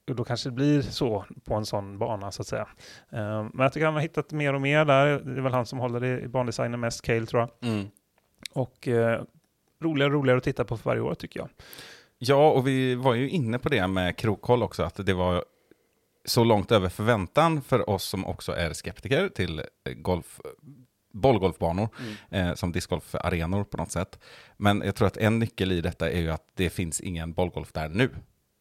och 0.09 0.15
då 0.15 0.23
kanske 0.23 0.49
det 0.49 0.53
blir 0.53 0.81
så 0.81 1.25
på 1.43 1.53
en 1.53 1.65
sån 1.65 1.97
bana 1.97 2.31
så 2.31 2.41
att 2.41 2.47
säga. 2.47 2.67
Ehm, 3.09 3.51
men 3.53 3.63
jag 3.63 3.73
tycker 3.73 3.85
han 3.85 3.93
har 3.93 4.01
hittat 4.01 4.31
mer 4.31 4.53
och 4.53 4.61
mer 4.61 4.85
där. 4.85 5.19
Det 5.19 5.37
är 5.37 5.41
väl 5.41 5.53
han 5.53 5.65
som 5.65 5.79
håller 5.79 6.03
i 6.03 6.27
bandesignen 6.27 6.79
mest, 6.79 7.01
Cale 7.01 7.25
tror 7.25 7.41
jag. 7.41 7.71
Mm. 7.71 7.87
Och 8.53 8.87
eh, 8.87 9.23
roligare 9.81 10.09
och 10.09 10.13
roligare 10.13 10.37
att 10.37 10.43
titta 10.43 10.65
på 10.65 10.77
för 10.77 10.89
varje 10.89 11.01
år 11.01 11.15
tycker 11.15 11.39
jag. 11.39 11.49
Ja, 12.17 12.51
och 12.51 12.67
vi 12.67 12.95
var 12.95 13.13
ju 13.13 13.29
inne 13.29 13.59
på 13.59 13.69
det 13.69 13.87
med 13.87 14.17
krokhåll 14.17 14.63
också, 14.63 14.83
att 14.83 15.05
det 15.05 15.13
var 15.13 15.43
så 16.25 16.43
långt 16.43 16.71
över 16.71 16.89
förväntan 16.89 17.61
för 17.61 17.89
oss 17.89 18.03
som 18.03 18.25
också 18.25 18.51
är 18.51 18.73
skeptiker 18.73 19.29
till 19.29 19.59
eh, 19.59 19.93
golf, 19.95 20.39
bollgolfbanor 21.13 21.89
eh, 22.31 22.53
som 22.53 22.71
discgolfarenor 22.71 23.63
på 23.63 23.77
något 23.77 23.91
sätt. 23.91 24.19
Men 24.57 24.81
jag 24.85 24.95
tror 24.95 25.07
att 25.07 25.17
en 25.17 25.39
nyckel 25.39 25.71
i 25.71 25.81
detta 25.81 26.09
är 26.11 26.19
ju 26.19 26.31
att 26.31 26.43
det 26.55 26.69
finns 26.69 27.01
ingen 27.01 27.33
bollgolf 27.33 27.71
där 27.73 27.89
nu. 27.89 28.09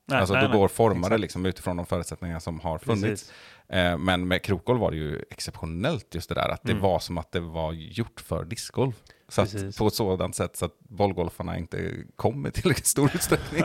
Nej, 0.08 0.18
alltså 0.18 0.34
nej, 0.34 0.48
nej. 0.48 0.58
går 0.58 0.68
formade 0.68 1.18
liksom 1.18 1.46
utifrån 1.46 1.76
de 1.76 1.86
förutsättningar 1.86 2.38
som 2.38 2.60
har 2.60 2.78
funnits. 2.78 3.32
Eh, 3.68 3.98
men 3.98 4.28
med 4.28 4.42
krokgolf 4.42 4.80
var 4.80 4.90
det 4.90 4.96
ju 4.96 5.24
exceptionellt 5.30 6.14
just 6.14 6.28
det 6.28 6.34
där, 6.34 6.48
att 6.48 6.62
det 6.62 6.70
Mm. 6.72 6.82
var 6.82 6.98
som 6.98 7.18
att 7.18 7.32
det 7.32 7.40
var 7.40 7.72
gjort 7.72 8.20
för 8.20 8.44
discgolf. 8.44 8.94
Så 9.30 9.42
att, 9.42 9.76
på 9.78 9.86
ett 9.86 9.94
sådant 9.94 10.34
sätt 10.36 10.56
så 10.56 10.64
att 10.64 10.78
bollgolfarna 10.78 11.58
inte 11.58 11.92
kom 12.16 12.46
i 12.46 12.50
tillräckligt 12.50 12.86
stor 12.86 13.10
utsträckning. 13.14 13.62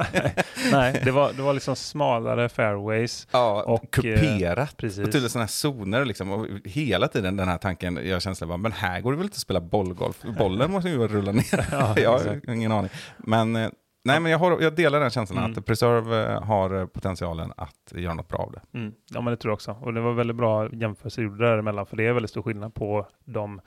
Nej, 0.71 1.01
det 1.05 1.11
var, 1.11 1.33
det 1.33 1.41
var 1.41 1.53
liksom 1.53 1.75
smalare 1.75 2.49
fairways. 2.49 3.27
Ja, 3.31 3.63
Och, 3.63 3.73
och 3.73 3.91
kuperat. 3.93 4.77
precis. 4.77 4.99
Och 4.99 5.05
tydligen 5.05 5.29
sådana 5.29 5.43
här 5.43 5.47
zoner 5.49 6.05
liksom. 6.05 6.31
Och 6.31 6.47
hela 6.65 7.07
tiden 7.07 7.37
den 7.37 7.47
här 7.47 7.57
tanken, 7.57 7.99
jag 8.09 8.21
känslan 8.21 8.49
var, 8.49 8.57
men 8.57 8.71
här 8.71 9.01
går 9.01 9.11
det 9.11 9.17
väl 9.17 9.25
inte 9.25 9.35
att 9.35 9.39
spela 9.39 9.61
bollgolf? 9.61 10.23
Bollen 10.37 10.71
måste 10.71 10.89
ju 10.89 11.07
rulla 11.07 11.31
ner. 11.31 11.65
Ja, 11.71 11.93
jag 11.99 12.11
har 12.11 12.49
ingen 12.49 12.71
aning. 12.71 12.89
Men, 13.17 13.55
eh, 13.55 13.69
nej, 14.03 14.19
men 14.19 14.31
jag, 14.31 14.39
har, 14.39 14.61
jag 14.61 14.75
delar 14.75 14.99
den 14.99 15.09
känslan 15.09 15.37
Mm. 15.45 15.51
att 15.59 15.65
Preserve 15.65 16.33
eh, 16.33 16.43
har 16.43 16.79
eh, 16.79 16.85
potentialen 16.85 17.51
att 17.57 17.93
göra 17.95 18.13
något 18.13 18.27
bra 18.27 18.37
av 18.39 18.51
det. 18.51 18.77
Mm. 18.77 18.93
Ja, 19.13 19.21
men 19.21 19.31
det 19.31 19.37
tror 19.37 19.49
jag 19.51 19.55
också. 19.55 19.71
Och 19.81 19.93
det 19.93 20.01
var 20.01 20.13
väldigt 20.13 20.35
bra 20.37 20.69
jämförelse 20.73 21.21
du 21.21 21.27
gjorde 21.27 21.45
däremellan, 21.49 21.85
för 21.85 21.97
det 21.97 22.05
är 22.07 22.13
väldigt 22.13 22.31
stor 22.31 22.41
skillnad 22.41 22.73
på 22.73 23.07
de 23.25 23.53
eh, 23.59 23.63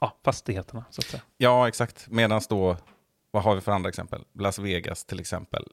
ja, 0.00 0.16
fastigheterna, 0.24 0.84
så 0.90 1.00
att 1.00 1.04
säga. 1.06 1.22
Ja, 1.36 1.68
exakt. 1.68 2.06
Medan 2.10 2.40
då, 2.48 2.76
vad 3.30 3.42
har 3.42 3.54
vi 3.54 3.60
för 3.60 3.72
andra 3.72 3.88
exempel? 3.88 4.24
Las 4.32 4.58
Vegas 4.58 5.04
till 5.04 5.20
exempel. 5.20 5.64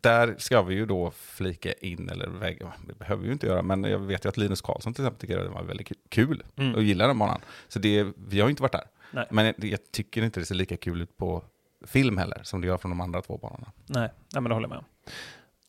Där 0.00 0.34
ska 0.38 0.62
vi 0.62 0.74
ju 0.74 0.86
då 0.86 1.10
flika 1.10 1.72
in, 1.72 2.08
eller 2.10 2.28
väga, 2.28 2.72
det 2.88 2.94
behöver 2.98 3.20
vi 3.22 3.26
ju 3.28 3.32
inte 3.32 3.46
göra, 3.46 3.62
men 3.62 3.84
jag 3.84 3.98
vet 3.98 4.24
ju 4.24 4.28
att 4.28 4.36
Linus 4.36 4.60
Karlsson 4.60 4.94
till 4.94 5.04
exempel 5.04 5.20
tycker 5.20 5.38
att 5.38 5.44
det 5.44 5.50
var 5.50 5.62
väldigt 5.62 5.88
ku- 5.88 6.06
kul 6.08 6.42
Mm. 6.56 6.74
och 6.74 6.82
gillar 6.82 7.08
den 7.08 7.18
banan. 7.18 7.40
Så 7.68 7.78
det, 7.78 8.06
vi 8.16 8.40
har 8.40 8.48
ju 8.48 8.50
inte 8.50 8.62
varit 8.62 8.72
där. 8.72 8.84
Nej. 9.10 9.26
Men 9.30 9.46
jag, 9.46 9.54
jag 9.64 9.92
tycker 9.92 10.22
inte 10.22 10.40
det 10.40 10.46
ser 10.46 10.54
lika 10.54 10.76
kul 10.76 11.02
ut 11.02 11.16
på 11.16 11.44
film 11.86 12.18
heller, 12.18 12.40
som 12.42 12.60
det 12.60 12.66
gör 12.66 12.76
från 12.78 12.90
de 12.90 13.00
andra 13.00 13.22
två 13.22 13.38
banorna. 13.38 13.72
Nej, 13.86 14.00
nej 14.32 14.42
men 14.42 14.44
det 14.44 14.54
håller 14.54 14.64
jag 14.64 14.70
med 14.70 14.78
om. 14.78 14.84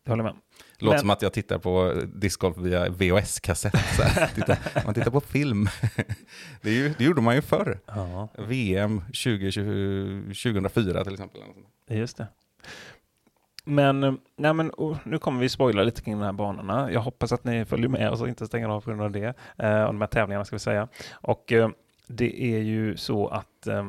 Det 0.04 0.12
håller 0.12 0.24
jag 0.24 0.34
med 0.34 0.42
om. 0.42 0.42
Låter 0.80 0.94
Men- 0.94 1.00
som 1.00 1.10
att 1.10 1.22
jag 1.22 1.34
tittar 1.34 1.58
på 1.58 1.94
discgolf 2.14 2.58
via 2.58 2.90
VHS-kassett. 2.90 3.74
Man 4.86 4.94
tittar 4.94 5.12
på 5.12 5.22
film. 5.22 5.68
Det, 6.62 6.72
ju, 6.72 6.94
det 6.98 7.04
gjorde 7.04 7.22
man 7.22 7.36
ju 7.36 7.42
förr. 7.42 7.80
Ja, 7.86 8.28
VM 8.38 9.02
2020, 9.02 10.22
2004 10.28 11.04
till 11.04 11.14
exempel. 11.14 11.42
just 11.90 12.18
det. 12.18 12.28
Men, 13.66 14.04
eh, 14.04 14.14
nej 14.38 14.54
men 14.54 14.72
oh, 14.78 14.98
nu 15.04 15.18
kommer 15.18 15.40
vi 15.42 15.50
spoila 15.50 15.84
lite 15.84 16.02
kring 16.02 16.20
de 16.20 16.26
här 16.26 16.34
banorna. 16.34 16.92
Jag 16.92 17.00
hoppas 17.02 17.32
att 17.32 17.44
ni 17.44 17.66
följer 17.66 17.88
med 17.90 18.10
och 18.12 18.28
inte 18.28 18.48
stänger 18.48 18.68
av 18.70 18.82
på 18.82 18.90
grund 18.90 19.02
av 19.02 19.12
det. 19.12 19.34
Eh, 19.58 19.82
och 19.84 19.94
de 19.94 20.02
här 20.02 20.08
tävlingarna 20.08 20.46
ska 20.46 20.56
vi 20.56 20.60
säga. 20.60 20.88
Och 21.12 21.52
eh, 21.52 21.70
det 22.08 22.44
är 22.44 22.60
ju 22.60 22.98
så 22.98 23.28
att 23.28 23.68
eh, 23.68 23.88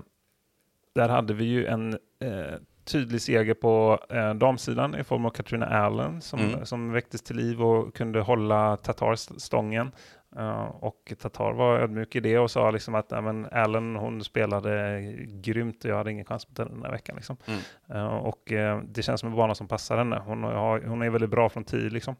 där 0.94 1.08
hade 1.08 1.34
vi 1.34 1.44
ju 1.44 1.66
en 1.66 1.92
eh, 2.20 2.54
tydlig 2.88 3.20
seger 3.22 3.54
på 3.54 3.98
eh, 4.10 4.34
damsidan 4.34 4.94
i 4.94 5.04
form 5.04 5.26
av 5.26 5.30
Katrina 5.30 5.66
Allen 5.66 6.20
som, 6.22 6.40
Mm. 6.40 6.66
som 6.66 6.92
väcktes 6.92 7.22
till 7.22 7.36
liv 7.36 7.62
och 7.62 7.94
kunde 7.94 8.20
hålla 8.20 8.76
Tatar 8.76 9.12
st- 9.12 9.40
stången. 9.40 9.92
Eh, 10.36 10.62
och 10.64 11.12
Tatar 11.18 11.52
var 11.52 11.78
ödmjuk 11.78 12.16
i 12.16 12.20
det 12.20 12.38
och 12.38 12.50
sa 12.50 12.70
liksom 12.70 12.94
att 12.94 13.10
men 13.10 13.46
Allen 13.52 13.96
hon 13.96 14.24
spelade 14.24 15.00
grymt 15.26 15.84
och 15.84 15.90
jag 15.90 15.96
hade 15.96 16.10
ingen 16.12 16.24
chans 16.24 16.48
mot 16.48 16.58
henne 16.58 16.70
den 16.70 16.82
här 16.84 16.90
veckan. 16.90 17.16
Liksom. 17.16 17.36
Mm. 17.46 17.60
Eh, 17.90 18.06
och 18.16 18.52
eh, 18.52 18.80
det 18.82 19.02
känns 19.02 19.20
som 19.20 19.30
en 19.30 19.36
bana 19.36 19.54
som 19.54 19.68
passar 19.68 19.96
henne. 19.98 20.22
Hon, 20.24 20.42
har, 20.42 20.80
hon 20.80 21.02
är 21.02 21.10
väldigt 21.10 21.30
bra 21.30 21.48
från 21.48 21.64
tid 21.64 21.92
liksom. 21.92 22.16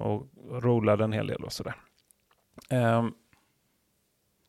Och 0.00 0.26
rollade 0.62 1.04
en 1.04 1.12
hel 1.12 1.26
del 1.26 1.44
och 1.44 1.52
sådär. 1.52 1.74
Um, 2.70 3.14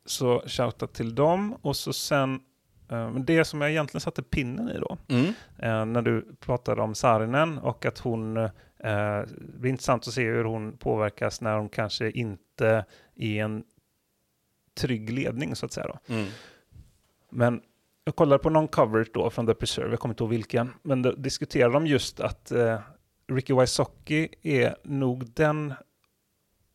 så 0.05 0.43
shoutout 0.47 0.93
till 0.93 1.15
dem 1.15 1.57
och 1.61 1.75
så 1.75 1.93
sen 1.93 2.39
Men 2.87 3.25
det 3.25 3.45
som 3.45 3.61
jag 3.61 3.69
egentligen 3.71 4.01
satte 4.01 4.23
pinnen 4.23 4.69
i 4.69 4.79
då, 4.79 4.97
Mm. 5.07 5.25
eh, 5.57 5.85
när 5.85 6.01
du 6.01 6.35
pratade 6.39 6.81
om 6.81 6.95
Saarinen 6.95 7.57
och 7.57 7.85
att 7.85 7.99
hon, 7.99 8.37
eh, 8.37 8.49
det 8.79 9.57
blir 9.59 9.69
intressant 9.71 10.07
att 10.07 10.13
se 10.13 10.23
hur 10.23 10.43
hon 10.43 10.77
påverkas 10.77 11.41
när 11.41 11.57
hon 11.57 11.69
kanske 11.69 12.11
inte 12.11 12.85
är 13.15 13.43
en 13.43 13.63
trygg 14.79 15.09
ledning 15.09 15.55
så 15.55 15.65
att 15.65 15.71
säga. 15.71 15.87
Då. 15.87 16.13
Mm. 16.13 16.27
Men 17.29 17.61
jag 18.03 18.15
kollade 18.15 18.43
på 18.43 18.49
någon 18.49 18.67
coverage 18.67 19.07
då 19.13 19.29
från 19.29 19.47
The 19.47 19.53
Preserve, 19.53 19.89
jag 19.89 19.99
kommer 19.99 20.13
inte 20.13 20.23
ihåg 20.23 20.29
vilken, 20.31 20.73
men 20.81 21.01
då 21.01 21.11
diskuterade 21.11 21.73
de 21.73 21.87
just 21.87 22.19
att 22.19 22.51
eh, 22.51 22.79
Ricky 23.27 23.53
Wysocki 23.53 24.29
är 24.41 24.75
nog 24.83 25.31
den 25.33 25.73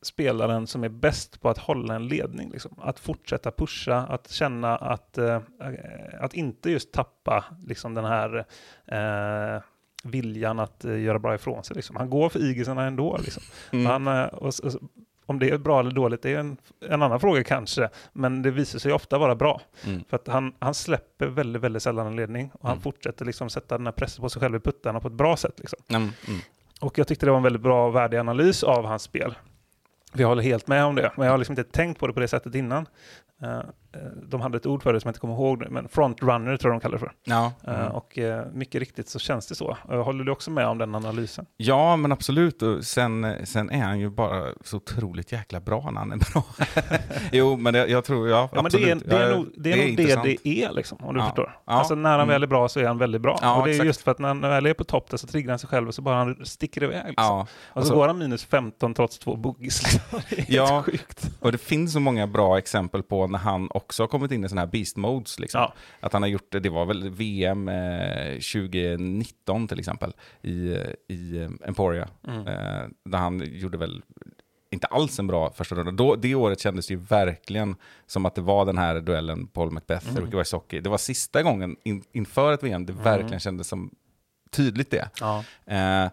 spelaren 0.02 0.66
som 0.66 0.84
är 0.84 0.88
bäst 0.88 1.40
på 1.40 1.48
att 1.48 1.58
hålla 1.58 1.94
en 1.94 2.08
ledning. 2.08 2.50
Liksom. 2.50 2.78
Att 2.80 2.98
fortsätta 2.98 3.50
pusha, 3.50 3.96
att 3.96 4.30
känna 4.30 4.76
att, 4.76 5.18
eh, 5.18 5.40
att 6.20 6.34
inte 6.34 6.70
just 6.70 6.92
tappa 6.92 7.44
liksom, 7.66 7.94
den 7.94 8.04
här 8.04 8.44
eh, 8.86 9.62
viljan 10.04 10.58
att 10.58 10.84
eh, 10.84 11.00
göra 11.00 11.18
bra 11.18 11.34
ifrån 11.34 11.64
sig. 11.64 11.76
Liksom. 11.76 11.96
Han 11.96 12.10
går 12.10 12.28
för 12.28 12.40
igelserna 12.40 12.84
ändå. 12.86 13.18
Liksom. 13.22 13.42
Mm. 13.72 13.86
Han, 13.86 14.06
eh, 14.06 14.24
och, 14.24 14.46
och, 14.46 14.72
om 15.26 15.38
det 15.38 15.50
är 15.50 15.58
bra 15.58 15.80
eller 15.80 15.90
dåligt, 15.90 16.22
det 16.22 16.34
är 16.34 16.38
en, 16.38 16.56
en 16.88 17.02
annan 17.02 17.20
fråga 17.20 17.44
kanske, 17.44 17.88
men 18.12 18.42
det 18.42 18.50
visar 18.50 18.78
sig 18.78 18.92
ofta 18.92 19.18
vara 19.18 19.34
bra. 19.34 19.60
Mm. 19.86 20.04
För 20.08 20.16
att 20.16 20.28
han, 20.28 20.54
han 20.58 20.74
släpper 20.74 21.26
väldigt, 21.26 21.62
väldigt 21.62 21.82
sällan 21.82 22.06
en 22.06 22.16
ledning 22.16 22.50
och 22.54 22.68
han 22.68 22.72
Mm. 22.72 22.82
fortsätter 22.82 23.24
liksom 23.24 23.50
sätta 23.50 23.78
den 23.78 23.86
här 23.86 23.92
pressen 23.92 24.22
på 24.22 24.28
sig 24.28 24.40
själv 24.40 24.56
i 24.56 24.60
puttarna 24.60 25.00
på 25.00 25.08
ett 25.08 25.14
bra 25.14 25.36
sätt. 25.36 25.58
Liksom. 25.58 25.78
Mm. 25.88 26.02
Mm. 26.02 26.40
Och 26.80 26.98
jag 26.98 27.06
tyckte 27.08 27.26
det 27.26 27.30
var 27.30 27.36
en 27.36 27.42
väldigt 27.42 27.62
bra 27.62 27.86
och 27.86 27.94
värdig 27.94 28.18
analys 28.18 28.62
av 28.62 28.84
hans 28.84 29.02
spel. 29.02 29.34
För 30.12 30.20
Jag 30.20 30.28
håller 30.28 30.42
helt 30.42 30.66
med 30.66 30.84
om 30.84 30.94
det, 30.94 31.12
men 31.16 31.26
jag 31.26 31.32
har 31.32 31.38
liksom 31.38 31.52
inte 31.52 31.72
tänkt 31.72 32.00
på 32.00 32.06
det 32.06 32.12
på 32.12 32.20
det 32.20 32.28
sättet 32.28 32.54
innan. 32.54 32.86
Eh, 33.42 33.60
Eh, 33.94 34.00
de 34.28 34.40
hade 34.40 34.56
ett 34.56 34.66
ord 34.66 34.82
för 34.82 34.92
det 34.92 35.00
som 35.00 35.08
jag 35.08 35.10
inte 35.10 35.20
kommer 35.20 35.34
ihåg, 35.34 35.64
men 35.70 35.88
frontrunner 35.88 36.56
tror 36.56 36.72
jag 36.72 36.80
de 36.80 36.82
kallar 36.82 36.94
det 36.94 36.98
för. 36.98 37.12
Ja. 37.24 37.52
Eh, 37.66 37.80
Mm. 37.80 37.92
och 37.92 38.18
eh, 38.18 38.46
mycket 38.52 38.78
riktigt 38.80 39.08
så 39.08 39.18
känns 39.18 39.46
det 39.46 39.54
så. 39.54 39.76
Håller 39.88 40.24
du 40.24 40.32
också 40.32 40.50
med 40.50 40.66
om 40.66 40.78
den 40.78 40.94
analysen? 40.94 41.46
ja, 41.56 41.96
men 41.96 42.12
absolut. 42.12 42.62
Och 42.62 42.84
sen, 42.84 43.34
sen 43.44 43.70
är 43.70 43.82
han 43.82 44.00
ju 44.00 44.10
bara 44.10 44.44
så 44.64 44.76
otroligt 44.76 45.32
jäkla 45.32 45.60
bra 45.60 45.90
när 45.90 45.98
han 46.00 46.12
är 46.12 46.16
bra. 46.32 46.44
jo, 47.32 47.56
men 47.56 47.72
det, 47.74 47.86
jag 47.86 48.04
tror, 48.04 48.28
ja, 48.28 48.48
Ja, 48.52 48.62
men 48.62 48.70
det 48.72 48.78
är, 48.90 48.92
absolut. 48.92 49.10
det 49.10 49.16
är 49.16 49.36
nog 49.36 49.46
det, 49.56 49.72
är 49.72 49.86
nog 49.86 49.96
det, 49.96 50.36
det 50.44 50.62
är, 50.64 50.72
liksom, 50.72 50.98
om 51.00 51.14
du 51.14 51.20
Ja. 51.20 51.26
förstår. 51.26 51.56
Ja. 51.66 51.72
Alltså 51.72 51.94
när 51.94 52.10
han 52.10 52.20
Mm. 52.20 52.28
väl 52.28 52.42
är 52.42 52.46
bra 52.46 52.68
så 52.68 52.80
är 52.80 52.84
han 52.84 52.98
väldigt 52.98 53.20
bra. 53.22 53.32
Och 53.32 53.64
det 53.64 53.70
är 53.70 53.72
exakt. 53.72 53.86
just 53.86 54.00
för 54.02 54.10
att 54.10 54.18
när 54.18 54.28
han 54.28 54.40
väl 54.40 54.66
är 54.66 54.74
på 54.74 54.84
topp 54.84 55.10
där 55.10 55.16
så 55.16 55.26
triggar 55.26 55.50
han 55.50 55.58
sig 55.58 55.68
själv 55.68 55.88
och 55.88 55.94
så 55.94 56.02
bara 56.02 56.16
han 56.16 56.46
sticker 56.46 56.82
iväg. 56.82 56.96
Liksom. 57.06 57.14
Ja, 57.24 57.40
och 57.40 57.48
så 57.72 57.78
alltså- 57.78 57.94
går 57.94 58.06
han 58.06 58.18
minus 58.18 58.44
15 58.44 58.94
trots 58.94 59.18
två 59.18 59.36
boogies. 59.36 59.82
liksom. 59.82 60.20
Det 60.30 60.34
är 60.34 60.36
helt 60.36 60.48
Ja. 60.50 60.82
sjukt. 60.86 61.30
och 61.40 61.52
det 61.52 61.58
finns 61.58 61.92
så 61.92 62.00
många 62.00 62.26
bra 62.26 62.58
exempel 62.58 63.02
på 63.02 63.26
när 63.26 63.38
han 63.38 63.68
också 63.82 64.02
har 64.02 64.08
kommit 64.08 64.30
in 64.30 64.44
i 64.44 64.48
sådana 64.48 64.60
här 64.60 64.72
beast 64.72 64.96
modes. 64.96 65.38
Liksom. 65.38 65.60
Ja. 65.60 65.74
Att 66.00 66.12
han 66.12 66.22
har 66.22 66.28
gjort 66.28 66.52
det, 66.52 66.68
var 66.68 66.86
väl 66.86 67.10
VM 67.10 67.68
eh, 67.68 68.32
2019 68.32 69.68
till 69.68 69.78
exempel 69.78 70.12
i, 70.42 70.76
i 71.08 71.42
eh, 71.42 71.68
Emporia. 71.68 72.08
Mm. 72.28 72.46
Eh, 72.46 72.88
där 73.04 73.18
han 73.18 73.42
gjorde 73.44 73.78
väl 73.78 74.02
inte 74.70 74.86
alls 74.86 75.18
en 75.18 75.26
bra 75.26 75.52
första 75.52 75.74
runda. 75.74 75.92
Då, 75.92 76.16
det 76.16 76.34
året 76.34 76.60
kändes 76.60 76.90
ju 76.90 76.96
verkligen 76.96 77.76
som 78.06 78.26
att 78.26 78.34
det 78.34 78.40
var 78.40 78.64
den 78.64 78.78
här 78.78 79.00
duellen 79.00 79.46
Paul 79.46 79.70
Macbeth 79.70 80.10
Mm. 80.10 80.24
Ricky 80.24 80.36
Wysocki. 80.36 80.80
Det 80.80 80.90
var 80.90 80.98
sista 80.98 81.42
gången 81.42 81.76
in, 81.84 82.04
inför 82.12 82.52
ett 82.52 82.62
VM 82.62 82.86
det 82.86 82.92
verkligen 82.92 83.40
kändes 83.40 83.68
som 83.68 83.90
tydligt 84.50 84.90
det. 84.90 85.08
Ja. 85.20 85.44
Eh, 85.66 86.10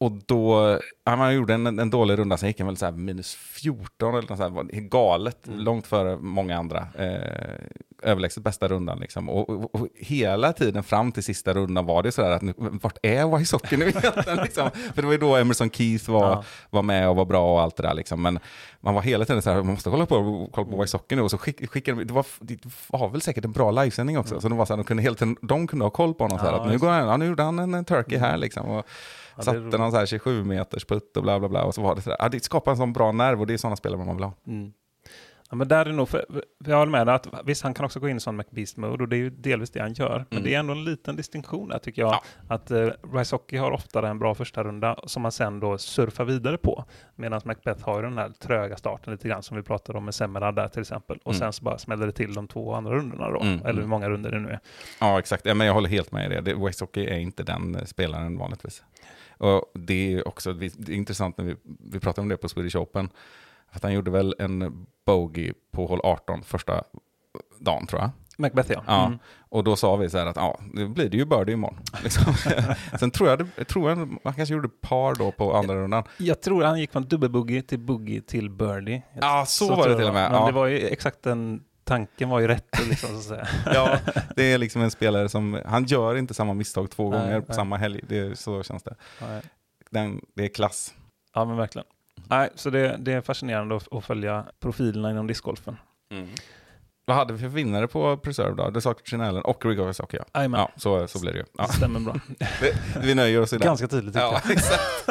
och 0.00 0.12
då, 0.26 0.78
han 1.04 1.34
gjorde 1.34 1.54
en, 1.54 1.78
en 1.78 1.90
dålig 1.90 2.18
runda, 2.18 2.36
sen 2.36 2.48
gick 2.48 2.58
han 2.60 2.66
väl 2.66 2.76
så 2.76 2.90
minus 2.92 3.34
14 3.34 4.14
eller 4.14 4.28
något 4.28 4.38
sånt, 4.38 4.70
galet, 4.72 5.46
Mm. 5.48 5.60
långt 5.60 5.86
före 5.86 6.16
många 6.16 6.58
andra. 6.58 6.86
Eh, 6.98 7.66
överlägset 8.02 8.42
bästa 8.42 8.68
rundan 8.68 8.98
liksom. 8.98 9.28
Och, 9.28 9.50
och, 9.50 9.74
och 9.74 9.88
hela 9.96 10.52
tiden 10.52 10.82
fram 10.82 11.12
till 11.12 11.22
sista 11.22 11.52
rundan 11.54 11.86
var 11.86 12.02
det 12.02 12.12
så 12.12 12.22
där 12.22 12.30
att 12.30 12.42
nu, 12.42 12.54
vart 12.56 12.98
är 13.02 13.36
Wysocki 13.38 13.76
nu 13.76 13.84
egentligen? 13.88 14.38
Liksom? 14.42 14.70
För 14.94 15.02
det 15.02 15.06
var 15.06 15.12
ju 15.12 15.18
då 15.18 15.36
Emerson 15.36 15.70
Keith 15.70 16.10
var, 16.10 16.30
Ja. 16.30 16.44
var 16.70 16.82
med 16.82 17.08
och 17.08 17.16
var 17.16 17.24
bra 17.24 17.52
och 17.54 17.60
allt 17.60 17.76
det 17.76 17.82
där 17.82 17.94
liksom. 17.94 18.22
Men 18.22 18.38
man 18.80 18.94
var 18.94 19.02
hela 19.02 19.24
tiden 19.24 19.42
så 19.42 19.50
här, 19.50 19.56
man 19.56 19.66
måste 19.66 19.90
kolla 19.90 20.06
på, 20.06 20.48
kolla 20.52 20.70
på 20.70 20.80
Wysocki 20.80 21.16
nu. 21.16 21.22
Och 21.22 21.30
så 21.30 21.38
skick, 21.38 21.70
skickade 21.70 22.04
det 22.04 22.12
var, 22.12 22.26
det 22.40 22.58
var 22.88 23.08
väl 23.08 23.20
säkert 23.22 23.44
en 23.44 23.52
bra 23.52 23.70
livesändning 23.70 24.18
också. 24.18 24.40
Så 24.40 24.48
de 24.48 24.58
var 24.58 24.66
så 24.66 24.72
här, 24.72 24.78
de 24.78 24.84
kunde, 24.84 25.02
hela 25.02 25.14
tiden, 25.16 25.36
de 25.42 25.66
kunde 25.66 25.84
ha 25.84 25.90
koll 25.90 26.14
på 26.14 26.24
honom. 26.24 26.38
så 26.38 26.44
här, 26.44 26.52
Mm. 26.52 26.58
Ja, 26.60 26.66
att 26.66 26.72
nu, 26.72 26.78
går 26.78 26.88
han, 26.88 27.08
ja, 27.08 27.16
nu 27.16 27.26
gjorde 27.26 27.42
han 27.42 27.58
en, 27.58 27.84
turkey 27.84 28.18
här 28.18 28.36
liksom. 28.36 28.66
Och, 28.66 28.86
Ja, 29.36 29.42
satte 29.42 29.58
någon 29.58 29.90
så 29.90 29.96
här 29.98 30.06
27 30.06 30.44
meters 30.44 30.84
putt 30.94 31.16
och 31.16 31.22
bla 31.22 31.38
bla 31.38 31.48
bla. 31.48 31.64
Och 31.64 31.74
så 31.74 31.82
var 31.82 31.94
det 31.94 32.00
så 32.02 32.10
där. 32.10 32.16
Ja, 32.18 32.28
det 32.28 32.44
skapar 32.44 32.70
en 32.70 32.76
sån 32.76 32.92
bra 32.92 33.12
nerv 33.12 33.40
och 33.40 33.46
det 33.46 33.54
är 33.54 33.58
sådana 33.58 33.76
spelare 33.76 34.04
man 34.04 34.16
vill 34.16 34.24
ha. 34.24 34.32
Mm. 34.46 34.72
Ja, 35.50 35.56
men 35.56 35.68
där 35.68 35.86
är 35.86 35.92
nog, 35.92 36.08
för, 36.08 36.24
jag 36.64 36.76
håller 36.76 36.92
med 36.92 37.06
dig, 37.06 37.14
att 37.14 37.26
visst 37.44 37.62
han 37.62 37.74
kan 37.74 37.84
också 37.84 38.00
gå 38.00 38.08
in 38.08 38.16
i 38.16 38.20
sån 38.20 38.36
McBeast 38.36 38.76
mode 38.76 39.02
och 39.02 39.08
det 39.08 39.16
är 39.16 39.18
ju 39.18 39.30
delvis 39.30 39.70
det 39.70 39.80
han 39.80 39.92
gör. 39.92 40.18
Men 40.30 40.38
Mm. 40.38 40.44
det 40.44 40.54
är 40.54 40.58
ändå 40.58 40.72
en 40.72 40.84
liten 40.84 41.16
distinktion 41.16 41.68
där 41.68 41.78
tycker 41.78 42.02
jag. 42.02 42.12
Ja. 42.12 42.22
Att 42.48 42.70
uh, 42.70 42.90
Rysocki 43.14 43.56
har 43.56 43.70
oftare 43.70 44.08
en 44.08 44.18
bra 44.18 44.34
första 44.34 44.64
runda 44.64 44.98
som 45.06 45.22
man 45.22 45.32
sen 45.32 45.60
då 45.60 45.78
surfar 45.78 46.24
vidare 46.24 46.56
på. 46.58 46.84
Medan 47.16 47.40
Macbeth 47.44 47.84
har 47.84 47.96
ju 47.96 48.02
den 48.02 48.18
här 48.18 48.28
tröga 48.28 48.76
starten 48.76 49.12
lite 49.12 49.28
grann 49.28 49.42
som 49.42 49.56
vi 49.56 49.62
pratade 49.62 49.98
om 49.98 50.04
med 50.04 50.14
Semmerad 50.14 50.54
där 50.56 50.68
till 50.68 50.80
exempel. 50.80 51.18
Och 51.24 51.32
Mm. 51.32 51.38
sen 51.40 51.52
så 51.52 51.64
bara 51.64 51.78
smäller 51.78 52.06
det 52.06 52.12
till 52.12 52.34
de 52.34 52.48
två 52.48 52.74
andra 52.74 52.94
rundorna 52.94 53.30
då. 53.30 53.40
Mm, 53.40 53.54
Eller 53.54 53.72
hur 53.72 53.78
mm. 53.78 53.90
många 53.90 54.08
runder 54.08 54.30
det 54.30 54.40
nu 54.40 54.48
är. 54.50 54.60
Ja, 55.00 55.18
exakt. 55.18 55.46
Ja, 55.46 55.54
men 55.54 55.66
jag 55.66 55.74
håller 55.74 55.88
helt 55.88 56.12
med 56.12 56.26
i 56.26 56.34
det. 56.34 56.40
det 56.40 56.54
Wysocki 56.54 57.06
är 57.06 57.18
inte 57.18 57.42
den 57.42 57.74
eh, 57.74 57.84
spelaren 57.84 58.38
vanligtvis. 58.38 58.82
Och 59.42 59.64
det 59.74 60.12
är 60.14 60.28
också 60.28 60.52
det 60.52 60.66
är 60.66 60.90
intressant 60.90 61.38
när 61.38 61.44
vi, 61.44 61.56
vi 61.90 62.00
pratade 62.00 62.22
om 62.22 62.28
det 62.28 62.36
på 62.36 62.48
Swedish 62.48 62.76
Open. 62.76 63.08
Att 63.70 63.82
han 63.82 63.92
gjorde 63.92 64.10
väl 64.10 64.34
en 64.38 64.86
bogey 65.06 65.52
på 65.72 65.86
hål 65.86 66.00
18 66.04 66.42
första 66.42 66.82
dagen 67.58 67.86
tror 67.86 68.00
jag. 68.00 68.10
Macbeth 68.38 68.72
ja. 68.72 68.84
Ja. 68.86 69.06
Mm. 69.06 69.18
Och 69.48 69.64
då 69.64 69.76
sa 69.76 69.96
vi 69.96 70.10
så 70.10 70.18
här 70.18 70.26
att 70.26 70.36
ja, 70.36 70.60
det 70.74 70.86
blir 70.86 71.08
det 71.08 71.16
ju 71.16 71.24
birdie 71.24 71.52
imorgon. 71.52 71.78
Liksom. 72.02 72.34
Sen 72.98 73.10
tror 73.10 73.28
jag, 73.28 73.38
det, 73.38 73.46
jag 73.56 73.68
tror 73.68 73.88
jag 73.88 73.98
man 74.24 74.34
kanske 74.34 74.54
gjorde 74.54 74.68
par 74.68 75.14
då 75.14 75.32
på 75.32 75.56
andra 75.56 75.74
rundan. 75.74 76.04
Jag 76.18 76.42
tror 76.42 76.64
han 76.64 76.80
gick 76.80 76.92
från 76.92 77.04
dubbelboogie 77.04 77.62
till 77.62 77.78
boogie 77.78 78.20
till 78.20 78.50
birdie. 78.50 79.02
Ja, 79.20 79.44
så, 79.46 79.68
var 79.68 79.82
tror 79.82 79.88
det 79.88 79.96
till 79.98 80.08
och 80.08 80.14
med. 80.14 80.30
Men 80.30 80.40
Ja. 80.40 80.46
det 80.46 80.52
var 80.52 80.66
ju 80.66 80.78
exakt 80.78 81.22
den 81.22 81.62
tanken 81.84 82.28
var 82.28 82.40
ju 82.40 82.48
rätt 82.48 82.78
liksom 82.88 83.08
så 83.08 83.16
att 83.16 83.22
säga. 83.24 83.48
Ja, 83.74 83.98
det 84.36 84.52
är 84.52 84.58
liksom 84.58 84.82
en 84.82 84.90
spelare 84.90 85.28
som, 85.28 85.60
han 85.66 85.84
gör 85.84 86.16
inte 86.16 86.34
samma 86.34 86.54
misstag 86.54 86.90
två 86.90 87.10
Nej, 87.10 87.20
gånger 87.20 87.40
på 87.40 87.46
nej. 87.48 87.56
samma 87.56 87.76
helg. 87.76 88.00
Det, 88.08 88.18
är- 88.18 88.34
så 88.34 88.62
känns 88.62 88.82
det. 88.82 88.94
Den, 89.90 90.20
det 90.34 90.44
är 90.44 90.48
klass. 90.48 90.94
Ja, 91.34 91.44
men 91.44 91.56
verkligen. 91.56 91.86
Nej, 92.28 92.50
så 92.54 92.70
det, 92.70 92.96
det 92.98 93.12
är 93.12 93.20
fascinerande 93.20 93.76
att, 93.76 93.92
att 93.92 94.04
följa 94.04 94.44
profilerna 94.60 95.10
inom 95.10 95.26
discgolfen. 95.26 95.76
Vad 97.04 97.16
hade 97.16 97.32
vi 97.32 97.38
för 97.38 97.48
vinnare 97.48 97.88
på 97.88 98.16
Preserve 98.16 98.70
då? 98.70 98.80
Sa 98.80 98.94
Chinellen 99.04 99.42
och 99.42 99.64
Rigo 99.64 99.84
Wysocki 99.84 100.16
ja. 100.16 100.24
Jajamän. 100.34 100.60
Ja, 100.60 100.70
så, 100.76 101.08
så 101.08 101.20
blir 101.20 101.32
det 101.32 101.38
ju. 101.38 101.44
Ja. 101.58 101.66
Det 101.66 101.72
stämmer 101.72 102.00
bra. 102.00 102.14
Vi, 102.62 102.72
vi 103.02 103.14
nöjer 103.14 103.40
oss 103.40 103.52
i 103.52 103.58
det. 103.58 103.64
Ganska 103.64 103.88
tydligt 103.88 104.14
tycker 104.14 104.26
Ja, 104.26 104.40
exakt. 104.50 105.06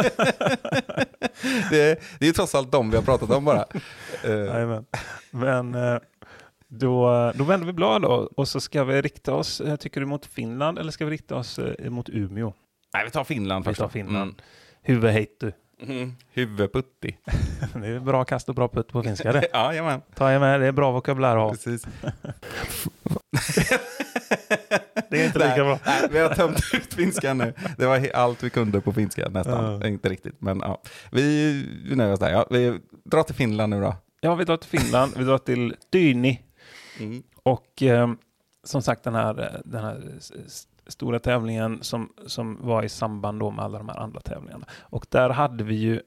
det, 1.70 1.82
är, 1.82 1.96
det 2.20 2.26
är 2.26 2.26
ju 2.26 2.32
trots 2.32 2.56
allt 2.56 2.72
dem 2.72 2.90
vi 2.90 2.96
har 2.96 3.04
pratat 3.04 3.30
om 3.32 3.46
bara. 3.46 3.66
Jag. 4.24 4.32
Jajamän. 4.48 4.86
Men 5.32 5.76
eh, 5.76 5.98
då, 6.74 7.32
då 7.36 7.44
vänder 7.44 7.68
vi 7.68 7.74
blad 7.74 8.02
då 8.02 8.30
och 8.38 8.48
så 8.48 8.60
ska 8.60 8.84
vi 8.84 9.02
rikta 9.02 9.34
oss, 9.34 9.62
eh, 9.62 9.76
tycker 9.76 10.00
du, 10.00 10.06
mot 10.06 10.26
Finland 10.26 10.80
eller 10.80 10.92
ska 10.92 11.06
vi 11.06 11.12
rikta 11.12 11.36
oss 11.36 11.60
eh, 11.60 11.90
mot 11.90 12.10
Umeå? 12.10 12.54
nej, 12.94 13.06
vi 13.06 13.12
tar 13.12 13.24
Finland 13.24 13.66
Vi 13.66 13.70
först. 13.70 13.80
tar 13.80 13.86
då. 13.86 13.90
Finland. 13.92 14.42
Mm. 14.84 15.02
Mm. 15.82 16.14
Huvudputti. 16.34 17.18
Det 17.74 17.88
är 17.88 18.00
bra 18.00 18.24
kast 18.24 18.50
och 18.50 18.56
bra 18.56 18.68
putt 18.68 18.88
på 18.88 19.04
finska 19.04 19.32
det. 19.32 19.48
Ja, 19.54 19.66
jajamän. 19.66 20.02
Ta 20.16 20.32
jag 20.32 20.40
med, 20.40 20.62
det 20.62 20.68
är 20.68 20.72
bra 20.72 20.92
vokabulär 20.92 21.38
att 21.38 21.42
ha. 21.42 21.50
Precis. 21.50 21.88
Det 25.10 25.22
är 25.22 25.26
inte 25.26 25.40
lika 25.40 25.64
bra. 25.64 25.80
Nej, 25.86 26.08
vi 26.12 26.20
har 26.20 26.30
tömt 26.30 26.60
ut 26.74 26.94
finskan 26.94 27.38
nu. 27.38 27.54
Det 27.78 27.86
var 27.86 28.10
allt 28.14 28.44
vi 28.44 28.50
kunde 28.50 28.82
på 28.82 28.94
finska 28.94 29.30
nästan. 29.30 29.82
Ja. 29.82 29.88
Inte 29.88 30.10
riktigt, 30.10 30.42
men 30.42 30.60
ja. 30.60 30.82
Vi, 31.12 31.54
vi 31.90 31.96
nöjer 31.96 32.14
oss 32.14 32.20
där. 32.20 32.32
Ja. 32.32 32.48
Vi 32.50 32.80
drar 33.04 33.24
till 33.24 33.36
Finland 33.36 33.70
nu 33.70 33.82
då. 33.82 33.96
Ja, 34.22 34.36
vi 34.36 34.44
drar 34.46 34.58
till 34.58 34.80
Finland, 34.80 35.14
vi 35.18 35.24
drar 35.24 35.38
till 35.38 35.76
Dyni. 35.90 36.42
Mm. 37.02 37.24
Och 37.44 37.84
eh, 37.84 38.12
som 38.64 38.82
sagt 38.82 39.04
den 39.04 39.16
här, 39.16 39.40
eh, 39.40 39.60
den 39.66 39.84
här 39.84 40.20
stora 40.88 41.20
tävlingen 41.20 41.84
som, 41.84 42.14
som 42.26 42.58
var 42.62 42.84
i 42.84 42.90
samband 42.90 43.40
då 43.40 43.52
med 43.52 43.66
alla 43.66 43.78
de 43.78 43.90
här 43.90 43.98
andra 43.98 44.20
tävlingarna. 44.20 44.66
Och 44.80 45.06
där 45.10 45.30
hade 45.30 45.64
vi 45.64 45.76
ju, 45.76 46.02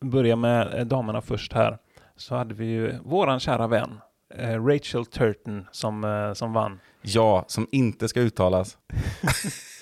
börja 0.00 0.36
med 0.36 0.74
eh, 0.74 0.86
damerna 0.86 1.20
först 1.20 1.52
här, 1.52 1.78
så 2.16 2.34
hade 2.34 2.54
vi 2.54 2.64
ju 2.64 2.98
våran 3.04 3.40
kära 3.40 3.66
vän 3.66 4.00
eh, 4.34 4.64
Rachel 4.64 5.06
Turton 5.06 5.66
som, 5.72 6.32
som 6.36 6.52
vann. 6.52 6.80
Ja, 7.02 7.44
som 7.48 7.66
inte 7.72 8.08
ska 8.08 8.20
uttalas. 8.20 8.78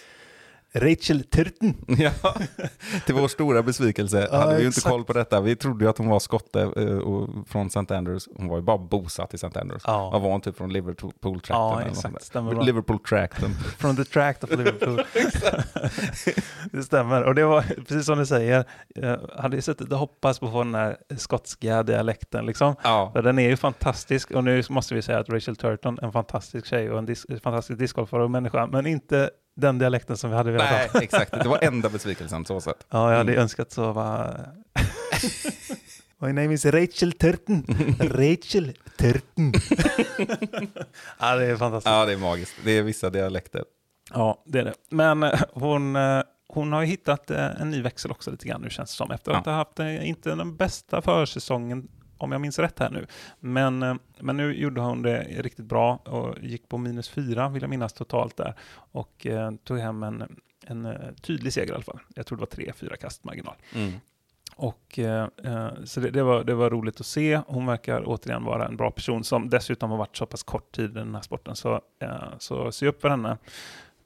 Rachel 0.74 1.24
Turton. 1.24 1.74
Ja, 1.98 2.10
till 3.06 3.14
vår 3.14 3.28
stora 3.28 3.62
besvikelse 3.62 4.28
Ja, 4.32 4.38
hade 4.38 4.54
vi 4.54 4.60
ju 4.60 4.66
inte 4.66 4.80
koll 4.80 5.04
på 5.04 5.12
detta. 5.12 5.40
Vi 5.40 5.56
trodde 5.56 5.84
ju 5.84 5.90
att 5.90 5.98
hon 5.98 6.08
var 6.08 6.18
skotte 6.18 6.60
eh, 6.60 6.98
och 6.98 7.48
från 7.48 7.66
St. 7.66 7.94
Andrews. 7.94 8.28
Hon 8.36 8.48
var 8.48 8.56
ju 8.56 8.62
bara 8.62 8.78
bosatt 8.78 9.34
i 9.34 9.36
St. 9.36 9.60
Andrews. 9.60 9.82
Ja. 9.86 10.10
Var 10.10 10.30
hon 10.30 10.40
typ 10.40 10.56
från 10.56 10.72
Liverpool-trakten? 10.72 11.56
Ja, 11.56 11.82
exakt. 11.82 12.34
Liverpool-trakten. 12.64 13.50
From 13.78 13.96
the 13.96 14.04
tract 14.04 14.44
of 14.44 14.50
Liverpool. 14.50 15.02
det 16.72 16.82
stämmer. 16.82 17.22
Och 17.22 17.34
det 17.34 17.44
var 17.44 17.62
precis 17.62 18.06
som 18.06 18.18
du 18.18 18.26
säger, 18.26 18.64
jag 18.94 19.18
hade 19.36 19.56
ju 19.56 19.62
suttit 19.62 19.92
och 19.92 19.98
hoppats 19.98 20.38
på 20.38 20.46
att 20.46 20.52
få 20.52 20.64
den 20.64 20.74
här 20.74 20.96
skotska 21.16 21.82
dialekten 21.82 22.46
liksom. 22.46 22.74
Ja. 22.82 23.12
Den 23.14 23.38
är 23.38 23.48
ju 23.48 23.56
fantastisk 23.56 24.30
och 24.30 24.44
nu 24.44 24.62
måste 24.70 24.94
vi 24.94 25.02
säga 25.02 25.18
att 25.18 25.28
Rachel 25.28 25.56
Turton 25.56 25.98
är 25.98 26.04
en 26.06 26.12
fantastisk 26.12 26.66
tjej 26.66 26.90
och 26.90 26.98
en 26.98 27.08
dis- 27.08 27.40
fantastisk 27.42 27.78
discgolfare 27.78 28.24
och 28.24 28.30
människa, 28.30 28.66
men 28.66 28.86
inte 28.86 29.30
den 29.56 29.78
dialekten 29.78 30.16
som 30.16 30.30
vi 30.30 30.36
hade 30.36 30.50
velat 30.50 30.70
Nej, 30.70 30.88
ha. 30.92 31.02
exakt. 31.02 31.30
Det 31.42 31.48
var 31.48 31.58
enda 31.64 31.88
besvikelsen 31.88 32.44
så 32.44 32.60
sett. 32.60 32.86
Ja, 32.90 33.10
jag 33.10 33.18
hade 33.18 33.32
Mm. 33.32 33.42
önskat 33.42 33.72
så 33.72 33.92
vara... 33.92 34.40
My 36.18 36.28
name 36.32 36.54
is 36.54 36.64
Rachel 36.66 37.12
Turton. 37.12 37.64
Rachel 38.00 38.72
Turton. 38.98 39.52
ja, 41.18 41.36
det 41.36 41.44
är 41.46 41.56
fantastiskt. 41.56 41.90
Ja, 41.92 42.04
det 42.06 42.12
är 42.12 42.16
magiskt. 42.16 42.54
Det 42.64 42.70
är 42.78 42.82
vissa 42.82 43.10
dialekter. 43.10 43.64
Ja, 44.14 44.42
det 44.46 44.58
är 44.58 44.64
det. 44.64 44.74
Men 44.90 45.22
eh, 45.22 45.40
hon, 45.52 45.96
eh, 45.96 46.22
hon 46.48 46.72
har 46.72 46.80
ju 46.80 46.86
hittat 46.86 47.30
eh, 47.30 47.60
en 47.60 47.70
ny 47.70 47.82
växel 47.82 48.10
också 48.10 48.30
lite 48.30 48.48
grann 48.48 48.60
nu 48.62 48.70
känns 48.70 48.90
det 48.90 48.96
som. 48.96 49.10
Efter 49.10 49.32
att 49.32 49.46
Ja. 49.46 49.52
ha 49.52 49.58
haft 49.58 49.78
inte 49.78 50.34
den 50.34 50.56
bästa 50.56 51.02
försäsongen, 51.02 51.88
om 52.22 52.32
jag 52.32 52.40
minns 52.40 52.58
rätt 52.58 52.78
här 52.78 52.90
nu. 52.90 53.06
Men, 53.40 53.82
eh, 53.82 53.94
men 54.20 54.36
nu 54.36 54.54
gjorde 54.54 54.80
hon 54.80 55.02
det 55.02 55.22
riktigt 55.22 55.66
bra 55.66 55.96
och 55.96 56.38
gick 56.40 56.68
på 56.68 56.78
minus 56.78 57.08
fyra, 57.08 57.48
vill 57.48 57.62
jag 57.62 57.70
minnas 57.70 57.92
totalt 57.92 58.36
där. 58.36 58.54
Och 58.74 59.26
eh, 59.26 59.50
tog 59.64 59.78
hem 59.78 60.02
en, 60.02 60.40
en 60.66 60.86
eh, 60.86 61.12
tydlig 61.20 61.52
seger 61.52 61.72
i 61.72 61.74
alla 61.74 61.84
fall. 61.84 62.00
Jag 62.14 62.26
tror 62.26 62.38
det 62.38 62.40
var 62.40 62.46
tre, 62.46 62.72
fyra 62.76 62.96
kast 62.96 63.24
marginal. 63.24 63.54
Mm. 63.74 63.92
Och, 64.56 64.98
eh, 64.98 65.28
eh, 65.44 65.70
så 65.84 66.00
det, 66.00 66.10
det, 66.10 66.22
var, 66.22 66.44
det 66.44 66.54
var 66.54 66.70
roligt 66.70 67.00
att 67.00 67.06
se. 67.06 67.40
Hon 67.46 67.66
verkar 67.66 68.02
återigen 68.06 68.44
vara 68.44 68.66
en 68.66 68.76
bra 68.76 68.90
person 68.90 69.24
som 69.24 69.50
dessutom 69.50 69.90
har 69.90 69.98
varit 69.98 70.16
så 70.16 70.26
pass 70.26 70.42
kort 70.42 70.72
tid 70.72 70.90
i 70.90 70.94
den 70.94 71.14
här 71.14 71.22
sporten. 71.22 71.56
Så, 71.56 71.80
eh, 71.98 72.38
så 72.38 72.72
se 72.72 72.86
upp 72.86 73.00
för 73.00 73.08
henne. 73.08 73.38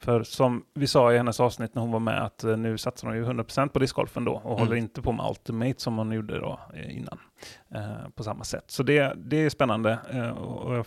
För 0.07 0.23
som 0.23 0.65
vi 0.75 0.87
sa 0.87 1.13
i 1.13 1.17
hennes 1.17 1.41
avsnitt 1.41 1.75
när 1.75 1.83
hon 1.83 1.91
var 1.93 2.01
med 2.01 2.23
att 2.25 2.45
eh, 2.45 2.57
nu 2.57 2.79
satsar 2.79 3.09
hon 3.09 3.17
ju 3.17 3.25
100% 3.25 3.69
på 3.69 3.79
discgolfen 3.79 4.25
då 4.25 4.33
och 4.33 4.51
Mm. 4.51 4.59
håller 4.59 4.77
inte 4.77 5.03
på 5.03 5.13
med 5.13 5.27
Ultimate 5.31 5.75
som 5.81 5.99
hon 5.99 6.13
gjorde 6.13 6.39
då 6.41 6.61
eh, 6.75 6.97
innan 6.97 7.19
eh, 7.75 8.09
på 8.15 8.23
samma 8.25 8.45
sätt. 8.45 8.65
Så 8.67 8.83
det, 8.83 9.13
det 9.17 9.37
är 9.37 9.51
spännande 9.51 9.99
eh, 10.11 10.29
och 10.31 10.77
jag 10.77 10.87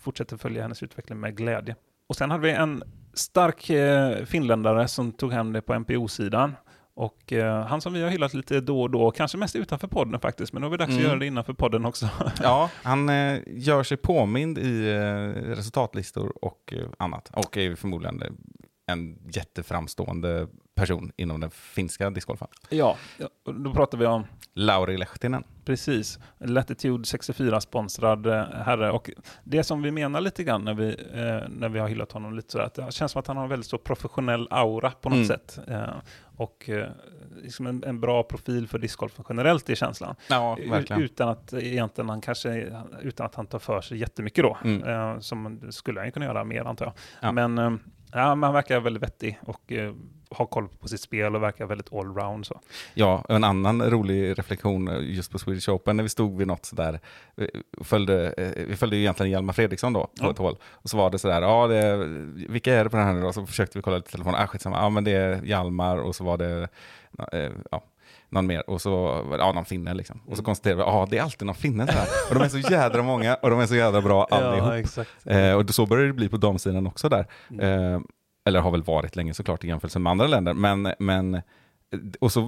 fortsätter 0.00 0.36
följa 0.36 0.62
hennes 0.62 0.82
utveckling 0.82 1.20
med 1.20 1.36
glädje. 1.36 1.76
Och 2.08 2.16
sen 2.16 2.30
hade 2.30 2.42
vi 2.42 2.50
en 2.50 2.82
stark 3.14 3.70
eh, 3.70 4.24
finländare 4.24 4.88
som 4.88 5.12
tog 5.12 5.32
hem 5.32 5.52
det 5.52 5.60
på 5.62 5.78
MPO-sidan. 5.78 6.54
Och 6.94 7.32
eh, 7.32 7.66
han 7.66 7.80
som 7.80 7.92
vi 7.92 8.02
har 8.02 8.10
hyllat 8.10 8.34
lite 8.34 8.60
då 8.60 8.82
och 8.82 8.90
då, 8.90 9.10
kanske 9.10 9.38
mest 9.38 9.56
utanför 9.56 9.88
podden 9.88 10.20
faktiskt, 10.20 10.52
men 10.52 10.62
nu 10.62 10.66
är 10.66 10.70
det 10.70 10.76
dags 10.76 10.90
Mm. 10.90 11.02
att 11.02 11.08
göra 11.08 11.18
det 11.18 11.26
innanför 11.26 11.52
podden 11.52 11.84
också. 11.84 12.08
Ja, 12.42 12.70
han 12.82 13.08
eh, 13.08 13.38
gör 13.46 13.82
sig 13.82 13.96
påmind 13.96 14.58
i 14.58 14.90
eh, 14.90 14.96
resultatlistor 15.56 16.44
och 16.44 16.72
eh, 16.76 16.86
annat. 16.98 17.30
Och 17.34 17.56
är 17.56 17.74
förmodligen 17.74 18.22
en 18.86 19.18
jätteframstående 19.34 20.48
person 20.74 21.12
inom 21.16 21.40
den 21.40 21.50
finska 21.50 22.10
discgolfen. 22.10 22.48
ja, 22.70 22.96
då 23.44 23.72
pratar 23.72 23.98
vi 23.98 24.06
om 24.06 24.24
Lauri 24.54 24.96
Lehtinen. 24.96 25.44
Precis. 25.64 26.18
Latitude 26.38 27.02
64-sponsrad 27.04 28.26
eh, 28.26 28.44
herre. 28.64 28.90
Och 28.90 29.10
det 29.44 29.62
som 29.64 29.82
vi 29.82 29.90
menar 29.90 30.20
lite 30.20 30.44
grann 30.44 30.64
när 30.64 30.74
vi, 30.74 30.88
eh, 30.88 31.48
när 31.48 31.68
vi 31.68 31.78
har 31.78 31.88
hyllat 31.88 32.12
honom 32.12 32.34
lite 32.36 32.52
sådär, 32.52 32.64
att 32.64 32.74
det 32.74 32.92
känns 32.92 33.12
som 33.12 33.18
att 33.20 33.26
han 33.26 33.36
har 33.36 33.44
en 33.44 33.50
väldigt 33.50 33.66
så 33.66 33.78
professionell 33.78 34.48
aura 34.50 34.90
på 34.90 35.08
något 35.08 35.16
Mm. 35.16 35.28
sätt. 35.28 35.58
Eh, 35.68 35.94
och 36.36 36.68
eh, 36.68 36.88
liksom 37.42 37.66
en, 37.66 37.84
en 37.84 38.00
bra 38.00 38.22
profil 38.22 38.68
för 38.68 38.78
discgolfen 38.78 39.24
generellt 39.28 39.70
i 39.70 39.76
känslan. 39.76 40.14
Ja, 40.28 40.56
U- 40.60 40.70
verkligen. 40.70 41.02
Utan 41.02 41.28
att 41.28 41.52
egentligen 41.52 42.08
han 42.08 42.20
kanske, 42.20 42.72
utan 43.02 43.26
att 43.26 43.34
han 43.34 43.46
tar 43.46 43.58
för 43.58 43.80
sig 43.80 43.98
jättemycket 43.98 44.44
då. 44.44 44.58
Mm. 44.64 44.82
Eh, 44.88 45.18
som 45.20 45.60
skulle 45.72 46.00
han 46.00 46.06
ju 46.06 46.12
kunna 46.12 46.24
göra 46.26 46.44
mer 46.44 46.64
antar 46.64 46.86
jag. 46.86 46.94
Ja. 47.20 47.32
Men, 47.32 47.58
eh, 47.58 47.70
ja, 48.12 48.34
men 48.34 48.42
han 48.42 48.54
verkar 48.54 48.80
väldigt 48.80 49.02
vettig 49.02 49.38
och 49.46 49.72
eh, 49.72 49.92
har 50.36 50.46
koll 50.46 50.68
på 50.80 50.88
sitt 50.88 51.00
spel 51.00 51.36
och 51.36 51.42
verkar 51.42 51.66
väldigt 51.66 51.92
allround 51.92 52.46
så. 52.46 52.60
Ja, 52.94 53.24
en 53.28 53.44
annan 53.44 53.90
rolig 53.90 54.38
reflektion 54.38 54.88
eh, 54.88 54.98
just 55.00 55.32
på 55.32 55.38
Swedish 55.38 55.68
Open 55.68 55.96
när 55.96 56.02
vi 56.02 56.08
stod 56.08 56.38
vid 56.38 56.46
något 56.46 56.64
sådär, 56.64 57.00
eh, 57.36 57.46
följde, 57.84 58.32
eh, 58.32 58.64
vi 58.68 58.76
följde 58.76 58.96
ju 58.96 59.02
egentligen 59.02 59.32
Hjalmar 59.32 59.52
Fredriksson 59.52 59.92
då 59.92 60.00
på 60.00 60.10
Ja. 60.14 60.30
ett 60.30 60.38
håll. 60.38 60.56
Och 60.70 60.90
så 60.90 60.96
var 60.96 61.10
det 61.10 61.18
sådär, 61.18 61.42
ja 61.42 61.66
det, 61.66 61.96
vilka 62.48 62.74
är 62.74 62.84
det 62.84 62.90
på 62.90 62.96
den 62.96 63.06
här 63.06 63.12
nu 63.14 63.20
då? 63.22 63.32
Så 63.32 63.46
försökte 63.46 63.78
vi 63.78 63.82
kolla 63.82 63.96
lite 63.96 64.08
i 64.08 64.12
telefonen, 64.12 64.40
ah 64.40 64.46
skitsamma, 64.46 64.76
ja 64.76 64.88
men 64.88 65.04
det 65.04 65.12
är 65.12 65.42
Hjalmar 65.44 65.96
och 65.98 66.14
så 66.14 66.24
var 66.24 66.38
det, 66.38 66.68
eh, 67.32 67.50
ja, 67.70 67.84
någon 68.28 68.46
mer 68.46 68.70
och 68.70 68.80
så, 68.82 69.22
var 69.22 69.38
ja 69.38 69.52
någon 69.52 69.64
finne 69.64 69.94
liksom. 69.94 70.20
Och 70.26 70.36
så 70.36 70.42
konstaterade 70.42 70.76
vi, 70.84 70.90
ja 70.90 71.06
det 71.10 71.18
är 71.18 71.22
alltid 71.22 71.46
någon 71.46 71.54
finne 71.54 71.86
sådär. 71.86 72.06
Och 72.28 72.34
de 72.34 72.44
är 72.44 72.48
så 72.48 72.58
jädra 72.58 73.02
många 73.02 73.34
och 73.34 73.50
de 73.50 73.60
är 73.60 73.66
så 73.66 73.74
jädra 73.74 74.00
bra 74.00 74.24
allihop. 74.30 74.72
exakt. 74.72 75.10
Eh, 75.24 75.52
och 75.52 75.70
så 75.70 75.86
börjar 75.86 76.06
det 76.06 76.12
bli 76.12 76.28
på 76.28 76.36
damsidan 76.36 76.86
också 76.86 77.08
där. 77.08 77.26
Mm. 77.50 77.94
Eh, 77.94 78.00
eller 78.44 78.60
har 78.60 78.70
väl 78.70 78.82
varit 78.82 79.16
länge 79.16 79.34
såklart 79.34 79.64
i 79.64 79.66
jämförelse 79.68 79.98
med 79.98 80.10
andra 80.10 80.26
länder. 80.26 80.54
Men, 80.54 80.92
men 80.98 81.42
och 82.20 82.32
så 82.32 82.40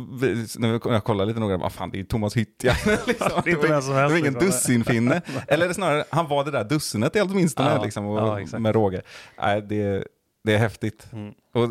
när 0.58 0.92
jag 0.92 1.04
kollar 1.04 1.26
lite 1.26 1.40
noga, 1.40 1.56
vad 1.56 1.72
fan 1.72 1.90
det 1.90 1.96
är 1.96 1.98
ju 1.98 2.04
Thomas 2.04 2.36
Hyttja. 2.36 2.72
liksom. 3.06 3.30
Det 3.44 3.50
är 3.50 3.54
inte 3.54 3.68
vem 3.68 3.82
som 3.82 3.94
helst, 3.94 4.08
Det 4.08 4.12
var 4.12 4.16
ingen 4.16 4.32
liksom. 4.32 4.48
dussinfinne. 4.48 5.22
Eller 5.48 5.68
det 5.68 5.74
snarare, 5.74 6.04
han 6.10 6.28
var 6.28 6.44
det 6.44 6.50
där 6.50 6.64
dussinet 6.64 7.16
åtminstone, 7.16 7.70
Ja, 7.70 7.84
liksom, 7.84 8.06
och, 8.06 8.18
ja, 8.18 8.40
exakt. 8.40 8.62
med 8.62 8.74
råge. 8.74 9.02
Nej, 9.38 9.62
det, 9.62 10.06
det 10.44 10.54
är 10.54 10.58
häftigt. 10.58 11.06
Mm. 11.12 11.34
Och 11.54 11.70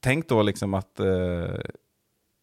tänk 0.00 0.28
då 0.28 0.42
liksom 0.42 0.74
att, 0.74 1.00
eh, 1.00 1.06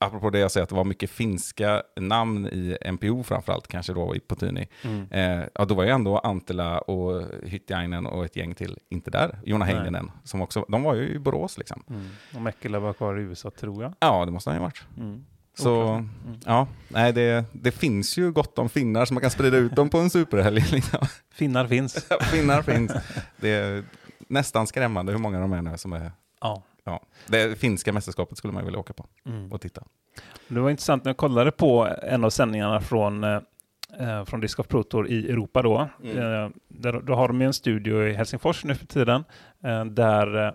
apropå 0.06 0.30
det 0.30 0.40
jag 0.40 0.52
säger, 0.52 0.64
att 0.64 0.70
det 0.70 0.76
var 0.76 0.84
mycket 0.84 1.10
finska 1.10 1.84
namn 1.96 2.48
i 2.48 2.78
MPO 2.92 3.24
framförallt, 3.24 3.68
kanske 3.68 3.94
då 3.94 4.16
i 4.16 4.20
Potuni. 4.20 4.68
Mm. 4.82 5.08
Eh, 5.12 5.48
ja, 5.56 5.66
då 5.66 5.76
var 5.76 5.84
ju 5.84 5.90
ändå 5.90 6.18
Antela 6.18 6.80
och 6.80 7.24
Hyttjainen 7.44 8.06
och 8.06 8.26
ett 8.26 8.36
gäng 8.36 8.56
till 8.56 8.78
inte 8.90 9.12
där. 9.12 9.40
Jona. 9.46 9.66
Heinonen, 9.66 10.12
som 10.24 10.42
också, 10.42 10.66
de 10.68 10.84
var 10.84 10.96
ju 10.96 11.10
i 11.10 11.20
Borås 11.20 11.58
liksom. 11.58 11.84
Mm. 11.90 12.10
Och 12.36 12.42
Mäkelä 12.42 12.80
var 12.80 12.94
kvar 12.94 13.20
i 13.20 13.22
USA 13.22 13.50
tror 13.50 13.84
jag. 13.84 13.94
Ja, 14.00 14.26
det 14.26 14.32
måste 14.32 14.50
han 14.50 14.58
ju 14.58 14.60
ha 14.60 14.66
varit. 14.66 14.84
Mm. 14.98 15.26
Så. 15.58 15.82
Mm. 15.82 16.10
ja, 16.46 16.68
nej, 16.88 17.14
det, 17.14 17.46
det 17.52 17.72
finns 17.72 18.18
ju 18.18 18.32
gott 18.32 18.60
om 18.60 18.70
finnar 18.70 19.06
så 19.06 19.14
man 19.14 19.22
kan 19.22 19.32
sprida 19.32 19.58
ut 19.58 19.76
dem 19.76 19.90
på 19.90 19.98
en 19.98 20.10
superhelg. 20.10 20.62
Liksom. 20.72 21.08
Finnar 21.32 21.68
finns. 21.68 22.08
finnar 22.32 22.62
finns. 22.62 22.92
Det 23.38 23.50
är 23.50 23.84
nästan 24.28 24.68
skrämmande 24.68 25.12
hur 25.12 25.20
många 25.20 25.40
de 25.40 25.54
är 25.54 25.62
nu 25.62 25.78
som 25.78 25.94
är, 25.94 26.12
ja. 26.42 26.64
Ja. 26.84 27.02
Det 27.28 27.60
finska 27.60 27.94
mästerskapet 27.94 28.38
skulle 28.38 28.54
man 28.54 28.66
vilja 28.66 28.80
åka 28.80 28.94
på 28.94 29.06
Mm. 29.26 29.52
och 29.52 29.62
titta. 29.62 29.84
Det 30.48 30.60
var 30.60 30.70
intressant 30.70 31.04
när 31.04 31.10
jag 31.10 31.18
kollade 31.18 31.52
på 31.52 31.90
en 32.04 32.24
av 32.24 32.30
sändningarna 32.30 32.82
från, 32.82 33.24
eh, 33.24 33.40
eh, 34.00 34.26
från 34.26 34.40
Disc 34.40 34.60
of 34.60 34.68
Pro 34.68 34.84
Tour 34.84 35.08
i 35.08 35.30
Europa 35.32 35.62
då. 35.62 35.90
Mm. 36.04 36.18
Eh, 36.18 36.50
där, 36.68 37.02
då 37.02 37.16
har 37.16 37.28
de 37.28 37.42
ju 37.42 37.48
en 37.48 37.54
studio 37.54 38.08
i 38.08 38.14
Helsingfors 38.14 38.64
nu 38.64 38.76
för 38.76 38.86
tiden 38.86 39.24
eh, 39.64 39.86
där, 39.86 40.46
eh, 40.48 40.52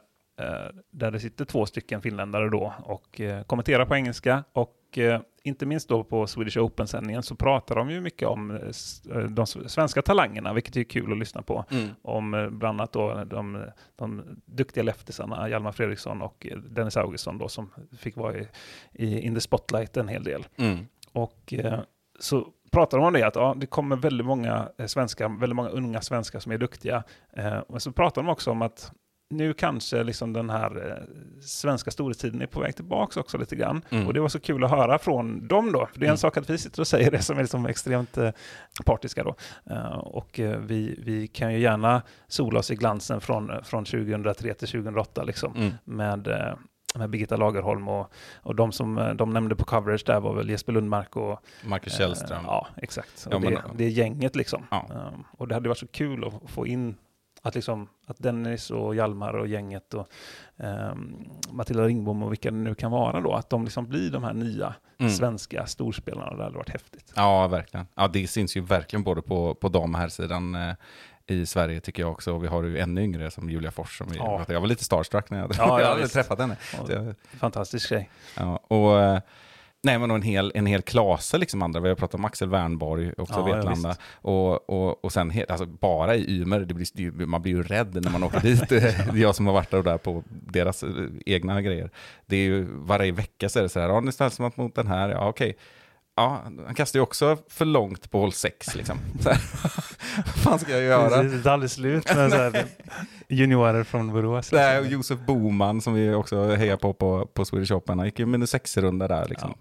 där 0.91 1.11
det 1.11 1.21
sitter 1.21 1.45
två 1.45 1.67
stycken 1.67 2.03
finländare 2.03 2.49
då 2.51 2.75
och 2.83 3.21
eh, 3.21 3.43
kommenterar 3.43 3.85
på 3.87 3.97
engelska 3.97 4.45
och 4.53 4.75
eh, 4.97 5.21
inte 5.43 5.67
minst 5.67 5.89
då 5.89 6.05
på 6.05 6.27
Swedish 6.27 6.59
Open-sändningen 6.59 7.23
så 7.23 7.35
pratar 7.35 7.75
de 7.75 7.91
ju 7.91 8.01
mycket 8.01 8.29
om 8.29 8.51
eh, 8.51 9.17
eh, 9.17 9.23
de 9.23 9.47
svenska 9.47 10.03
talangerna, 10.03 10.53
vilket 10.53 10.77
är 10.77 10.85
kul 10.85 11.13
att 11.13 11.19
lyssna 11.19 11.43
på. 11.43 11.65
om 12.03 12.35
eh, 12.35 12.51
bland 12.51 12.81
annat 12.81 12.93
då 12.93 13.25
de, 13.25 13.65
de 13.97 14.23
duktiga 14.45 14.85
leftisarna 14.85 15.49
Hjalmar 15.49 15.73
Fredriksson 15.73 16.23
och 16.23 16.47
Dennis 16.71 16.97
Augustsson 16.97 17.39
då 17.39 17.49
som 17.49 17.71
fick 17.99 18.17
vara 18.17 18.39
i, 18.39 18.49
i 18.93 19.21
in 19.21 19.35
the 19.35 19.41
spotlight 19.41 19.97
en 19.97 20.09
hel 20.09 20.25
del. 20.25 20.47
Mm. 20.57 20.79
Och 21.13 21.55
eh, 21.55 21.81
så 22.19 22.47
pratar 22.71 22.99
de 22.99 23.07
om 23.07 23.13
det 23.13 23.23
att 23.23 23.37
ja, 23.37 23.55
det 23.57 23.67
kommer 23.67 23.97
väldigt 23.97 24.27
många 24.27 24.69
svenskar, 24.87 25.41
väldigt 25.41 25.57
många 25.57 25.69
unga 25.69 26.01
svenskar 26.01 26.41
som 26.41 26.53
är 26.53 26.59
duktiga. 26.59 27.05
Eh, 27.33 27.59
men 27.69 27.81
så 27.81 27.93
pratar 27.93 28.23
de 28.23 28.29
också 28.29 28.51
om 28.51 28.63
att 28.63 28.93
nu 29.31 29.53
kanske 29.55 30.03
liksom 30.03 30.33
den 30.33 30.51
här 30.51 30.91
eh, 30.91 31.05
svenska 31.41 31.91
storhetstiden 31.91 32.43
är 32.43 32.47
på 32.47 32.61
väg 32.61 32.77
tillbaka 32.77 33.21
också 33.21 33.39
lite 33.39 33.57
grann. 33.57 33.83
Mm. 33.91 34.07
Och 34.07 34.15
det 34.15 34.21
var 34.21 34.29
så 34.29 34.41
kul 34.41 34.65
att 34.65 34.71
höra 34.71 34.99
från 34.99 35.49
dem 35.49 35.73
då. 35.73 35.87
För 35.93 36.01
det 36.01 36.05
är 36.07 36.09
en 36.09 36.11
Mm. 36.11 36.17
sak 36.17 36.37
att 36.37 36.51
vi 36.51 36.59
sitter 36.59 36.81
och 36.81 36.87
säger 36.87 37.11
det 37.11 37.23
som 37.23 37.37
är 37.39 37.43
liksom 37.43 37.67
extremt 37.67 38.19
eh, 38.19 38.31
partiska 38.87 39.25
då. 39.25 39.35
Eh, 39.71 39.99
och 39.99 40.41
eh, 40.41 40.59
vi, 40.59 41.01
vi 41.03 41.27
kan 41.29 41.53
ju 41.53 41.59
gärna 41.61 42.03
sola 42.29 42.59
oss 42.59 42.71
i 42.71 42.75
glansen 42.77 43.21
från, 43.21 43.51
från 43.65 43.85
2003 43.85 44.55
till 44.55 44.69
2008 44.69 45.23
liksom 45.23 45.57
Mm. 45.57 45.73
med, 45.85 46.27
eh, 46.29 46.55
med 46.95 47.11
Birgitta 47.11 47.37
Lagerholm 47.37 47.89
och, 47.89 48.13
och 48.43 48.55
de 48.55 48.73
som 48.73 48.99
eh, 48.99 49.11
de 49.15 49.31
nämnde 49.31 49.57
på 49.57 49.65
coverage 49.65 50.03
där 50.07 50.21
var 50.21 50.35
väl 50.35 50.51
Jesper 50.51 50.73
Lundmark 50.73 51.17
och 51.17 51.41
Marcus 51.65 51.93
eh, 51.93 51.99
Källström. 51.99 52.43
Ja, 52.47 52.67
exakt. 52.77 53.27
Ja, 53.31 53.39
men- 53.39 53.53
det, 53.55 53.63
det 53.75 53.85
är 53.85 53.89
gänget 53.89 54.37
liksom. 54.37 54.67
Ja. 54.71 54.87
Eh, 54.91 55.19
och 55.37 55.49
det 55.49 55.55
hade 55.55 55.69
varit 55.69 55.79
så 55.79 55.87
kul 55.87 56.25
att 56.25 56.51
få 56.51 56.67
in 56.67 56.97
att, 57.43 57.55
liksom, 57.55 57.89
att 58.07 58.19
Dennis 58.19 58.71
och 58.71 58.95
Hjalmar 58.95 59.33
och 59.35 59.47
gänget 59.49 59.95
och 59.95 60.09
ehm, 60.57 61.17
Matilda 61.51 61.85
Ringbom 61.85 62.23
och 62.23 62.33
vilka 62.33 62.51
det 62.51 62.57
nu 62.57 62.75
kan 62.75 62.91
vara 62.91 63.21
då, 63.21 63.33
att 63.35 63.51
de 63.51 63.65
liksom 63.65 63.87
blir 63.89 64.11
de 64.11 64.25
här 64.25 64.33
nya 64.35 64.75
Mm. 65.01 65.13
svenska 65.13 65.67
storspelarna. 65.67 66.37
Det 66.37 66.43
hade 66.45 66.57
varit 66.57 66.69
häftigt. 66.69 67.13
Ja, 67.17 67.47
verkligen. 67.49 67.87
Ja, 67.95 68.09
det 68.09 68.27
syns 68.27 68.57
ju 68.57 68.61
verkligen 68.61 69.03
både 69.03 69.23
på, 69.23 69.55
på 69.55 69.69
dam 69.69 69.95
och 69.95 70.01
herrsidan. 70.01 70.55
Eh, 70.55 70.75
i 71.27 71.47
Sverige 71.47 71.81
tycker 71.81 72.03
jag 72.03 72.13
också. 72.13 72.33
Och 72.35 72.45
vi 72.45 72.49
har 72.49 72.63
ju 72.63 72.79
ännu 72.79 73.03
yngre 73.03 73.31
som 73.31 73.51
Julia 73.51 73.71
Fors. 73.71 73.99
Som 73.99 74.07
Ja. 74.15 74.45
jag 74.49 74.61
var 74.61 74.67
lite 74.67 74.85
starstruck 74.85 75.31
när 75.31 75.39
jag, 75.39 75.51
Ja, 75.51 75.55
jag 75.81 75.81
ja, 75.81 75.89
hade 75.95 76.09
träffat 76.09 76.39
henne. 76.39 76.57
Ja, 76.89 77.15
Fantastisk 77.39 77.89
tjej. 77.89 78.11
ja, 78.37 78.57
och, 78.57 79.01
eh, 79.01 79.21
nej, 79.83 79.99
men 79.99 80.11
och 80.11 80.17
en 80.17 80.23
hel, 80.23 80.53
en 80.55 80.67
hel 80.67 80.83
klase 80.83 81.39
liksom 81.39 81.63
andra. 81.63 81.81
Vi 81.81 81.89
har 81.89 81.97
pratat 81.97 82.15
om 82.15 82.25
Axel 82.25 82.49
Wernborg, 82.49 83.13
också 83.17 83.35
Ja, 83.35 83.49
ja, 83.49 83.55
Vetlanda. 83.57 83.89
visst. 83.89 84.01
och, 84.13 84.71
och, 84.71 85.05
och 85.05 85.13
sen 85.13 85.33
alltså, 85.49 85.67
bara 85.67 86.17
i 86.17 86.41
Ymer, 86.41 86.61
det 86.61 86.75
blir, 86.75 87.27
man 87.27 87.43
blir 87.43 87.53
ju 87.53 87.63
rädd 87.63 88.03
när 88.05 88.11
man 88.11 88.23
åker 88.23 88.41
dit. 88.41 88.69
Det 88.69 88.83
är 89.11 89.17
jag 89.17 89.35
som 89.35 89.47
har 89.47 89.53
varit 89.55 89.71
där 89.71 89.79
och 89.79 89.85
där 89.85 89.99
på 89.99 90.23
deras 90.29 90.83
eh, 90.83 90.91
egna 91.27 91.63
grejer. 91.63 91.91
Det 92.27 92.37
är 92.37 92.41
ju 92.45 92.67
varje 92.73 93.13
vecka 93.13 93.49
så 93.49 93.59
är 93.59 93.63
det 93.63 93.69
så 93.69 93.81
här, 93.81 93.89
ja 93.89 94.01
nu 94.01 94.13
ställs 94.13 94.39
man 94.41 94.51
mot 94.55 94.75
den 94.75 94.87
här, 94.87 95.09
ja 95.09 95.29
okej. 95.29 95.57
Ja, 96.17 96.43
han 96.67 96.75
kastar 96.75 96.99
ju 96.99 97.03
också 97.03 97.37
för 97.49 97.65
långt 97.65 98.11
på 98.11 98.21
hål 98.21 98.33
6 98.33 98.75
liksom. 98.75 98.99
Vad 100.17 100.27
fan 100.27 100.59
ska 100.59 100.73
jag 100.73 100.83
göra? 100.83 101.23
Det 101.23 101.49
är 101.49 101.53
aldrig 101.53 101.71
slut 101.71 102.15
med 102.17 102.31
så 102.31 102.37
här 102.37 102.65
juniorer 103.29 103.85
från 103.85 104.13
Borås. 104.13 104.53
Nej, 104.53 104.79
och 104.79 104.87
Josef 104.87 105.19
Boman 105.27 105.81
som 105.81 105.95
vi 105.95 106.15
också 106.15 106.55
hejar 106.55 106.77
på 106.77 106.93
på, 106.93 107.27
på 107.27 107.45
Swedish 107.45 107.73
Open, 107.73 107.99
han 107.99 108.07
gick 108.07 108.19
ju 108.19 108.27
minus 108.27 108.55
6-runda 108.55 109.09
där 109.09 109.27
liksom. 109.29 109.51
Ja, 109.51 109.57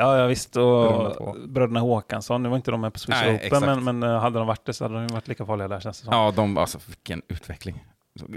ja 0.00 0.26
visst. 0.26 0.56
Runda 0.56 1.14
två. 1.14 1.24
Och 1.24 1.48
bröderna 1.48 1.80
Håkansson, 1.80 2.42
nu 2.42 2.48
var 2.48 2.56
inte 2.56 2.70
de 2.70 2.80
med 2.80 2.92
på 2.92 2.98
Swiss 2.98 3.16
Nej, 3.22 3.50
Open, 3.52 3.64
men, 3.82 3.84
men 3.84 4.02
eh, 4.10 4.20
hade 4.20 4.38
de 4.38 4.46
varit 4.46 4.64
det 4.64 4.72
så 4.72 4.84
hade 4.84 4.94
de 4.94 5.06
varit 5.06 5.28
lika 5.28 5.46
farliga 5.46 5.68
där 5.68 5.80
känns 5.80 5.98
det 6.00 6.04
som. 6.04 6.14
Ja, 6.14 6.32
de, 6.36 6.58
alltså 6.58 6.78
vilken 6.86 7.22
utveckling. 7.28 7.84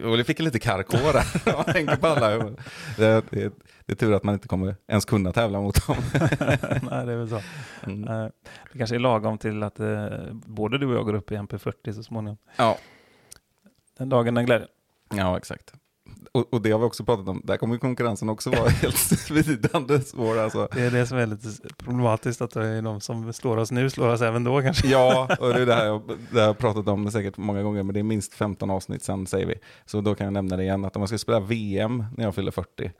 Och 0.05 0.17
det 0.17 0.23
fick 0.23 0.39
lite 0.39 0.59
karkå 0.59 0.97
där, 0.97 1.55
man 1.65 1.65
tänker 1.73 1.95
på 1.95 2.07
alla. 2.07 2.29
Det, 2.97 3.23
det, 3.29 3.53
det 3.85 3.93
är 3.93 3.95
tur 3.95 4.13
att 4.13 4.23
man 4.23 4.33
inte 4.35 4.47
kommer 4.47 4.75
ens 4.87 5.05
kunna 5.05 5.31
tävla 5.31 5.61
mot 5.61 5.87
dem. 5.87 5.95
Nej, 6.81 7.05
det 7.05 7.11
är 7.13 7.17
väl 7.17 7.29
så. 7.29 7.41
Mm. 7.83 8.07
Eh, 8.07 8.27
Det 8.71 8.77
kanske 8.77 8.95
är 8.95 8.99
lagom 8.99 9.37
till 9.37 9.63
att 9.63 9.79
eh, 9.79 10.07
både 10.31 10.77
du 10.77 10.85
och 10.87 10.95
jag 10.95 11.05
går 11.05 11.13
upp 11.13 11.31
i 11.31 11.35
MP40 11.35 11.91
så 11.93 12.03
småningom. 12.03 12.37
Ja, 12.55 12.77
Den 13.97 14.09
dagen, 14.09 14.33
den 14.33 14.45
glädjen. 14.45 14.69
ja, 15.15 15.37
exakt. 15.37 15.73
Och, 16.31 16.53
och 16.53 16.61
det 16.61 16.71
har 16.71 16.79
vi 16.79 16.85
också 16.85 17.03
pratat 17.05 17.27
om, 17.27 17.41
där 17.43 17.57
kommer 17.57 17.77
konkurrensen 17.77 18.29
också 18.29 18.49
vara 18.49 18.69
helt 18.81 18.97
svidande 18.97 19.99
svår. 20.01 20.39
Alltså. 20.39 20.67
Det 20.73 20.81
är 20.81 20.91
det 20.91 21.07
som 21.07 21.17
är 21.17 21.25
lite 21.27 21.47
problematiskt, 21.77 22.41
att 22.41 22.51
det 22.51 22.65
är 22.67 22.81
de 22.81 23.01
som 23.01 23.33
slår 23.33 23.57
oss 23.57 23.71
nu 23.71 23.89
slår 23.89 24.07
oss 24.07 24.21
även 24.21 24.43
då 24.43 24.61
kanske. 24.61 24.87
Ja, 24.87 25.27
och 25.39 25.49
det 25.49 25.61
är 25.61 25.65
det 25.65 25.75
här 25.75 25.85
jag, 25.85 26.01
det 26.31 26.39
har 26.39 26.47
jag 26.47 26.57
pratat 26.57 26.87
om 26.87 27.11
säkert 27.11 27.37
många 27.37 27.63
gånger, 27.63 27.83
men 27.83 27.93
det 27.93 27.99
är 27.99 28.03
minst 28.03 28.33
15 28.33 28.69
avsnitt 28.69 29.03
sen 29.03 29.27
säger 29.27 29.45
vi. 29.45 29.55
Så 29.85 30.01
då 30.01 30.15
kan 30.15 30.25
jag 30.25 30.33
nämna 30.33 30.57
det 30.57 30.63
igen, 30.63 30.85
att 30.85 30.95
om 30.95 30.99
man 30.99 31.07
ska 31.07 31.17
spela 31.17 31.39
VM 31.39 32.05
när 32.17 32.23
jag 32.23 32.35
fyller 32.35 32.51
40 32.51 32.91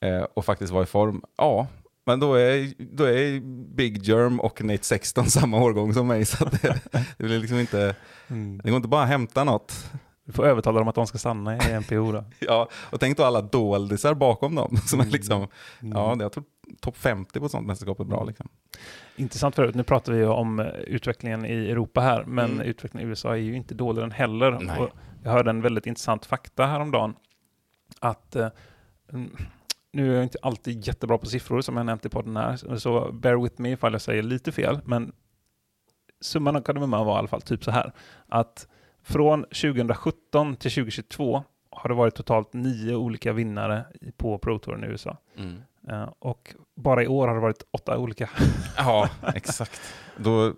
eh, 0.00 0.22
och 0.34 0.44
faktiskt 0.44 0.72
vara 0.72 0.82
i 0.82 0.86
form, 0.86 1.22
ja, 1.38 1.66
men 2.06 2.20
då 2.20 2.34
är, 2.34 2.72
då 2.96 3.04
är 3.04 3.40
Big 3.74 4.02
Germ 4.02 4.40
och 4.40 4.64
Nate 4.64 4.84
Sexton 4.84 5.26
samma 5.30 5.62
årgång 5.62 5.94
som 5.94 6.06
mig, 6.06 6.24
så 6.24 6.44
det, 6.44 6.80
det 6.92 7.24
blir 7.24 7.38
liksom 7.38 7.58
inte, 7.58 7.94
Mm. 8.28 8.60
det 8.64 8.70
går 8.70 8.76
inte 8.76 8.88
bara 8.88 9.02
att 9.02 9.08
hämta 9.08 9.44
något. 9.44 9.90
Du 10.24 10.32
får 10.32 10.46
övertala 10.46 10.78
dem 10.78 10.88
att 10.88 10.94
de 10.94 11.06
ska 11.06 11.18
stanna 11.18 11.56
i 11.56 11.80
NPO 11.80 12.12
då. 12.12 12.24
Ja, 12.38 12.68
och 12.92 13.00
tänk 13.00 13.16
då 13.16 13.24
alla 13.24 13.42
doldisar 13.42 14.14
bakom 14.14 14.54
dem, 14.54 14.76
som 14.86 15.00
är 15.00 15.04
liksom, 15.04 15.48
Mm. 15.82 15.92
ja, 15.98 16.14
det- 16.14 16.24
jag 16.24 16.32
tror 16.32 16.44
topp 16.80 16.96
50 16.96 17.38
på 17.40 17.46
ett 17.46 17.52
sånt 17.52 17.66
mästerskap 17.66 18.00
är 18.00 18.04
bra 18.04 18.24
liksom. 18.24 18.48
Intressant 19.16 19.54
förut, 19.54 19.74
nu 19.74 19.82
pratar 19.82 20.12
vi 20.12 20.24
om 20.24 20.60
eh, 20.60 20.66
utvecklingen 20.66 21.46
i 21.46 21.70
Europa 21.70 22.00
här, 22.00 22.24
men 22.24 22.50
Mm. 22.52 22.66
utvecklingen 22.66 23.08
i 23.08 23.10
USA 23.10 23.32
är 23.32 23.36
ju 23.40 23.56
inte 23.56 23.74
dålig 23.74 24.02
den 24.02 24.10
heller. 24.10 24.58
Jag 25.24 25.30
hörde 25.32 25.50
en 25.50 25.62
väldigt 25.62 25.86
intressant 25.86 26.26
fakta 26.26 26.66
häromdagen, 26.66 27.14
att 28.00 28.36
eh, 28.36 28.48
mm, 29.12 29.36
nu 29.92 30.10
är 30.10 30.14
jag 30.14 30.22
inte 30.22 30.38
alltid 30.42 30.86
jättebra 30.86 31.18
på 31.18 31.26
siffror 31.26 31.60
som 31.60 31.76
jag 31.76 31.86
nämnt 31.86 32.06
i 32.06 32.08
podden 32.08 32.36
här, 32.36 32.76
så 32.76 33.12
bear 33.12 33.36
with 33.42 33.60
me 33.60 33.70
ifall 33.72 33.92
jag 33.92 34.00
säger 34.02 34.22
lite 34.22 34.52
fel, 34.52 34.80
men 34.84 35.12
summan 36.20 36.56
av 36.56 36.60
kardemumman 36.60 37.06
var 37.06 37.14
i 37.14 37.18
alla 37.18 37.28
fall 37.28 37.42
typ 37.42 37.64
så 37.64 37.70
här, 37.70 37.92
att 38.28 38.68
från 39.02 39.42
2017 39.42 40.56
till 40.56 40.70
2022 40.70 41.44
har 41.70 41.88
det 41.88 41.94
varit 41.94 42.14
totalt 42.14 42.52
nio 42.52 42.94
olika 42.94 43.32
vinnare 43.32 43.84
på 44.16 44.38
Pro 44.38 44.58
Touren 44.58 44.84
i 44.84 44.86
USA. 44.86 45.16
Eh, 45.88 46.08
och 46.18 46.54
bara 46.76 47.02
i 47.02 47.06
år 47.06 47.28
har 47.28 47.34
det 47.34 47.40
varit 47.40 47.62
åtta 47.70 47.98
olika. 47.98 48.30
Ja, 48.76 49.08
exakt. 49.34 49.80
Då, 50.16 50.54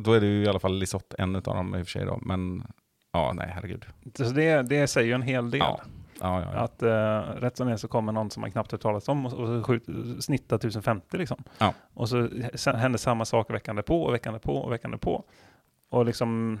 då 0.00 0.12
är 0.12 0.20
det 0.20 0.26
ju 0.26 0.42
i 0.42 0.48
alla 0.48 0.58
fall 0.58 0.78
Lisotte, 0.78 1.16
en 1.18 1.36
av 1.36 1.42
dem 1.42 1.74
i 1.74 1.82
och 1.82 1.86
för 1.86 1.90
sig 1.90 2.04
då, 2.06 2.18
men 2.22 2.66
ja, 3.12 3.32
nej, 3.34 3.50
herregud. 3.54 3.86
Så 4.14 4.24
det, 4.24 4.62
det 4.62 4.86
säger 4.86 5.06
ju 5.06 5.14
en 5.14 5.22
hel 5.22 5.50
del. 5.50 5.60
Ja, 5.60 5.80
ja, 6.20 6.40
ja. 6.40 6.48
Att 6.48 6.82
eh, 6.82 7.40
rätt 7.40 7.56
som 7.56 7.68
är 7.68 7.76
så 7.76 7.88
kommer 7.88 8.12
någon 8.12 8.30
som 8.30 8.40
man 8.40 8.50
knappt 8.50 8.72
hört 8.72 8.80
talas 8.80 9.08
om 9.08 9.26
och, 9.26 9.32
och 9.32 9.66
skjut, 9.66 9.84
snittar 10.20 10.56
1050 10.56 11.16
liksom. 11.16 11.44
Ja. 11.58 11.74
Och 11.94 12.08
så 12.08 12.28
händer 12.74 12.98
samma 12.98 13.24
sak 13.24 13.50
veckan 13.50 13.82
på 13.86 14.02
och 14.02 14.14
veckan 14.14 14.40
på 14.40 14.56
och 14.56 14.72
veckan 14.72 14.98
på. 14.98 15.24
Och 15.90 16.04
liksom, 16.04 16.60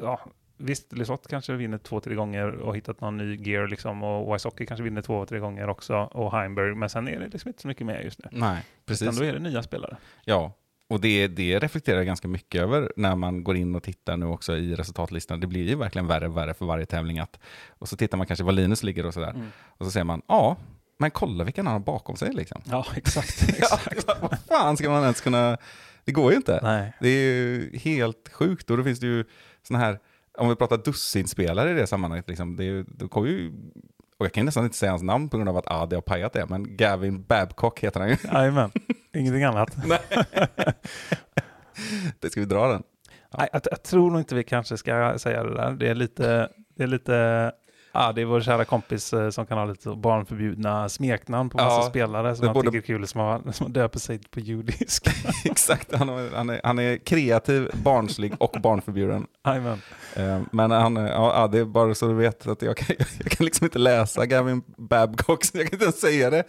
ja, 0.00 0.20
visst, 0.62 0.92
Lisotte 0.92 1.28
kanske 1.28 1.52
vinner 1.52 1.78
två, 1.78 2.00
tre 2.00 2.14
gånger 2.14 2.46
och 2.48 2.76
hittat 2.76 3.00
någon 3.00 3.16
ny 3.16 3.36
gear 3.36 3.68
liksom 3.68 4.02
och 4.02 4.34
Wysocki 4.34 4.66
kanske 4.66 4.84
vinner 4.84 5.02
två, 5.02 5.26
tre 5.26 5.38
gånger 5.38 5.68
också 5.68 5.94
och 5.96 6.32
Heimberg, 6.32 6.74
men 6.74 6.90
sen 6.90 7.08
är 7.08 7.20
det 7.20 7.28
liksom 7.28 7.48
inte 7.48 7.62
så 7.62 7.68
mycket 7.68 7.86
mer 7.86 8.00
just 8.00 8.18
nu. 8.18 8.28
Nej, 8.32 8.50
Utan 8.50 8.62
precis. 8.86 9.18
då 9.18 9.24
är 9.24 9.32
det 9.32 9.38
nya 9.38 9.62
spelare. 9.62 9.96
Ja, 10.24 10.52
och 10.92 11.00
det, 11.00 11.28
det 11.28 11.58
reflekterar 11.58 12.02
ganska 12.02 12.28
mycket 12.28 12.62
över 12.62 12.92
när 12.96 13.16
man 13.16 13.44
går 13.44 13.56
in 13.56 13.74
och 13.74 13.82
tittar 13.82 14.16
nu 14.16 14.26
också 14.26 14.56
i 14.56 14.74
resultatlistan. 14.74 15.40
Det 15.40 15.46
blir 15.46 15.68
ju 15.68 15.74
verkligen 15.74 16.06
värre 16.06 16.28
och 16.28 16.36
värre 16.36 16.54
för 16.54 16.66
varje 16.66 16.86
tävling. 16.86 17.18
Att, 17.18 17.38
och 17.68 17.88
så 17.88 17.96
tittar 17.96 18.18
man 18.18 18.26
kanske 18.26 18.44
var 18.44 18.52
Linus 18.52 18.82
ligger 18.82 19.06
och 19.06 19.14
sådär. 19.14 19.30
Mm. 19.30 19.46
Och 19.58 19.86
så 19.86 19.90
ser 19.90 20.04
man, 20.04 20.22
ja, 20.28 20.56
men 20.98 21.10
kolla 21.10 21.44
vilken 21.44 21.66
han 21.66 21.72
har 21.72 21.80
bakom 21.80 22.16
sig 22.16 22.32
liksom. 22.32 22.62
Ja, 22.64 22.86
exakt. 22.96 23.58
Ja, 23.60 23.78
exakt. 23.90 24.20
vad 24.22 24.38
fan 24.48 24.76
ska 24.76 24.90
man 24.90 25.02
ens 25.02 25.20
kunna... 25.20 25.58
Det 26.04 26.12
går 26.12 26.30
ju 26.30 26.36
inte. 26.36 26.60
Nej. 26.62 26.92
Det 27.00 27.08
är 27.08 27.32
ju 27.32 27.78
helt 27.78 28.28
sjukt. 28.32 28.70
Och 28.70 28.76
då 28.76 28.84
finns 28.84 29.00
det 29.00 29.06
ju 29.06 29.24
såna 29.62 29.78
här, 29.78 29.98
om 30.38 30.48
vi 30.48 30.56
pratar 30.56 30.76
dussinspelare 30.76 31.70
i 31.70 31.74
det 31.74 31.86
sammanhanget, 31.86 32.28
liksom, 32.28 32.56
det 32.56 32.64
är 32.64 32.66
ju, 32.66 32.84
då 32.88 33.08
kommer 33.08 33.28
ju, 33.28 33.52
och 34.18 34.26
jag 34.26 34.32
kan 34.32 34.44
nästan 34.44 34.64
inte 34.64 34.76
säga 34.76 34.92
hans 34.92 35.02
namn 35.02 35.28
på 35.28 35.36
grund 35.36 35.48
av 35.48 35.56
att 35.56 35.66
Adi 35.66 35.94
har 35.94 36.02
pajat 36.02 36.32
det, 36.32 36.46
men 36.48 36.76
Gavin 36.76 37.22
Babcock 37.22 37.80
heter 37.80 38.00
han 38.00 38.08
ju. 38.08 38.16
Jajamän, 38.32 38.70
ingenting 39.14 39.44
annat. 39.44 39.76
det 42.20 42.30
ska 42.30 42.40
vi 42.40 42.46
dra 42.46 42.68
den. 42.68 42.82
Nej, 43.38 43.48
jag, 43.52 43.62
jag 43.70 43.82
tror 43.82 44.10
nog 44.10 44.20
inte 44.20 44.34
vi 44.34 44.44
kanske 44.44 44.76
ska 44.76 45.18
säga 45.18 45.44
det 45.44 45.54
där. 45.54 45.72
Det 45.72 45.88
är 45.88 45.94
lite, 45.94 46.48
det 46.76 46.82
är 46.82 46.86
lite, 46.86 47.52
ja, 47.92 48.12
det 48.12 48.20
är 48.20 48.24
vår 48.24 48.40
kära 48.40 48.64
kompis 48.64 49.12
eh, 49.12 49.30
som 49.30 49.46
kan 49.46 49.58
ha 49.58 49.64
lite 49.64 49.88
barnförbjudna 49.88 50.88
smeknamn 50.88 51.50
på 51.50 51.56
massa 51.56 51.76
Ja, 51.76 51.82
spelare 51.90 52.36
som 52.36 52.46
han 52.46 52.54
både- 52.54 52.70
tycker 52.70 52.78
är 52.78 52.98
kul, 52.98 53.06
som, 53.06 53.20
har, 53.20 53.52
som 53.52 53.72
döper 53.72 53.98
sig 53.98 54.18
på 54.30 54.40
judisk. 54.40 55.06
Exakt, 55.44 55.94
han, 55.94 56.08
har- 56.08 56.36
han, 56.36 56.50
är, 56.50 56.60
han 56.64 56.78
är 56.78 56.96
kreativ, 56.96 57.70
barnslig 57.72 58.32
och 58.38 58.56
barnförbjuden. 58.62 59.26
Jajamän. 59.46 59.82
Eh, 60.16 60.40
Men 60.52 60.70
han, 60.70 60.96
är- 60.96 61.08
ja, 61.08 61.48
det 61.52 61.58
är 61.58 61.64
bara 61.64 61.94
så 61.94 62.06
du 62.08 62.14
vet 62.14 62.46
att 62.46 62.62
jag 62.62 62.76
kan, 62.76 62.96
jag 63.22 63.30
kan 63.30 63.44
liksom 63.44 63.64
inte 63.64 63.78
läsa 63.78 64.26
Gavin 64.26 64.62
Babcock, 64.76 65.44
jag 65.52 65.66
kan 65.66 65.72
inte 65.74 65.84
ens 65.84 66.00
säga 66.00 66.30
det 66.30 66.44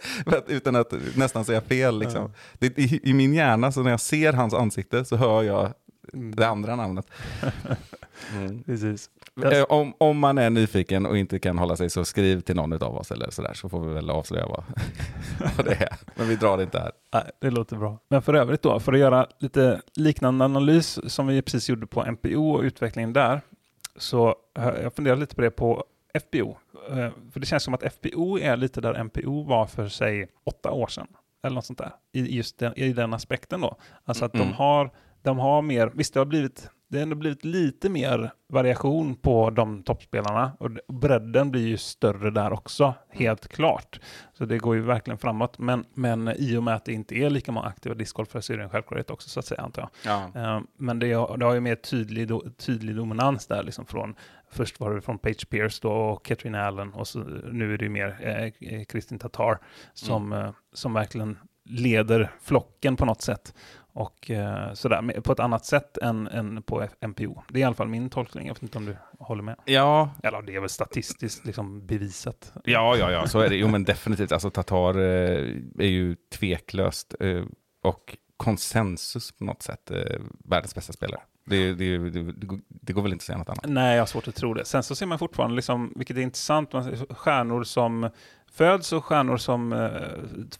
utan 0.48 0.76
att 0.76 0.92
nästan 1.16 1.44
säga 1.44 1.60
fel. 1.60 1.98
Liksom. 1.98 2.32
Det, 2.58 2.78
i, 2.78 3.00
I 3.10 3.12
min 3.14 3.34
hjärna, 3.34 3.72
så 3.72 3.82
när 3.82 3.90
jag 3.90 4.00
ser 4.00 4.32
hans 4.32 4.54
ansikte 4.54 5.04
så 5.04 5.16
hör 5.16 5.42
jag 5.42 5.72
det 6.12 6.48
andra 6.48 6.76
namnet. 6.76 7.06
Mm. 8.34 8.62
Precis. 8.62 9.10
Eh, 9.52 9.62
Om, 9.68 9.94
om 9.98 10.18
man 10.18 10.38
är 10.38 10.50
nyfiken 10.50 11.06
och 11.06 11.18
inte 11.18 11.38
kan 11.38 11.58
hålla 11.58 11.76
sig 11.76 11.90
så 11.90 12.04
skriv 12.04 12.40
till 12.40 12.56
någon 12.56 12.72
av 12.82 12.96
oss 12.96 13.10
eller 13.10 13.30
sådär 13.30 13.52
så 13.54 13.68
får 13.68 13.80
vi 13.80 13.94
väl 13.94 14.10
avslöja 14.10 14.46
vad, 14.46 14.64
vad 15.56 15.66
det 15.66 15.74
är. 15.74 15.96
Men 16.14 16.28
vi 16.28 16.36
drar 16.36 16.56
det 16.56 16.62
inte 16.62 16.78
här. 16.78 16.92
Nej, 17.12 17.30
det 17.40 17.50
låter 17.50 17.76
bra. 17.76 17.98
Men 18.08 18.22
för 18.22 18.34
övrigt 18.34 18.62
då, 18.62 18.80
för 18.80 18.92
att 18.92 18.98
göra 18.98 19.26
lite 19.38 19.80
liknande 19.96 20.44
analys 20.44 21.12
som 21.12 21.26
vi 21.26 21.42
precis 21.42 21.68
gjorde 21.68 21.86
på 21.86 22.04
MPO 22.10 22.50
och 22.50 22.62
utvecklingen 22.62 23.12
där, 23.12 23.40
så 23.96 24.34
eh, 24.58 24.68
jag 24.82 24.94
funderar 24.94 25.16
lite 25.16 25.34
på 25.34 25.40
det 25.40 25.50
på 25.50 25.84
FPO. 26.20 26.56
Eh, 26.90 27.10
För 27.32 27.40
det 27.40 27.46
känns 27.46 27.62
som 27.62 27.74
att 27.74 27.82
FPO 27.94 28.38
är 28.38 28.56
lite 28.56 28.80
där 28.80 28.94
MPO 29.04 29.42
var 29.44 29.66
för 29.66 29.88
sig 29.88 30.28
åtta 30.44 30.70
år 30.70 30.86
sedan. 30.86 31.06
Eller 31.42 31.54
något 31.54 31.66
sånt 31.66 31.78
där. 31.78 31.90
I 32.12 32.36
just 32.36 32.58
den, 32.58 32.72
i 32.78 32.92
den 32.92 33.14
aspekten 33.14 33.60
då. 33.60 33.76
Alltså 34.04 34.24
att 34.24 34.34
Mm. 34.34 34.46
de 34.48 34.54
har, 34.54 34.90
de 35.24 35.38
har 35.38 35.62
mer, 35.62 35.90
visst 35.94 36.14
det 36.14 36.20
har 36.20 36.24
blivit, 36.24 36.70
det 36.88 36.98
har 36.98 37.02
ändå 37.02 37.16
blivit 37.16 37.44
lite 37.44 37.88
mer 37.88 38.30
variation 38.48 39.14
på 39.16 39.50
de 39.50 39.82
toppspelarna. 39.82 40.52
Och 40.60 40.70
bredden 40.88 41.50
blir 41.50 41.66
ju 41.66 41.76
större 41.76 42.30
där 42.30 42.52
också, 42.52 42.94
helt 43.10 43.48
klart. 43.48 44.00
Så 44.32 44.44
det 44.44 44.58
går 44.58 44.74
ju 44.74 44.80
verkligen 44.82 45.18
framåt. 45.18 45.58
Men, 45.58 45.84
men 45.94 46.28
i 46.28 46.56
och 46.56 46.62
med 46.62 46.74
att 46.74 46.84
det 46.84 46.92
inte 46.92 47.14
är 47.14 47.30
lika 47.30 47.52
många 47.52 47.66
aktiva 47.66 47.94
discgolfare 47.94 48.42
så 48.42 48.52
är 48.52 48.56
det 48.56 48.62
en 48.64 48.70
självklarhet 48.70 49.10
också 49.10 49.28
så 49.28 49.40
att 49.40 49.46
säga 49.46 49.60
antar 49.62 49.88
jag. 50.04 50.12
Ja. 50.34 50.40
Eh, 50.56 50.60
Men 50.78 50.98
det, 50.98 51.12
har- 51.12 51.36
det 51.36 51.44
har 51.44 51.54
ju 51.54 51.60
mer 51.60 51.74
tydlig, 51.76 52.30
tydlig 52.56 52.96
dominans 52.96 53.46
där 53.46 53.62
liksom 53.62 53.86
från 53.86 54.14
Först 54.50 54.80
var 54.80 54.94
det 54.94 55.00
från 55.00 55.18
Page 55.18 55.48
Pierce 55.50 55.78
då 55.82 55.92
och 55.92 56.24
Katrin 56.24 56.54
Allen 56.54 56.92
och 56.92 57.08
så, 57.08 57.18
nu 57.52 57.74
är 57.74 57.78
det 57.78 57.84
ju 57.84 57.90
mer 57.90 58.16
eh, 58.60 58.84
Kristin 58.84 59.18
Tatar 59.18 59.58
som, 59.94 60.32
eh, 60.32 60.50
som 60.72 60.92
verkligen 60.92 61.38
leder 61.64 62.32
flocken 62.40 62.96
på 62.96 63.04
något 63.04 63.22
sätt. 63.22 63.54
Och 63.96 64.30
eh, 64.30 64.72
sådär, 64.72 65.20
på 65.20 65.32
ett 65.32 65.40
annat 65.40 65.64
sätt 65.64 65.98
än, 65.98 66.28
än 66.28 66.62
på 66.62 66.88
MPO. 67.06 67.42
Det 67.48 67.58
är 67.58 67.60
i 67.60 67.64
alla 67.64 67.74
fall 67.74 67.88
min 67.88 68.10
tolkning, 68.10 68.46
jag 68.46 68.54
vet 68.54 68.62
inte 68.62 68.78
om 68.78 68.84
du 68.86 68.96
håller 69.18 69.42
med. 69.42 69.56
Ja, 69.64 70.10
Eller 70.22 70.42
det 70.42 70.54
är 70.56 70.60
väl 70.60 70.68
statistiskt 70.68 71.44
liksom 71.46 71.86
bevisat. 71.86 72.52
ja, 72.64 72.96
ja, 72.96 73.10
ja, 73.10 73.26
så 73.26 73.38
är 73.40 73.48
det. 73.48 73.56
Jo, 73.56 73.68
men 73.68 73.84
definitivt. 73.84 74.32
Alltså 74.32 74.50
Tatar 74.50 74.98
eh, 74.98 75.56
är 75.78 75.86
ju 75.88 76.16
tveklöst 76.38 77.14
eh, 77.20 77.44
och 77.82 78.16
konsensus 78.36 79.32
på 79.32 79.44
något 79.44 79.62
sätt 79.62 79.90
världens 80.44 80.74
bästa 80.74 80.92
spelare. 80.92 81.20
Det, 81.46 81.74
det, 81.74 81.98
det, 81.98 82.32
det, 82.68 82.92
går- 82.92 83.02
väl 83.02 83.12
inte 83.12 83.22
att 83.22 83.26
säga 83.26 83.38
något 83.38 83.48
annat. 83.48 83.64
Nej, 83.68 83.94
jag 83.94 84.02
har 84.02 84.06
svårt 84.06 84.28
att 84.28 84.34
tro 84.34 84.54
det. 84.54 84.64
Sen 84.64 84.82
så 84.82 84.94
ser 84.94 85.06
man 85.06 85.18
fortfarande, 85.18 85.56
liksom, 85.56 85.92
vilket 85.96 86.16
är 86.16 86.20
intressant, 86.20 86.70
stjärnor 87.10 87.64
som 87.64 88.10
föds 88.54 88.92
och 88.92 89.04
stjärnor 89.04 89.36
som 89.36 89.72
eh, 89.72 89.88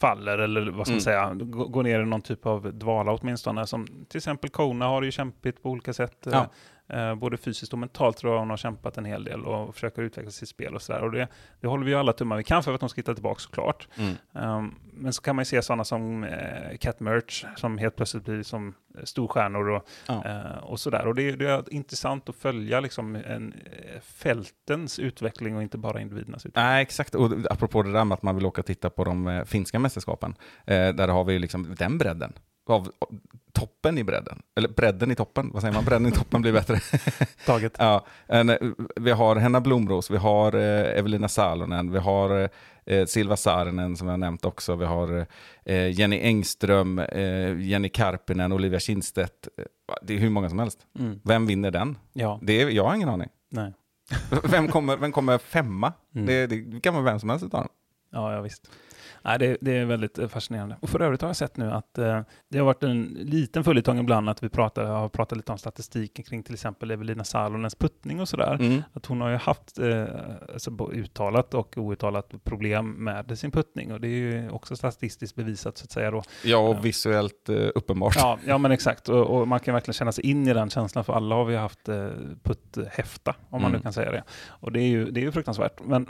faller, 0.00 0.38
eller 0.38 0.60
vad 0.70 0.86
ska 0.86 0.94
man 0.94 1.00
Mm. 1.00 1.00
säga, 1.00 1.34
gå- 1.34 1.66
går 1.68 1.82
ner 1.82 2.00
i 2.00 2.04
någon 2.04 2.22
typ 2.22 2.46
av 2.46 2.74
dvala 2.74 3.12
åtminstone. 3.12 3.66
Som 3.66 3.86
till 4.08 4.18
exempel 4.18 4.50
Kona 4.50 4.86
har 4.86 5.02
ju 5.02 5.10
kämpigt 5.10 5.62
på 5.62 5.70
olika 5.70 5.92
sätt. 5.92 6.26
eh, 6.26 6.32
Ja. 6.32 6.46
Eh, 6.88 7.14
både 7.14 7.36
fysiskt 7.36 7.72
och 7.72 7.78
mentalt 7.78 8.16
tror 8.16 8.32
jag 8.32 8.38
hon 8.40 8.50
har 8.50 8.56
kämpat 8.56 8.98
en 8.98 9.04
hel 9.04 9.24
del 9.24 9.44
och 9.44 9.74
försöker 9.74 10.02
utveckla 10.02 10.30
sitt 10.30 10.48
spel 10.48 10.74
och 10.74 10.82
sådär. 10.82 11.02
Och 11.02 11.12
det, 11.12 11.28
det 11.60 11.66
håller 11.66 11.84
vi 11.84 11.90
ju 11.90 11.96
alla 11.98 12.12
tummar 12.12 12.36
vi 12.36 12.44
kan 12.44 12.62
för 12.62 12.74
att 12.74 12.80
hon 12.80 12.90
ska 12.90 12.98
hitta 12.98 13.14
tillbaka 13.14 13.40
såklart. 13.40 13.88
Mm. 13.96 14.14
Um, 14.58 14.74
men 14.92 15.12
så 15.12 15.22
kan 15.22 15.36
man 15.36 15.40
ju 15.42 15.46
se 15.46 15.62
sådana 15.62 15.84
som 15.84 16.24
eh, 16.24 16.76
Cat 16.80 17.00
Merch 17.00 17.44
som 17.56 17.78
helt 17.78 17.96
plötsligt 17.96 18.24
blir 18.24 18.42
som 18.42 18.74
eh, 18.98 19.04
storstjärnor 19.04 19.68
och, 19.68 19.88
Ja. 20.08 20.24
eh, 20.24 20.58
och 20.64 20.80
sådär. 20.80 21.06
Och 21.06 21.14
det, 21.14 21.32
det 21.36 21.50
är 21.50 21.74
intressant 21.74 22.28
att 22.28 22.36
följa 22.36 22.80
liksom 22.80 23.16
en, 23.16 23.52
eh, 23.52 24.00
fältens 24.00 24.98
utveckling 24.98 25.56
och 25.56 25.62
inte 25.62 25.78
bara 25.78 26.00
individernas 26.00 26.46
utveckling. 26.46 26.64
Nej, 26.64 26.82
exakt. 26.82 27.14
Och 27.14 27.32
apropå 27.50 27.82
det 27.82 27.92
där 27.92 28.04
med 28.04 28.14
att 28.14 28.22
man 28.22 28.34
vill 28.36 28.46
åka 28.46 28.60
och 28.60 28.66
titta 28.66 28.90
på 28.90 29.04
de 29.04 29.26
eh, 29.28 29.44
finska 29.44 29.78
mästerskapen, 29.78 30.34
eh, 30.66 30.88
där 30.88 31.08
har 31.08 31.24
vi 31.24 31.38
liksom 31.38 31.74
den 31.78 31.98
bredden. 31.98 32.32
Av 32.66 32.88
toppen 33.52 33.98
i 33.98 34.04
bredden. 34.04 34.42
Eller 34.56 34.68
bredden 34.68 35.10
i 35.10 35.14
toppen, 35.14 35.50
vad 35.52 35.62
säger 35.62 35.74
man? 35.74 35.84
Bredden 35.84 36.06
i 36.06 36.12
toppen 36.12 36.42
blir 36.42 36.52
bättre. 36.52 36.80
Taget. 37.46 37.76
ja, 37.78 38.06
eh, 38.28 38.44
vi 38.96 39.10
har 39.10 39.36
Henna 39.36 39.60
Blomros, 39.60 40.10
vi 40.10 40.16
har 40.16 40.54
eh, 40.54 40.98
Evelina 40.98 41.28
Salonen, 41.28 41.92
vi 41.92 41.98
har 41.98 42.50
eh, 42.84 43.04
Silva 43.06 43.36
Saarinen 43.36 43.96
som 43.96 44.08
jag 44.08 44.20
nämnt 44.20 44.44
också, 44.44 44.76
vi 44.76 44.84
har 44.84 45.26
Jenny 45.92 46.18
Engström, 46.20 47.00
Jenny 47.60 47.88
Karpinen, 47.88 48.52
Olivia 48.52 48.80
Kindstedt. 48.80 49.48
Det 50.02 50.14
är 50.14 50.18
hur 50.18 50.30
många 50.30 50.48
som 50.48 50.58
helst. 50.58 50.78
Mm. 50.98 51.20
Vem 51.24 51.46
vinner 51.46 51.70
den? 51.70 51.98
Ja, 52.12 52.38
Det 52.42 52.62
är, 52.62 52.68
jag 52.68 52.84
har 52.84 52.94
ingen 52.94 53.08
aning. 53.08 53.28
nej. 53.48 53.72
Vem 54.44 54.68
kommer, 54.68 54.96
vem 54.96 55.12
kommer 55.12 55.38
femma? 55.38 55.92
Mm. 56.14 56.26
Det, 56.26 56.46
det 56.46 56.80
kan 56.80 56.94
vara 56.94 57.04
vem 57.04 57.20
som 57.20 57.28
helst 57.30 57.44
utav 57.44 57.60
dem. 57.60 57.68
Ja, 58.10 58.34
ja 58.34 58.40
visst. 58.40 58.70
Nej, 59.24 59.38
det, 59.38 59.56
det 59.60 59.76
är 59.76 59.84
väldigt 59.84 60.18
eh, 60.18 60.28
fascinerande. 60.28 60.76
Och 60.80 60.90
för 60.90 61.02
övrigt 61.02 61.20
har 61.22 61.28
jag 61.28 61.36
sett 61.36 61.56
nu 61.56 61.70
att 61.70 61.98
eh, 61.98 62.20
det 62.50 62.58
har 62.58 62.64
varit 62.64 62.82
en 62.82 63.02
liten 63.04 63.64
följetong 63.64 63.98
ibland 63.98 64.28
att 64.28 64.42
vi 64.42 64.48
pratar, 64.48 64.84
har 64.84 65.08
pratat 65.08 65.36
lite 65.36 65.52
om 65.52 65.58
statistiken 65.58 66.24
kring 66.24 66.42
till 66.42 66.54
exempel 66.54 66.90
Evelina 66.90 67.24
Salonens 67.24 67.74
puttning 67.74 68.20
och 68.20 68.28
sådär. 68.28 68.56
Mm. 68.60 68.82
Att 68.92 69.06
hon 69.06 69.20
har 69.20 69.30
ju 69.30 69.36
haft 69.36 69.78
eh, 69.78 70.04
alltså, 70.52 70.90
uttalat 70.92 71.54
och 71.54 71.78
outtalat 71.78 72.32
problem 72.44 72.90
med 73.04 73.38
sin 73.38 73.50
puttning 73.50 73.92
och 73.92 74.00
det 74.00 74.08
är 74.08 74.10
ju 74.10 74.50
också 74.50 74.76
statistiskt 74.76 75.36
bevisat 75.36 75.78
så 75.78 75.84
att 75.84 75.90
säga 75.90 76.10
då. 76.10 76.22
Ja, 76.44 76.58
och 76.58 76.84
visuellt 76.84 77.48
eh, 77.48 77.68
uppenbart. 77.74 78.16
Ja, 78.16 78.38
ja 78.46 78.58
men 78.58 78.72
exakt. 78.72 79.08
Och, 79.08 79.40
och 79.40 79.48
man 79.48 79.60
kan 79.60 79.74
verkligen 79.74 79.94
känna 79.94 80.12
sig 80.12 80.26
in 80.26 80.48
i 80.48 80.54
den 80.54 80.70
känslan 80.70 81.04
för 81.04 81.12
alla 81.12 81.34
har 81.34 81.44
vi 81.44 81.56
haft 81.56 81.88
eh, 81.88 82.08
putthäfta, 82.42 83.34
om 83.50 83.62
man 83.62 83.64
Mm. 83.64 83.72
nu 83.78 83.82
kan 83.82 83.92
säga 83.92 84.10
det. 84.10 84.22
Och 84.48 84.72
det 84.72 84.80
är 84.80 84.88
ju, 84.88 85.10
det 85.10 85.20
är 85.20 85.22
ju 85.22 85.32
fruktansvärt. 85.32 85.80
Men 85.84 86.08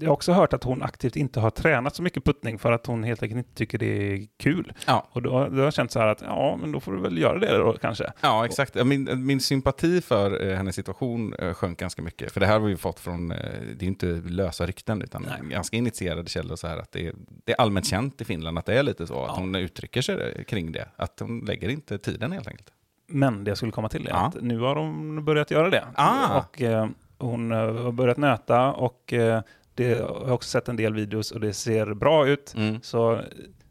jag 0.00 0.08
har 0.08 0.14
också 0.14 0.32
hört 0.32 0.52
att 0.52 0.64
hon 0.64 0.82
aktivt 0.82 1.16
inte 1.16 1.40
har 1.40 1.50
tränat 1.50 1.94
så 1.94 2.02
mycket 2.02 2.24
puttning 2.24 2.55
för 2.58 2.72
att 2.72 2.86
hon 2.86 3.04
helt 3.04 3.22
enkelt 3.22 3.38
inte 3.38 3.54
tycker 3.54 3.78
det 3.78 3.86
är 4.12 4.26
kul. 4.38 4.72
Ja. 4.86 5.06
Och 5.12 5.22
då, 5.22 5.30
då 5.30 5.56
har 5.56 5.64
jag 5.64 5.74
känt 5.74 5.90
så 5.92 5.98
här 6.00 6.06
att 6.06 6.20
ja, 6.22 6.58
men 6.60 6.72
då 6.72 6.80
får 6.80 6.92
du 6.92 7.00
väl 7.00 7.18
göra 7.18 7.38
det 7.38 7.56
då 7.58 7.72
kanske. 7.80 8.12
Ja, 8.20 8.44
exakt. 8.46 8.84
Min, 8.84 9.26
min 9.26 9.40
sympati 9.40 10.00
för 10.00 10.46
eh, 10.48 10.56
hennes 10.56 10.74
situation 10.76 11.34
eh, 11.34 11.54
sjönk 11.54 11.78
ganska 11.78 12.02
mycket. 12.02 12.32
För 12.32 12.40
det 12.40 12.46
här 12.46 12.60
har 12.60 12.66
vi 12.66 12.76
fått 12.76 13.00
från, 13.00 13.32
eh, 13.32 13.38
det 13.76 13.84
är 13.84 13.88
inte 13.88 14.06
lösa 14.06 14.66
rykten, 14.66 15.02
utan 15.02 15.22
Nej. 15.22 15.50
ganska 15.50 15.76
initierade 15.76 16.28
källor. 16.30 16.56
Så 16.56 16.66
här 16.66 16.78
att 16.78 16.92
det, 16.92 17.06
är, 17.06 17.12
det 17.44 17.52
är 17.52 17.60
allmänt 17.60 17.86
känt 17.86 18.20
i 18.20 18.24
Finland 18.24 18.58
att 18.58 18.66
det 18.66 18.78
är 18.78 18.82
lite 18.82 19.06
så, 19.06 19.14
Ja. 19.14 19.30
att 19.30 19.38
hon 19.38 19.54
uttrycker 19.54 20.02
sig 20.02 20.44
kring 20.48 20.72
det. 20.72 20.88
Att 20.96 21.20
hon 21.20 21.40
lägger 21.40 21.68
inte 21.68 21.98
tiden 21.98 22.32
helt 22.32 22.48
enkelt. 22.48 22.70
Men 23.08 23.44
det 23.44 23.50
jag 23.50 23.56
skulle 23.58 23.72
komma 23.72 23.88
till 23.88 24.06
är 24.06 24.10
Ja. 24.10 24.16
att 24.26 24.42
nu 24.42 24.58
har 24.60 24.76
hon 24.76 25.24
börjat 25.24 25.50
göra 25.50 25.70
det. 25.70 25.86
Ah. 25.94 26.38
Och 26.38 26.62
eh, 26.62 26.88
hon 27.18 27.52
eh, 27.52 27.58
har 27.58 27.92
börjat 27.92 28.16
nöta 28.16 28.72
och 28.72 29.12
eh, 29.12 29.42
det 29.76 29.88
jag 29.88 30.06
har 30.08 30.30
också 30.32 30.48
sett 30.48 30.68
en 30.68 30.76
del 30.76 30.94
videos 30.94 31.30
och 31.30 31.40
det 31.40 31.52
ser 31.52 31.94
bra 31.94 32.26
ut. 32.26 32.54
Så 32.82 33.12
eh, 33.14 33.20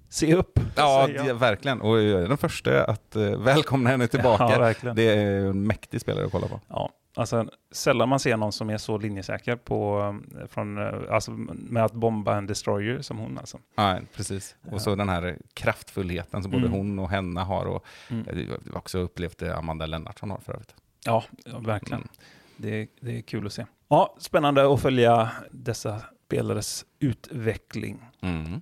se 0.09 0.35
upp. 0.35 0.59
Ja, 0.75 1.09
jag. 1.09 1.25
det, 1.25 1.33
verkligen. 1.33 1.81
Och 1.81 2.01
jag 2.01 2.21
är 2.23 2.27
den 2.27 2.37
första 2.37 2.83
att 2.85 3.15
eh, 3.15 3.37
välkomna 3.39 3.89
henne 3.89 4.07
tillbaka. 4.07 4.73
Ja, 4.83 4.93
det 4.93 5.03
är 5.03 5.45
en 5.45 5.67
mäktig 5.67 6.01
spelare 6.01 6.25
att 6.25 6.31
kolla 6.31 6.47
på. 6.47 6.59
Ja, 6.67 6.89
alltså 7.15 7.49
sällan 7.71 8.09
man 8.09 8.19
ser 8.19 8.37
någon 8.37 8.51
som 8.51 8.69
är 8.69 8.77
så 8.77 8.97
linjesäker 8.97 9.55
på, 9.55 9.99
eh, 10.41 10.47
från, 10.47 10.77
eh, 10.77 10.93
alltså, 11.09 11.31
med 11.47 11.85
att 11.85 11.93
bomba 11.93 12.37
en 12.37 12.45
destroyer 12.47 13.01
som 13.01 13.17
hon. 13.17 13.37
Alltså. 13.37 13.59
Ja, 13.75 13.99
precis. 14.15 14.55
Och 14.71 14.81
så 14.81 14.95
den 14.95 15.09
här 15.09 15.37
kraftfullheten 15.53 16.41
som 16.43 16.51
både 16.51 16.65
Mm. 16.65 16.77
hon 16.77 16.99
och 16.99 17.09
Henna 17.09 17.43
har. 17.43 17.65
Och 17.65 17.85
Mm. 18.09 18.23
det 18.25 18.69
var 18.71 18.77
också 18.77 18.97
upplevt 18.99 19.37
det 19.37 19.55
Amanda 19.57 19.85
Lennartsson 19.85 20.31
har 20.31 20.37
för 20.37 20.53
övrigt. 20.53 20.75
Ja, 21.05 21.23
ja, 21.45 21.59
verkligen. 21.59 22.01
Mm. 22.01 22.09
Det, 22.57 22.87
det 22.99 23.17
är 23.17 23.21
kul 23.21 23.45
att 23.45 23.53
se. 23.53 23.65
Ja, 23.87 24.15
spännande 24.19 24.73
att 24.73 24.81
följa 24.81 25.31
dessa 25.51 26.01
spelares 26.25 26.85
utveckling. 26.99 28.05
Mm. 28.21 28.61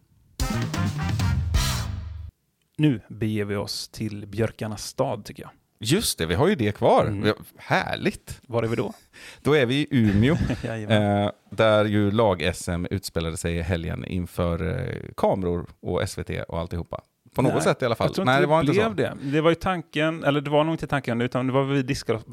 Nu 2.78 3.02
beger 3.10 3.46
vi 3.46 3.56
oss 3.56 3.90
till 3.90 4.28
Björkarnas 4.28 4.84
stad 4.88 5.26
tycker 5.26 5.44
jag. 5.44 5.52
Just 5.80 6.18
det, 6.18 6.26
vi 6.26 6.36
har 6.36 6.48
ju 6.48 6.56
det 6.56 6.76
kvar. 6.76 7.06
Mm. 7.06 7.36
Härligt! 7.58 8.42
Var 8.48 8.64
är 8.64 8.68
vi 8.68 8.76
då? 8.76 8.94
Då 9.42 9.56
är 9.56 9.66
vi 9.66 9.76
i 9.76 9.88
Umeå, 9.92 10.34
eh, 10.90 11.32
där 11.50 11.86
ju 11.86 12.12
lag-SM 12.12 12.86
utspelade 12.92 13.38
sig 13.38 13.56
i 13.58 13.62
helgen 13.62 14.06
inför 14.06 14.80
eh, 14.80 15.14
kameror 15.18 15.66
och 15.82 16.10
SVT 16.10 16.30
och 16.48 16.60
alltihopa. 16.60 17.02
På 17.36 17.42
något 17.42 17.54
Nej, 17.54 17.62
sätt 17.62 17.82
i 17.82 17.86
alla 17.86 17.96
fall. 17.96 18.08
Jag 18.08 18.16
tror 18.16 18.26
Nej, 18.26 18.36
inte 18.36 18.44
det 18.44 18.50
var 18.50 18.60
inte 18.60 18.72
blev 18.72 18.90
så. 18.90 18.94
det. 18.94 19.18
Det 19.22 19.42
var 19.42 19.50
ju 19.50 19.56
tanken, 19.56 20.24
eller 20.24 20.42
det 20.42 20.50
var 20.50 20.64
nog 20.64 20.74
inte 20.74 20.88
tanken, 20.88 21.22
utan 21.22 21.48
det 21.48 21.54
var 21.54 21.64
vi 21.64 21.84
discgolf, 21.84 22.24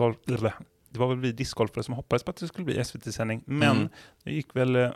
det 0.91 0.99
var 0.99 1.09
väl 1.09 1.19
vi 1.19 1.33
discgolfare 1.33 1.85
som 1.85 1.95
hoppades 1.95 2.23
på 2.23 2.31
att 2.31 2.37
det 2.37 2.49
skulle 2.49 2.65
bli 2.65 2.85
SVT-sändning. 2.85 3.43
Men 3.47 3.77
Mm. 3.77 3.89
det 4.25 4.31
gick 4.33 4.57
väl 4.57 4.77
eh, 4.77 4.91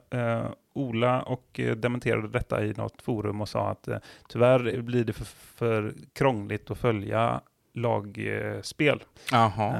Ola 0.74 1.22
och 1.22 1.60
eh, 1.60 1.76
dementerade 1.76 2.28
detta 2.28 2.64
i 2.64 2.72
något 2.72 3.02
forum 3.02 3.40
och 3.40 3.48
sa 3.48 3.70
att 3.70 3.88
eh, 3.88 3.98
tyvärr 4.28 4.80
blir 4.80 5.04
det 5.04 5.12
för, 5.12 5.24
för 5.24 5.94
krångligt 6.12 6.70
att 6.70 6.78
följa 6.78 7.40
lagspel. 7.76 9.02
Jaha. 9.32 9.76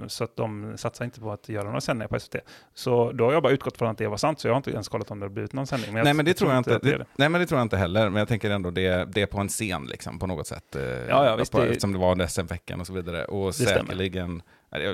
Eh, 0.00 0.06
så 0.06 0.24
att 0.24 0.36
de 0.36 0.72
satsar 0.78 1.04
inte 1.04 1.20
på 1.20 1.32
att 1.32 1.48
göra 1.48 1.64
några 1.64 1.80
sändningar 1.80 2.08
på 2.08 2.20
SVT. 2.20 2.36
Så 2.74 3.12
då 3.12 3.24
har 3.24 3.32
jag 3.32 3.42
bara 3.42 3.52
utgått 3.52 3.78
från 3.78 3.88
att 3.90 3.98
det 3.98 4.08
var 4.08 4.16
sant, 4.16 4.40
så 4.40 4.48
jag 4.48 4.52
har 4.52 4.56
inte 4.56 4.70
ens 4.70 4.88
kollat 4.88 5.10
om 5.10 5.20
det 5.20 5.24
har 5.26 5.30
blivit 5.30 5.52
någon 5.52 5.66
sändning. 5.66 5.94
nej, 5.94 6.14
men 6.14 6.24
det 6.24 6.34
tror 6.34 6.50
jag 6.50 6.58
inte. 6.58 6.78
det 6.78 6.98
Det, 6.98 7.04
nej, 7.16 7.28
men 7.28 7.40
det 7.40 7.46
tror 7.46 7.58
jag 7.58 7.64
inte 7.64 7.76
heller. 7.76 8.10
Men 8.10 8.18
jag 8.18 8.28
tänker 8.28 8.50
ändå 8.50 8.70
det, 8.70 9.04
det 9.12 9.22
är 9.22 9.26
på 9.26 9.40
en 9.40 9.48
scen 9.48 9.84
liksom, 9.86 10.18
på 10.18 10.26
något 10.26 10.46
sätt. 10.46 10.76
eh, 10.76 10.82
Ja, 10.82 11.24
ja, 11.26 11.36
visst, 11.36 11.52
på, 11.52 11.58
det- 11.60 11.66
Eftersom 11.68 11.92
det 11.92 11.98
var 11.98 12.26
SM-veckan 12.26 12.80
och 12.80 12.86
så 12.86 12.92
vidare. 12.92 13.24
Och 13.24 13.54
stämmer. 13.54 13.80
säkerligen, 13.80 14.30
nej, 14.34 14.42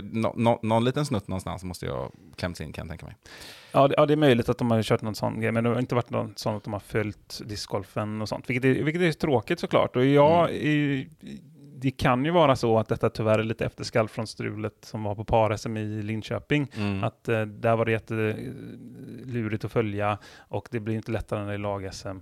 nå- 0.03 0.35
nå- 0.37 0.59
någon 0.63 0.85
liten 0.85 1.07
snutt 1.07 1.29
någonstans 1.29 1.65
måste 1.65 1.87
jag 1.87 2.13
klämts 2.37 2.61
in 2.61 2.73
kan 2.73 2.83
jag 2.87 2.91
tänka 2.91 3.07
mig. 3.07 3.17
Ja 3.73 3.89
det, 3.89 3.95
ja, 3.99 4.07
det 4.07 4.15
är 4.15 4.17
möjligt 4.17 4.49
att 4.49 4.59
de 4.59 4.71
har 4.71 4.83
kört 4.83 5.03
någon 5.03 5.15
sån 5.15 5.41
grej, 5.41 5.53
men 5.53 5.65
det 5.65 5.71
har 5.71 5.79
inte 5.79 5.95
varit 5.95 6.11
någon 6.11 6.33
sån 6.37 6.57
att 6.57 6.65
de 6.65 6.73
har 6.73 6.81
följt 6.81 7.41
discgolfen 7.47 8.23
och 8.23 8.29
sånt, 8.29 8.51
vilket 8.51 8.65
är, 8.65 8.83
vilket 8.85 9.03
är 9.03 9.13
tråkigt 9.13 9.61
såklart. 9.61 9.97
Och 9.97 10.05
jag, 10.07 10.51
är- 10.55 11.09
det 11.81 11.91
kan 11.91 12.25
ju 12.25 12.31
vara 12.31 12.57
så 12.57 12.79
att 12.79 12.89
detta 12.89 13.11
tyvärr 13.11 13.39
är 13.39 13.45
lite 13.45 13.67
efterskalv 13.67 14.09
från 14.09 14.27
strulet 14.27 14.75
som 14.81 15.03
var 15.03 15.15
på 15.15 15.25
par-SM 15.25 15.77
i 15.77 16.03
Linköping. 16.03 16.71
Mm. 16.77 17.05
Att 17.05 17.29
eh, 17.29 17.41
där 17.43 17.77
var 17.77 17.85
det 17.85 17.93
jättelurigt 17.93 19.65
att 19.65 19.73
följa 19.73 20.19
och 20.39 20.69
det 20.71 20.81
blir 20.81 20.95
inte 20.95 21.13
lättare 21.13 21.41
när 21.41 21.47
det 21.49 21.55
är 21.55 21.59
lag-SM. 21.59 22.19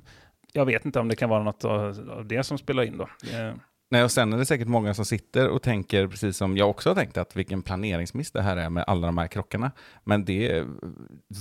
Jag 0.53 0.65
vet 0.67 0.85
inte 0.85 1.01
om 1.01 1.09
det 1.09 1.17
kan 1.17 1.31
vara 1.31 1.43
något 1.43 1.65
av, 1.65 2.11
av 2.11 2.27
det 2.27 2.43
som 2.43 2.59
spelar 2.59 2.83
in 2.83 2.99
då. 2.99 3.05
Eh, 3.05 3.55
Nej, 3.89 4.05
och 4.05 4.11
sen 4.11 4.33
är 4.33 4.39
det 4.39 4.47
säkert 4.47 4.69
många 4.69 4.95
som 4.95 5.05
sitter 5.05 5.49
och 5.49 5.63
tänker, 5.63 6.07
precis 6.09 6.37
som 6.37 6.57
jag 6.57 6.71
också 6.71 6.91
har 6.91 6.95
tänkt, 6.95 7.17
att 7.17 7.37
vilken 7.37 7.63
planeringsmiss 7.63 8.31
det 8.33 8.43
här 8.43 8.57
är 8.57 8.71
med 8.71 8.85
alla 8.87 9.07
de 9.07 9.19
här 9.19 9.27
krockarna. 9.27 9.71
Men 10.05 10.25
det 10.25 10.51
är 10.51 10.67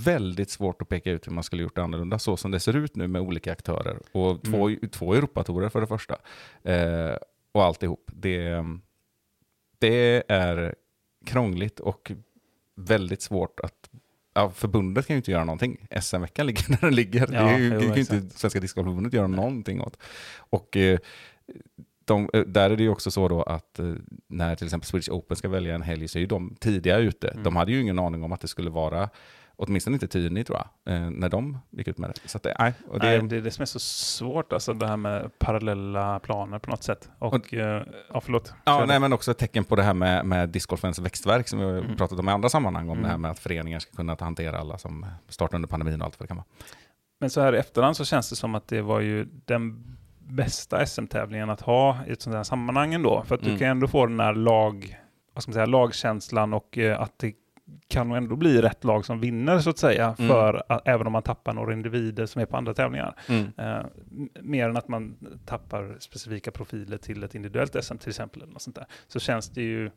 väldigt 0.05 0.49
svårt 0.49 0.81
att 0.81 0.89
peka 0.89 1.11
ut 1.11 1.27
hur 1.27 1.31
man 1.31 1.43
skulle 1.43 1.63
gjort 1.63 1.75
det 1.75 1.83
annorlunda, 1.83 2.19
så 2.19 2.37
som 2.37 2.51
det 2.51 2.59
ser 2.59 2.75
ut 2.75 2.95
nu 2.95 3.07
med 3.07 3.21
olika 3.21 3.51
aktörer. 3.51 3.99
Och 4.11 4.43
två, 4.43 4.69
två 4.91 5.13
Europatorer 5.13 5.69
för 5.69 5.81
det 5.81 5.87
första. 5.87 6.15
Eh, 6.63 7.15
och 7.51 7.63
alltihop. 7.63 8.11
Det, 8.13 8.63
det 9.79 10.23
är 10.27 10.75
krångligt 11.25 11.79
och 11.79 12.11
väldigt 12.75 13.21
svårt 13.21 13.59
att 13.59 13.89
Ja, 14.37 14.49
förbundet 14.49 15.07
kan 15.07 15.13
ju 15.13 15.17
inte 15.17 15.31
göra 15.31 15.43
någonting. 15.43 15.87
SM-veckan 16.01 16.45
ligger 16.47 16.67
där 16.69 16.77
den 16.81 16.95
ligger. 16.95 17.27
det 17.27 17.35
Ja, 17.35 17.49
är 17.49 17.57
ju, 17.57 17.73
jo, 17.73 17.79
kan 17.79 17.93
ju 17.93 17.99
inte 17.99 18.21
Svenska 18.29 18.59
Discgolfförbundet 18.59 19.13
göra 19.13 19.27
någonting 19.27 19.81
åt. 19.81 19.97
Och 20.37 20.77
eh, 20.77 20.99
de, 22.05 22.29
eh, 22.33 22.41
där 22.41 22.69
är 22.69 22.75
det 22.77 22.83
ju 22.83 22.89
också 22.89 23.11
så 23.11 23.27
då 23.27 23.43
att 23.43 23.79
eh, 23.79 23.93
när 24.27 24.55
till 24.55 24.67
exempel 24.67 24.87
Swedish 24.87 25.09
Open 25.09 25.37
ska 25.37 25.49
välja 25.49 25.75
en 25.75 25.81
helg 25.81 26.07
så 26.07 26.17
är 26.17 26.19
ju 26.19 26.27
de 26.27 26.55
tidiga 26.59 26.97
ute. 26.97 27.27
Mm. 27.27 27.43
De 27.43 27.55
hade 27.55 27.71
ju 27.71 27.81
ingen 27.81 27.99
aning 27.99 28.23
om 28.23 28.31
att 28.31 28.41
det 28.41 28.47
skulle 28.47 28.69
vara, 28.69 29.09
åtminstone 29.55 29.93
inte 29.95 30.07
Tyni 30.07 30.43
tror 30.43 30.57
jag, 30.83 30.95
eh, 30.95 31.09
när 31.09 31.29
de 31.29 31.57
gick 31.71 31.87
ut 31.87 31.97
med 31.97 32.09
det. 32.09 32.29
Så 32.29 32.39
det, 32.43 32.55
nej, 32.59 32.73
det, 32.93 32.97
Nej, 32.97 33.21
det 33.21 33.37
är 33.37 33.41
det 33.41 33.51
som 33.51 33.61
är 33.61 33.65
så 33.65 33.79
svårt, 33.79 34.53
alltså 34.53 34.73
det 34.73 34.87
här 34.87 34.97
med 34.97 35.39
parallella 35.39 36.19
planer 36.19 36.59
på 36.59 36.69
något 36.69 36.83
sätt. 36.83 37.09
Och, 37.19 37.33
Och- 37.33 37.53
ja, 37.53 38.21
förlåt. 38.21 38.53
Ja, 38.65 38.79
Kör 38.79 38.85
nej, 38.85 38.99
men 38.99 39.13
också 39.13 39.31
ett 39.31 39.37
tecken 39.37 39.63
på 39.63 39.75
det 39.75 39.83
här 39.83 39.93
med, 39.93 40.25
med 40.25 40.49
discgolfens 40.49 40.99
växtverk 40.99 41.47
som 41.47 41.59
vi 41.59 41.65
har 41.65 41.71
Mm. 41.77 41.95
pratat 41.95 42.19
om 42.19 42.29
i 42.29 42.31
andra 42.31 42.49
sammanhang, 42.49 42.89
om 42.89 42.97
Mm. 42.97 43.03
det 43.03 43.09
här 43.09 43.17
med 43.17 43.31
att 43.31 43.39
föreningar 43.39 43.79
ska 43.79 43.91
kunna 43.95 44.17
hantera 44.19 44.57
alla 44.59 44.77
som 44.77 45.05
startar 45.29 45.55
under 45.55 45.67
pandemin 45.69 46.01
och 46.01 46.05
allt 46.05 46.19
vad 46.19 46.23
det 46.23 46.27
kan 46.27 46.37
vara. 46.37 46.45
Men 47.19 47.29
så 47.29 47.41
här 47.41 47.55
i 47.55 47.57
efterhand 47.57 47.97
så 47.97 48.05
känns 48.05 48.29
det 48.29 48.35
som 48.35 48.55
att 48.55 48.67
det 48.67 48.81
var 48.81 48.99
ju 48.99 49.25
den 49.45 49.94
bästa 50.27 50.85
SM-tävlingen 50.85 51.49
att 51.49 51.61
ha 51.61 51.97
i 52.07 52.11
ett 52.11 52.21
sånt 52.21 52.35
här 52.35 52.43
sammanhang 52.43 52.93
ändå. 52.93 53.23
För 53.27 53.35
att 53.35 53.41
Mm. 53.41 53.53
du 53.53 53.59
kan 53.59 53.67
ändå 53.67 53.87
få 53.87 54.05
den 54.05 54.19
här 54.19 54.33
lag 54.33 54.99
vad 55.33 55.43
ska 55.43 55.49
man 55.49 55.53
säga, 55.53 55.65
lagkänslan 55.65 56.53
och 56.53 56.77
eh, 56.77 57.01
att 57.01 57.19
det 57.19 57.33
kan 57.87 58.11
ändå 58.11 58.35
bli 58.35 58.61
rätt 58.61 58.83
lag 58.83 59.05
som 59.05 59.19
vinner 59.19 59.59
så 59.59 59.69
att 59.69 59.77
säga, 59.77 60.15
Mm. 60.19 60.29
för 60.31 60.63
att, 60.69 60.87
även 60.87 61.07
om 61.07 61.13
man 61.13 61.23
tappar 61.23 61.53
några 61.53 61.73
individer 61.73 62.25
som 62.25 62.41
är 62.41 62.45
på 62.45 62.57
andra 62.57 62.73
tävlingar. 62.73 63.15
Mm. 63.29 63.51
Eh, 63.57 63.85
mer 64.41 64.69
än 64.69 64.77
att 64.77 64.87
man 64.87 65.15
tappar 65.45 65.95
specifika 65.99 66.51
profiler 66.51 66.97
till 66.97 67.23
ett 67.23 67.35
individuellt 67.35 67.83
SM 67.83 67.97
till 67.97 68.09
exempel. 68.09 68.41
Eller 68.41 68.53
något 68.53 68.61
sånt 68.61 68.75
där. 68.75 68.85
Så 69.07 69.19
känns 69.19 69.49
det 69.49 69.61
ju, 69.61 69.91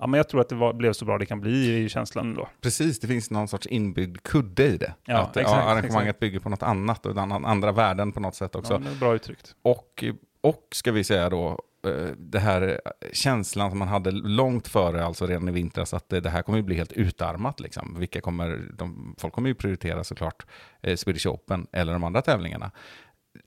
ja 0.00 0.06
men 0.06 0.18
jag 0.18 0.28
tror 0.28 0.40
att 0.40 0.48
det 0.48 0.54
var, 0.54 0.72
blev 0.72 0.92
så 0.92 1.04
bra 1.04 1.18
det 1.18 1.26
kan 1.26 1.40
bli 1.40 1.84
i 1.84 1.88
känslan 1.88 2.34
då. 2.34 2.48
Precis, 2.60 3.00
det 3.00 3.06
finns 3.06 3.30
någon 3.30 3.48
sorts 3.48 3.66
inbyggd 3.66 4.22
kudde 4.22 4.64
i 4.66 4.76
det. 4.76 4.94
Ja, 5.04 5.18
att 5.18 5.36
exakt, 5.36 5.56
ja, 5.56 5.62
arrangemanget 5.62 6.08
exakt. 6.08 6.20
bygger 6.20 6.40
på 6.40 6.48
något 6.48 6.62
annat 6.62 7.06
och 7.06 7.16
an- 7.18 7.44
andra 7.44 7.72
värden 7.72 8.12
på 8.12 8.20
något 8.20 8.34
sätt 8.34 8.54
också. 8.54 8.72
Ja, 8.72 8.78
det 8.78 8.90
är 8.90 8.94
bra 8.94 9.14
uttryckt. 9.14 9.54
Och, 9.62 10.04
och 10.40 10.68
ska 10.72 10.92
vi 10.92 11.04
säga 11.04 11.30
då, 11.30 11.62
eh, 11.86 12.12
det 12.18 12.38
här 12.38 12.62
eh, 12.62 13.08
känslan 13.12 13.70
som 13.70 13.78
man 13.78 13.88
hade 13.88 14.10
långt 14.10 14.68
före, 14.68 15.04
alltså 15.04 15.26
redan 15.26 15.48
i 15.48 15.52
vintras, 15.52 15.94
att 15.94 16.08
det 16.08 16.20
det 16.20 16.30
här 16.30 16.42
kommer 16.42 16.58
ju 16.58 16.62
bli 16.64 16.76
helt 16.76 16.92
utarmat. 16.92 17.60
Liksom. 17.60 17.96
Vilka 17.98 18.20
kommer, 18.20 18.68
de, 18.78 19.14
folk 19.18 19.34
kommer 19.34 19.48
ju 19.48 19.54
prioritera 19.54 20.04
såklart 20.04 20.46
eh, 20.82 20.96
Swedish 20.96 21.26
Open 21.26 21.66
eller 21.72 21.92
de 21.92 22.04
andra 22.04 22.22
tävlingarna. 22.22 22.70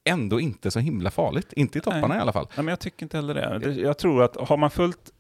Ändå 0.04 0.40
inte 0.40 0.72
så 0.72 0.80
himla 0.80 1.12
farligt, 1.12 1.54
inte 1.54 1.78
i 1.78 1.82
topparna 1.82 2.08
Nej. 2.08 2.18
i 2.18 2.22
alla 2.22 2.34
fall. 2.34 2.48
Nej, 2.56 2.64
men 2.66 2.68
jag 2.72 2.80
tycker 2.80 3.04
inte 3.06 3.18
heller 3.18 3.34
det. 3.34 3.60
det. 3.60 3.74
Jag 3.74 3.98
tror 3.98 4.24
att 4.24 4.36
har 4.36 4.58
man 4.58 4.72
följt 4.72 5.12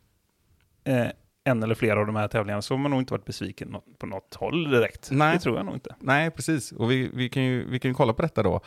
eh, 0.83 1.07
en 1.43 1.63
eller 1.63 1.75
flera 1.75 1.99
av 1.99 2.05
de 2.05 2.15
här 2.15 2.27
tävlingarna 2.27 2.61
så 2.61 2.73
har 2.73 2.79
man 2.79 2.91
nog 2.91 3.01
inte 3.01 3.13
varit 3.13 3.25
besviken 3.25 3.75
på 3.97 4.05
något 4.05 4.35
håll 4.35 4.71
direkt. 4.71 5.09
Nej. 5.11 5.33
Det 5.33 5.39
tror 5.39 5.57
jag 5.57 5.65
nog 5.65 5.75
inte. 5.75 5.95
Nej, 5.99 6.31
precis. 6.31 6.71
Och 6.71 6.91
vi, 6.91 7.09
vi, 7.13 7.29
kan, 7.29 7.43
ju, 7.43 7.69
vi 7.69 7.79
kan 7.79 7.91
ju 7.91 7.95
kolla 7.95 8.13
på 8.13 8.21
detta 8.21 8.43
då. 8.43 8.61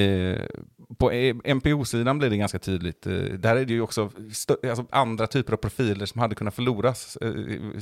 Eh, 0.00 0.40
på 0.98 1.10
eh, 1.10 1.36
MPO-sidan 1.44 2.18
blir 2.18 2.30
det 2.30 2.36
ganska 2.36 2.58
tydligt. 2.58 3.06
Eh, 3.06 3.12
där 3.14 3.56
är 3.56 3.64
det 3.64 3.72
ju 3.72 3.80
också 3.80 4.10
alltså 4.68 4.86
andra 4.90 5.26
typer 5.26 5.52
av 5.52 5.56
profiler 5.56 6.06
som 6.06 6.20
hade 6.20 6.34
kunnat 6.34 6.54
förloras, 6.54 7.16
eh, 7.16 7.30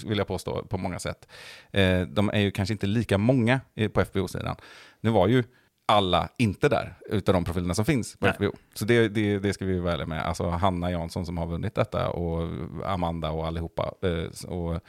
vill 0.07 0.19
jag 0.19 0.27
påstå, 0.27 0.65
på 0.65 0.79
många 0.79 0.99
sätt. 0.99 1.29
Eh, 1.73 2.01
de 2.01 2.31
är 2.31 2.41
ju 2.41 2.51
kanske 2.51 2.73
inte 2.73 2.87
lika 2.87 3.19
många 3.19 3.61
på 3.93 4.01
FBO-sidan. 4.01 4.57
Nu 5.01 5.11
var 5.11 5.29
ju 5.29 5.45
alla 5.91 6.29
inte 6.37 6.69
där, 6.69 6.95
utav 7.07 7.33
de 7.33 7.45
profilerna 7.45 7.75
som 7.75 7.85
finns 7.85 8.17
på 8.17 8.27
Nej. 8.27 8.35
FBO. 8.35 8.53
Så 8.75 8.85
det, 8.85 9.09
det, 9.09 9.39
det 9.39 9.53
ska 9.53 9.65
vi 9.65 9.79
vara 9.79 9.93
ärliga 9.93 10.07
med. 10.07 10.23
Alltså 10.23 10.49
Hanna 10.49 10.91
Jansson 10.91 11.27
som 11.27 11.39
har 11.39 11.47
vunnit 11.47 11.75
detta 11.75 12.11
och 12.11 12.49
Amanda 12.85 13.31
och 13.31 13.47
allihopa. 13.47 13.95
Eh, 14.03 14.51
och, 14.51 14.81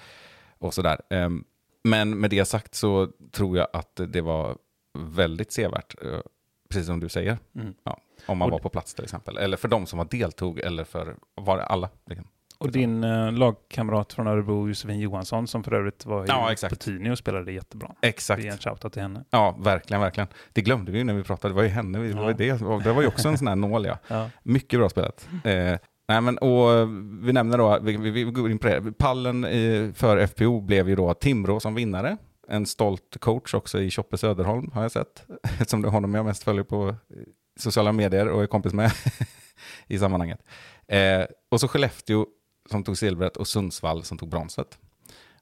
och 0.59 0.73
sådär. 0.73 1.01
Ehm, 1.09 1.43
men 1.83 2.19
med 2.19 2.29
det 2.29 2.45
sagt 2.45 2.75
så 2.75 3.07
tror 3.31 3.57
jag 3.57 3.67
att 3.73 4.01
det 4.07 4.21
var 4.21 4.57
väldigt 4.97 5.51
sevärt, 5.51 6.03
eh, 6.03 6.19
precis 6.69 6.87
som 6.87 6.99
du 6.99 7.09
säger. 7.09 7.37
Mm. 7.55 7.73
Ja, 7.83 7.97
om 8.25 8.37
man 8.37 8.45
Och 8.45 8.51
var 8.51 8.59
på 8.59 8.69
plats 8.69 8.93
till 8.93 9.03
exempel. 9.03 9.37
Eller 9.37 9.57
för 9.57 9.67
de 9.67 9.85
som 9.85 9.97
var 9.97 10.07
deltog, 10.11 10.59
eller 10.59 10.83
för 10.83 11.15
var 11.35 11.57
alla. 11.57 11.89
Liksom. 12.05 12.27
Och 12.61 12.71
din 12.71 13.03
eh, 13.03 13.31
lagkamrat 13.31 14.13
från 14.13 14.27
Örebro, 14.27 14.67
Josefin 14.67 14.99
Johansson, 14.99 15.47
som 15.47 15.63
för 15.63 15.73
övrigt 15.73 16.05
var 16.05 16.23
i- 16.23 16.27
Ja, 16.27 16.51
exakt. 16.51 16.69
på 16.69 16.75
Tyni 16.75 17.11
och 17.11 17.17
spelade 17.17 17.51
jättebra. 17.51 17.91
Exakt. 18.01 18.39
Vi 18.39 18.43
ger 18.45 18.51
en 18.51 18.57
shoutout 18.57 18.93
till 18.93 19.01
henne. 19.01 19.23
Ja, 19.29 19.57
verkligen, 19.59 20.01
verkligen. 20.01 20.27
Det 20.53 20.61
glömde 20.61 20.91
vi 20.91 20.97
ju 20.97 21.03
när 21.03 21.13
vi 21.13 21.23
pratade. 21.23 21.53
Det 21.53 21.55
var 21.55 21.63
ju 21.63 21.69
henne. 21.69 21.99
vi- 21.99 22.07
Det 22.13 22.19
var, 22.19 22.27
ju 22.27 22.33
det. 22.33 22.83
det 22.83 22.93
var 22.93 23.01
ju 23.01 23.07
också 23.07 23.27
en 23.27 23.37
sån 23.37 23.47
här 23.47 23.55
nål, 23.55 23.85
ja. 23.85 23.97
Ja. 24.07 24.29
Mycket 24.43 24.79
bra 24.79 24.89
spelat. 24.89 25.27
Eh, 25.43 25.77
nej, 26.07 26.21
men, 26.21 26.37
och 26.37 26.71
eh, 26.73 26.87
vi 27.21 27.33
nämner 27.33 27.57
då, 27.57 27.79
vi, 27.81 27.97
vi, 27.97 28.23
går 28.23 28.51
in 28.51 28.59
på 28.59 28.67
det. 28.67 28.91
Pallen 28.97 29.43
eh, 29.45 29.91
för 29.93 30.27
FPO 30.27 30.61
blev 30.61 30.89
ju 30.89 30.95
då 30.95 31.13
Timrå 31.13 31.59
som 31.59 31.75
vinnare. 31.75 32.17
En 32.47 32.65
stolt 32.65 33.17
coach 33.19 33.53
också 33.53 33.79
i 33.81 33.91
Choppe 33.91 34.17
Söderholm 34.17 34.71
har 34.73 34.81
jag 34.81 34.91
sett. 34.91 35.25
Eftersom 35.43 35.81
det 35.81 35.87
är 35.87 35.91
honom 35.91 36.13
jag 36.13 36.25
mest 36.25 36.43
följer 36.43 36.63
på 36.63 36.89
eh, 36.89 36.95
sociala 37.59 37.91
medier 37.91 38.27
och 38.29 38.43
är 38.43 38.47
kompis 38.47 38.73
med 38.73 38.91
i 39.87 39.99
sammanhanget. 39.99 40.39
Eh, 40.87 41.25
och 41.51 41.59
så 41.59 41.67
Skellefteå 41.67 42.25
som 42.71 42.83
tog 42.83 42.97
silvret 42.97 43.37
och 43.37 43.47
Sundsvall 43.47 44.03
som 44.03 44.17
tog 44.17 44.29
bronset. 44.29 44.77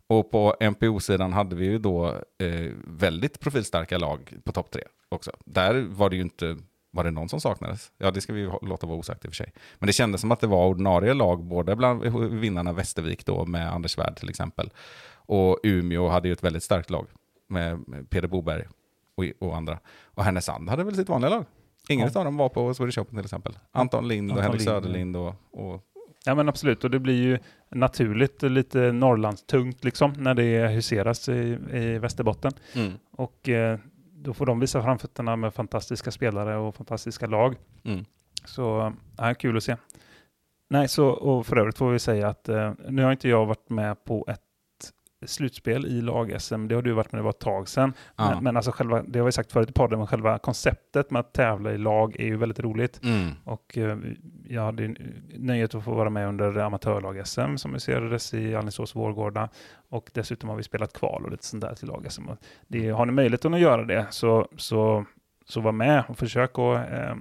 Och 0.08 0.32
på 0.32 0.56
MPO-sidan 0.60 1.34
hade 1.34 1.56
vi 1.56 1.66
ju 1.66 1.78
då 1.78 2.08
eh, 2.38 2.72
väldigt 2.88 3.40
profilstarka 3.40 3.98
lag 3.98 4.34
på 4.44 4.52
topp 4.52 4.72
tre 4.72 4.84
också. 5.10 5.32
Där 5.46 5.82
var 5.90 6.10
det 6.10 6.16
ju 6.16 6.22
inte, 6.22 6.58
var 6.92 7.04
det 7.04 7.12
någon 7.12 7.30
som 7.30 7.42
saknades? 7.42 7.92
Ja, 7.98 8.12
det 8.12 8.22
ska 8.22 8.34
vi 8.34 8.40
ju 8.40 8.52
låta 8.62 8.88
vara 8.88 8.98
osagt 8.98 9.26
i 9.26 9.28
och 9.28 9.32
för 9.32 9.36
sig. 9.36 9.54
Men 9.80 9.88
det 9.88 9.94
kändes 9.94 10.22
som 10.22 10.32
att 10.32 10.40
det 10.40 10.48
var 10.48 10.68
ordinarie 10.68 11.14
lag, 11.14 11.44
både 11.44 11.76
bland 11.76 12.04
vinnarna 12.32 12.74
Västervik 12.74 13.26
då 13.26 13.46
med 13.46 13.72
Anders 13.74 13.92
Svärd 13.92 14.16
till 14.16 14.30
exempel. 14.30 14.70
Och 15.14 15.60
Umeå 15.64 16.08
hade 16.08 16.28
ju 16.28 16.34
ett 16.34 16.44
väldigt 16.44 16.64
starkt 16.64 16.90
lag 16.90 17.08
med 17.48 17.86
Peder 18.10 18.28
Boberg 18.28 18.68
och, 19.16 19.26
och 19.48 19.56
andra. 19.58 19.80
Och 20.04 20.24
Härnösand 20.24 20.70
hade 20.70 20.84
väl 20.84 20.96
sitt 20.96 21.10
vanliga 21.10 21.30
lag. 21.30 21.46
Ingen 21.90 22.10
Ja. 22.14 22.20
av 22.20 22.26
dem 22.26 22.38
var 22.38 22.50
på 22.50 22.74
Swedish 22.74 23.00
Open 23.00 23.16
till 23.16 23.26
exempel. 23.26 23.60
Anton 23.72 24.08
Lind 24.08 24.32
och 24.32 24.38
Anton 24.38 24.44
Henrik 24.44 24.60
Lind. 24.60 24.70
Söderlind 24.70 25.18
och, 25.18 25.36
och 25.52 25.84
ja, 26.26 26.36
men 26.36 26.50
absolut. 26.50 26.84
Och 26.84 26.92
det 26.92 27.00
blir 27.00 27.24
ju 27.24 27.40
naturligt 27.70 28.42
lite 28.42 28.92
Norrlandstungt 28.92 29.84
liksom, 29.84 30.14
när 30.18 30.34
det 30.34 30.68
huseras 30.68 31.30
i, 31.30 31.58
i 31.74 31.98
Västerbotten. 32.00 32.52
mm, 32.76 32.92
Och 33.12 33.50
eh, 33.50 33.80
då 34.14 34.34
får 34.34 34.46
de 34.46 34.60
visa 34.60 34.84
framfötterna 34.84 35.36
med 35.36 35.54
fantastiska 35.54 36.12
spelare 36.12 36.58
och 36.58 36.76
fantastiska 36.76 37.28
lag. 37.28 37.56
mm, 37.84 38.06
Så 38.46 38.94
ja, 39.18 39.34
kul 39.34 39.58
att 39.58 39.64
se. 39.64 39.76
Nej, 40.70 40.88
så, 40.88 41.08
och 41.08 41.46
för 41.46 41.58
övrigt 41.58 41.78
får 41.78 41.92
vi 41.92 42.00
säga 42.00 42.28
att 42.28 42.50
eh, 42.50 42.74
nu 42.90 43.04
har 43.04 43.12
inte 43.12 43.30
jag 43.30 43.46
varit 43.46 43.70
med 43.70 44.04
på 44.06 44.26
ett 44.28 44.42
slutspel 45.26 45.86
i 45.86 46.02
lag-SM. 46.02 46.68
Det 46.68 46.76
har 46.76 46.82
du 46.82 46.92
varit 46.92 47.12
med, 47.12 47.20
det 47.20 47.24
var 47.24 47.30
ett 47.30 47.40
tag 47.40 47.70
sedan. 47.70 47.94
Ja. 48.16 48.30
Men, 48.34 48.44
men 48.44 48.56
alltså 48.56 48.72
själva, 48.72 49.04
det 49.08 49.20
har 49.20 49.26
vi 49.26 49.32
sagt 49.32 49.52
förut 49.52 49.70
i 49.70 49.74
podden, 49.74 50.00
men 50.00 50.08
själva 50.08 50.38
konceptet 50.38 51.12
med 51.12 51.20
att 51.20 51.34
tävla 51.34 51.72
i 51.74 51.78
lag 51.78 52.16
är 52.20 52.26
ju 52.26 52.38
väldigt 52.38 52.60
roligt. 52.60 53.04
mm, 53.04 53.32
Och 53.44 53.78
eh, 53.78 53.98
jag 54.48 54.62
hade 54.62 54.96
nöjet 55.38 55.76
att 55.76 55.84
få 55.84 55.94
vara 55.94 56.10
med 56.10 56.28
under 56.28 56.58
amatörlag-SM 56.58 57.56
som 57.58 57.72
museerades 57.72 58.34
i 58.34 58.56
Alingsås 58.56 58.96
Vårgårda. 58.96 59.50
Och 59.90 60.10
dessutom 60.14 60.50
har 60.50 60.56
vi 60.56 60.64
spelat 60.64 60.94
kval 60.94 61.26
och 61.26 61.32
lite 61.32 61.46
sånt 61.46 61.62
där 61.62 61.76
till 61.76 61.88
lag-SM. 61.88 62.30
Det, 62.68 62.90
har 62.90 63.06
ni 63.06 63.12
möjligheten 63.12 63.54
att 63.54 63.60
göra 63.60 63.86
det 63.86 64.08
så, 64.10 64.48
så, 64.58 65.06
så 65.46 65.62
var 65.62 65.72
med 65.72 66.04
och 66.08 66.18
försök 66.18 66.50
att 66.60 66.92
eh, 66.92 67.12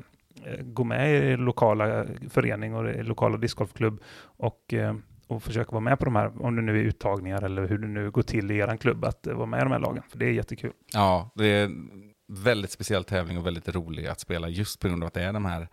eh, 0.44 0.62
gå 0.62 0.84
med 0.84 1.24
i 1.24 1.36
lokala 1.36 2.04
förening 2.30 2.74
och 2.74 3.04
lokala 3.04 3.36
discgolfklubb 3.36 4.00
och, 4.20 4.74
eh, 4.74 4.94
och 5.28 5.42
försöka 5.42 5.70
vara 5.70 5.80
med 5.80 5.98
på 5.98 6.04
de 6.04 6.16
här, 6.16 6.42
om 6.42 6.56
det 6.56 6.62
nu 6.62 6.78
är 6.78 6.82
uttagningar 6.82 7.42
eller 7.42 7.68
hur 7.68 7.78
det 7.78 7.86
nu 7.88 8.10
går 8.10 8.22
till 8.22 8.50
i 8.50 8.56
er 8.58 8.76
klubb, 8.76 9.04
att 9.04 9.26
eh, 9.26 9.34
vara 9.34 9.46
med 9.46 9.60
i 9.60 9.62
de 9.62 9.72
här 9.72 9.78
lagen. 9.78 10.02
För 10.08 10.18
det 10.18 10.26
är 10.26 10.30
jättekul. 10.30 10.72
Ja, 10.92 11.30
det 11.34 11.46
är 11.46 11.64
en 11.64 12.12
väldigt 12.28 12.70
speciell 12.70 13.04
tävling 13.04 13.38
och 13.38 13.46
väldigt 13.46 13.68
rolig 13.68 14.06
att 14.06 14.20
spela 14.20 14.48
just 14.48 14.80
på 14.80 14.88
grund 14.88 15.02
av 15.02 15.06
att 15.06 15.14
det 15.14 15.22
är 15.22 15.32
de 15.32 15.44
här, 15.44 15.68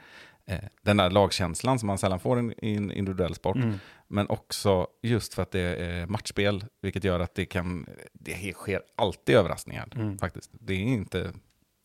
eh, 0.47 0.59
den 0.81 0.97
där 0.97 1.09
lagkänslan 1.09 1.79
som 1.79 1.87
man 1.87 1.97
sällan 1.97 2.19
får 2.19 2.53
i 2.57 2.75
en 2.75 2.91
individuell 2.91 3.35
sport. 3.35 3.55
Mm. 3.55 3.75
Men 4.07 4.27
också 4.29 4.87
just 5.01 5.33
för 5.33 5.41
att 5.41 5.51
det 5.51 5.59
är 5.75 6.07
matchspel, 6.07 6.65
vilket 6.81 7.03
gör 7.03 7.19
att 7.19 7.35
det 7.35 7.45
kan, 7.45 7.85
det 8.13 8.53
sker 8.53 8.81
alltid 8.95 9.35
överraskningar 9.35 9.87
Mm. 9.95 10.17
faktiskt. 10.17 10.51
Det 10.53 10.73
är 10.73 10.77
inte, 10.79 11.31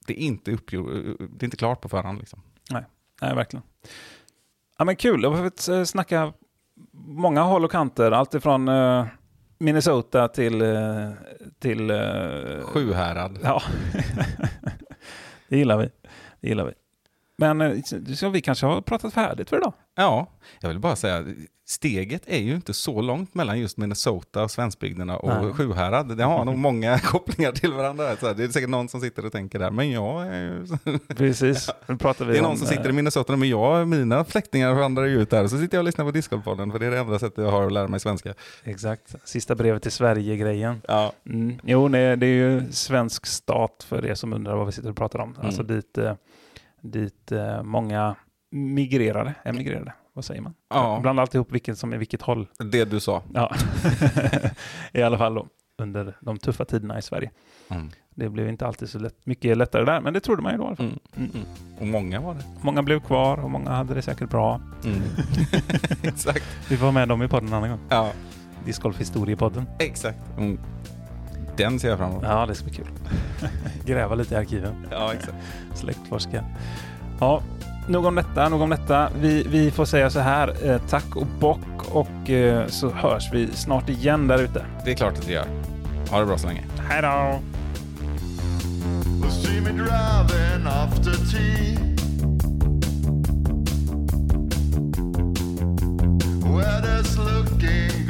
det 0.07 0.12
är 0.23 0.25
inte 0.25 0.53
uppgjort, 0.53 0.87
det 1.18 1.43
är 1.43 1.45
inte 1.45 1.57
klart 1.57 1.81
på 1.81 1.89
förhand 1.89 2.18
liksom. 2.18 2.43
Nej, 3.23 3.35
verkligen. 3.35 3.62
Ja, 4.79 4.85
men 4.85 4.97
kul. 4.97 5.23
Jag 5.23 5.31
har 5.31 5.45
fått 5.45 5.68
eh, 5.68 5.85
snacka 5.85 6.33
många 6.93 7.43
håll 7.43 7.64
och 7.64 7.70
kanter. 7.70 8.12
Allt 8.12 8.35
ifrån 8.35 8.68
eh, 8.68 9.07
Minnesota 9.59 10.28
till... 10.28 10.62
eh, 10.62 11.11
till 11.59 11.91
eh, 11.91 12.61
Sjuhärad. 12.62 13.39
Ja, 13.43 13.62
det 15.49 15.57
gillar 15.57 15.76
vi. 15.76 15.91
Det 16.41 16.49
gillar 16.49 16.64
vi. 16.64 16.72
Men 17.41 17.61
eh, 17.61 17.82
så 18.14 18.28
vi 18.28 18.41
kanske 18.41 18.66
har 18.66 18.80
pratat 18.80 19.14
färdigt 19.14 19.49
för 19.49 19.57
idag. 19.57 19.72
Ja, 19.97 20.26
jag 20.61 20.68
vill 20.68 20.78
bara 20.78 20.97
säga, 20.97 21.24
steget 21.68 22.22
är 22.26 22.38
ju 22.38 22.55
inte 22.55 22.74
så 22.74 23.01
långt 23.01 23.34
mellan 23.34 23.61
just 23.61 23.76
Minnesota 23.76 24.43
och 24.43 24.51
svenskbygderna 24.51 25.16
och 25.16 25.45
Nej. 25.45 25.53
Sjuhärad. 25.53 26.16
Det 26.16 26.24
har 26.24 26.45
nog 26.45 26.59
många 26.59 26.99
kopplingar 27.05 27.53
till 27.53 27.72
varandra. 27.72 28.16
Så 28.16 28.32
det 28.32 28.45
är 28.45 28.49
säkert 28.49 28.68
någon 28.68 28.88
som 28.88 29.01
sitter 29.01 29.26
och 29.26 29.32
tänker 29.32 29.59
där, 29.59 29.70
men 29.70 29.91
jag 29.91 30.26
är 30.26 30.43
ju... 30.43 30.66
Precis. 31.16 31.70
Nu 31.86 31.97
pratar 31.97 32.24
vi 32.24 32.32
Det 32.32 32.38
är 32.38 32.43
om, 32.43 32.49
någon 32.49 32.59
som 32.59 32.66
sitter 32.66 32.84
i 32.84 32.88
eh, 32.88 32.93
Minnesota, 32.93 33.36
men 33.36 33.49
jag, 33.49 33.88
mina 33.88 34.24
släktingar 34.24 34.72
vandrar 34.74 35.05
ju 35.05 35.22
ut 35.22 35.30
där. 35.30 35.49
Så 35.49 35.59
sitter 35.59 35.76
jag 35.76 35.82
och 35.82 35.86
lyssnar 35.86 36.05
på 36.05 36.11
Discgolfpodden, 36.11 36.72
för 36.72 36.78
det 36.78 36.86
är 36.86 36.91
det 36.91 36.99
enda 36.99 37.18
sättet 37.18 37.45
jag 37.45 37.51
har 37.51 37.66
att 37.66 37.72
lära 37.72 37.88
mig 37.88 38.01
svenska. 38.01 38.34
Exakt. 38.64 39.14
Sista 39.24 39.55
brevet 39.55 39.82
till 39.82 39.93
Sverige-grejen. 39.93 40.82
Ja. 40.88 41.12
Mm. 41.26 41.61
Jo, 41.64 41.88
nej, 41.88 42.16
det 42.16 42.26
är 42.26 42.51
ju 42.51 42.72
svensk 42.72 43.26
stat 43.26 43.86
för 43.88 44.07
er 44.07 44.14
som 44.14 44.32
undrar 44.32 44.57
vad 44.57 44.66
vi 44.66 44.72
sitter 44.72 44.91
och 44.91 44.97
pratar 44.97 45.18
om. 45.18 45.36
Alltså 45.43 45.62
dit, 45.62 45.99
eh, 45.99 46.14
dit 46.83 47.33
eh, 47.33 47.62
många 47.62 48.16
migrerade, 48.51 49.35
emigrerade. 49.45 49.93
Vad 50.12 50.24
säger 50.24 50.41
man? 50.41 50.55
Ja. 50.70 50.99
Bland 51.03 51.20
alltihop 51.20 51.53
vilket 51.53 51.78
som 51.78 51.93
är 51.93 51.97
vilket 51.99 52.22
håll. 52.22 52.49
Det 52.59 52.85
du 52.85 53.01
sa. 53.01 53.22
Ja. 53.35 53.55
I 54.93 55.03
alla 55.03 55.18
fall 55.18 55.35
då, 55.35 55.47
under 55.78 56.16
de 56.20 56.39
tuffa 56.39 56.64
tiderna 56.64 56.99
i 56.99 57.03
Sverige. 57.03 57.31
Mm. 57.68 57.91
Det 58.14 58.28
blev 58.28 58.49
inte 58.49 58.66
alltid 58.66 58.89
så 58.91 58.99
lätt, 58.99 59.26
mycket 59.26 59.57
lättare 59.57 59.85
där, 59.85 60.01
men 60.01 60.14
det 60.14 60.20
trodde 60.20 60.43
man 60.43 60.53
ju 60.53 60.59
då 60.59 60.64
i 60.64 60.66
alla 60.66 60.76
fall. 60.76 60.87
Mm. 61.16 61.31
Mm. 61.35 61.47
Och 61.81 61.87
många 61.87 62.20
var 62.20 62.35
det. 62.35 62.45
Många 62.62 62.83
blev 62.83 63.01
kvar 63.01 63.45
och 63.45 63.51
många 63.51 63.70
hade 63.70 63.95
det 63.95 64.03
säkert 64.03 64.31
bra. 64.31 64.61
Mm. 64.85 65.01
exakt. 66.03 66.45
Vi 66.70 66.76
får 66.76 66.83
vara 66.83 66.93
med 66.93 67.09
dem 67.09 67.22
i 67.22 67.28
podden 67.28 67.49
en 67.49 67.55
annan 67.55 67.70
gång. 67.70 67.81
Ja, 67.89 68.12
Discgolf-historiepodden. 68.64 69.64
exakt. 69.78 70.18
Den 71.61 71.81
ser 71.81 71.89
jag 71.89 71.99
fram 71.99 72.11
emot. 72.11 72.23
Ja, 72.27 72.47
det 72.47 72.55
ska 72.55 72.65
bli 72.65 72.75
kul. 72.75 72.87
Gräva 73.85 74.15
lite 74.15 74.35
i 74.35 74.37
arkiven. 74.39 74.87
Ja, 74.91 75.13
exakt. 75.13 75.37
Släktforska. 75.75 76.45
Ja, 77.21 77.43
nog 77.89 78.05
om 78.05 78.15
detta, 78.15 78.49
nog 78.49 78.61
om 78.61 78.71
detta. 78.71 79.11
Vi, 79.21 79.47
vi 79.49 79.71
får 79.71 79.85
säga 79.85 80.11
så 80.11 80.21
här, 80.21 80.71
eh, 80.71 80.81
tack 80.89 81.17
och 81.17 81.27
bock 81.27 81.61
och 81.91 82.31
eh, 82.31 82.67
så 82.67 82.91
hörs 82.91 83.33
vi 83.33 83.49
snart 83.53 83.89
igen 83.89 84.27
där 84.27 84.39
ute. 84.43 84.65
Det 84.85 84.91
är 84.91 84.95
klart 84.95 85.19
att 85.19 85.29
vi 85.29 85.33
gör. 85.33 85.47
Ha 86.11 86.21
det 86.21 86.27
bra 86.27 86.39
så 86.39 86.47
länge. 86.47 86.65
Hej 86.89 87.03
då! 87.03 87.41
Will 89.23 89.31
see 89.31 89.61
me 89.61 89.71
driving 89.71 90.67
after 90.67 91.13
tea. 91.31 91.81
Weather's 96.43 97.17
looking 97.17 98.10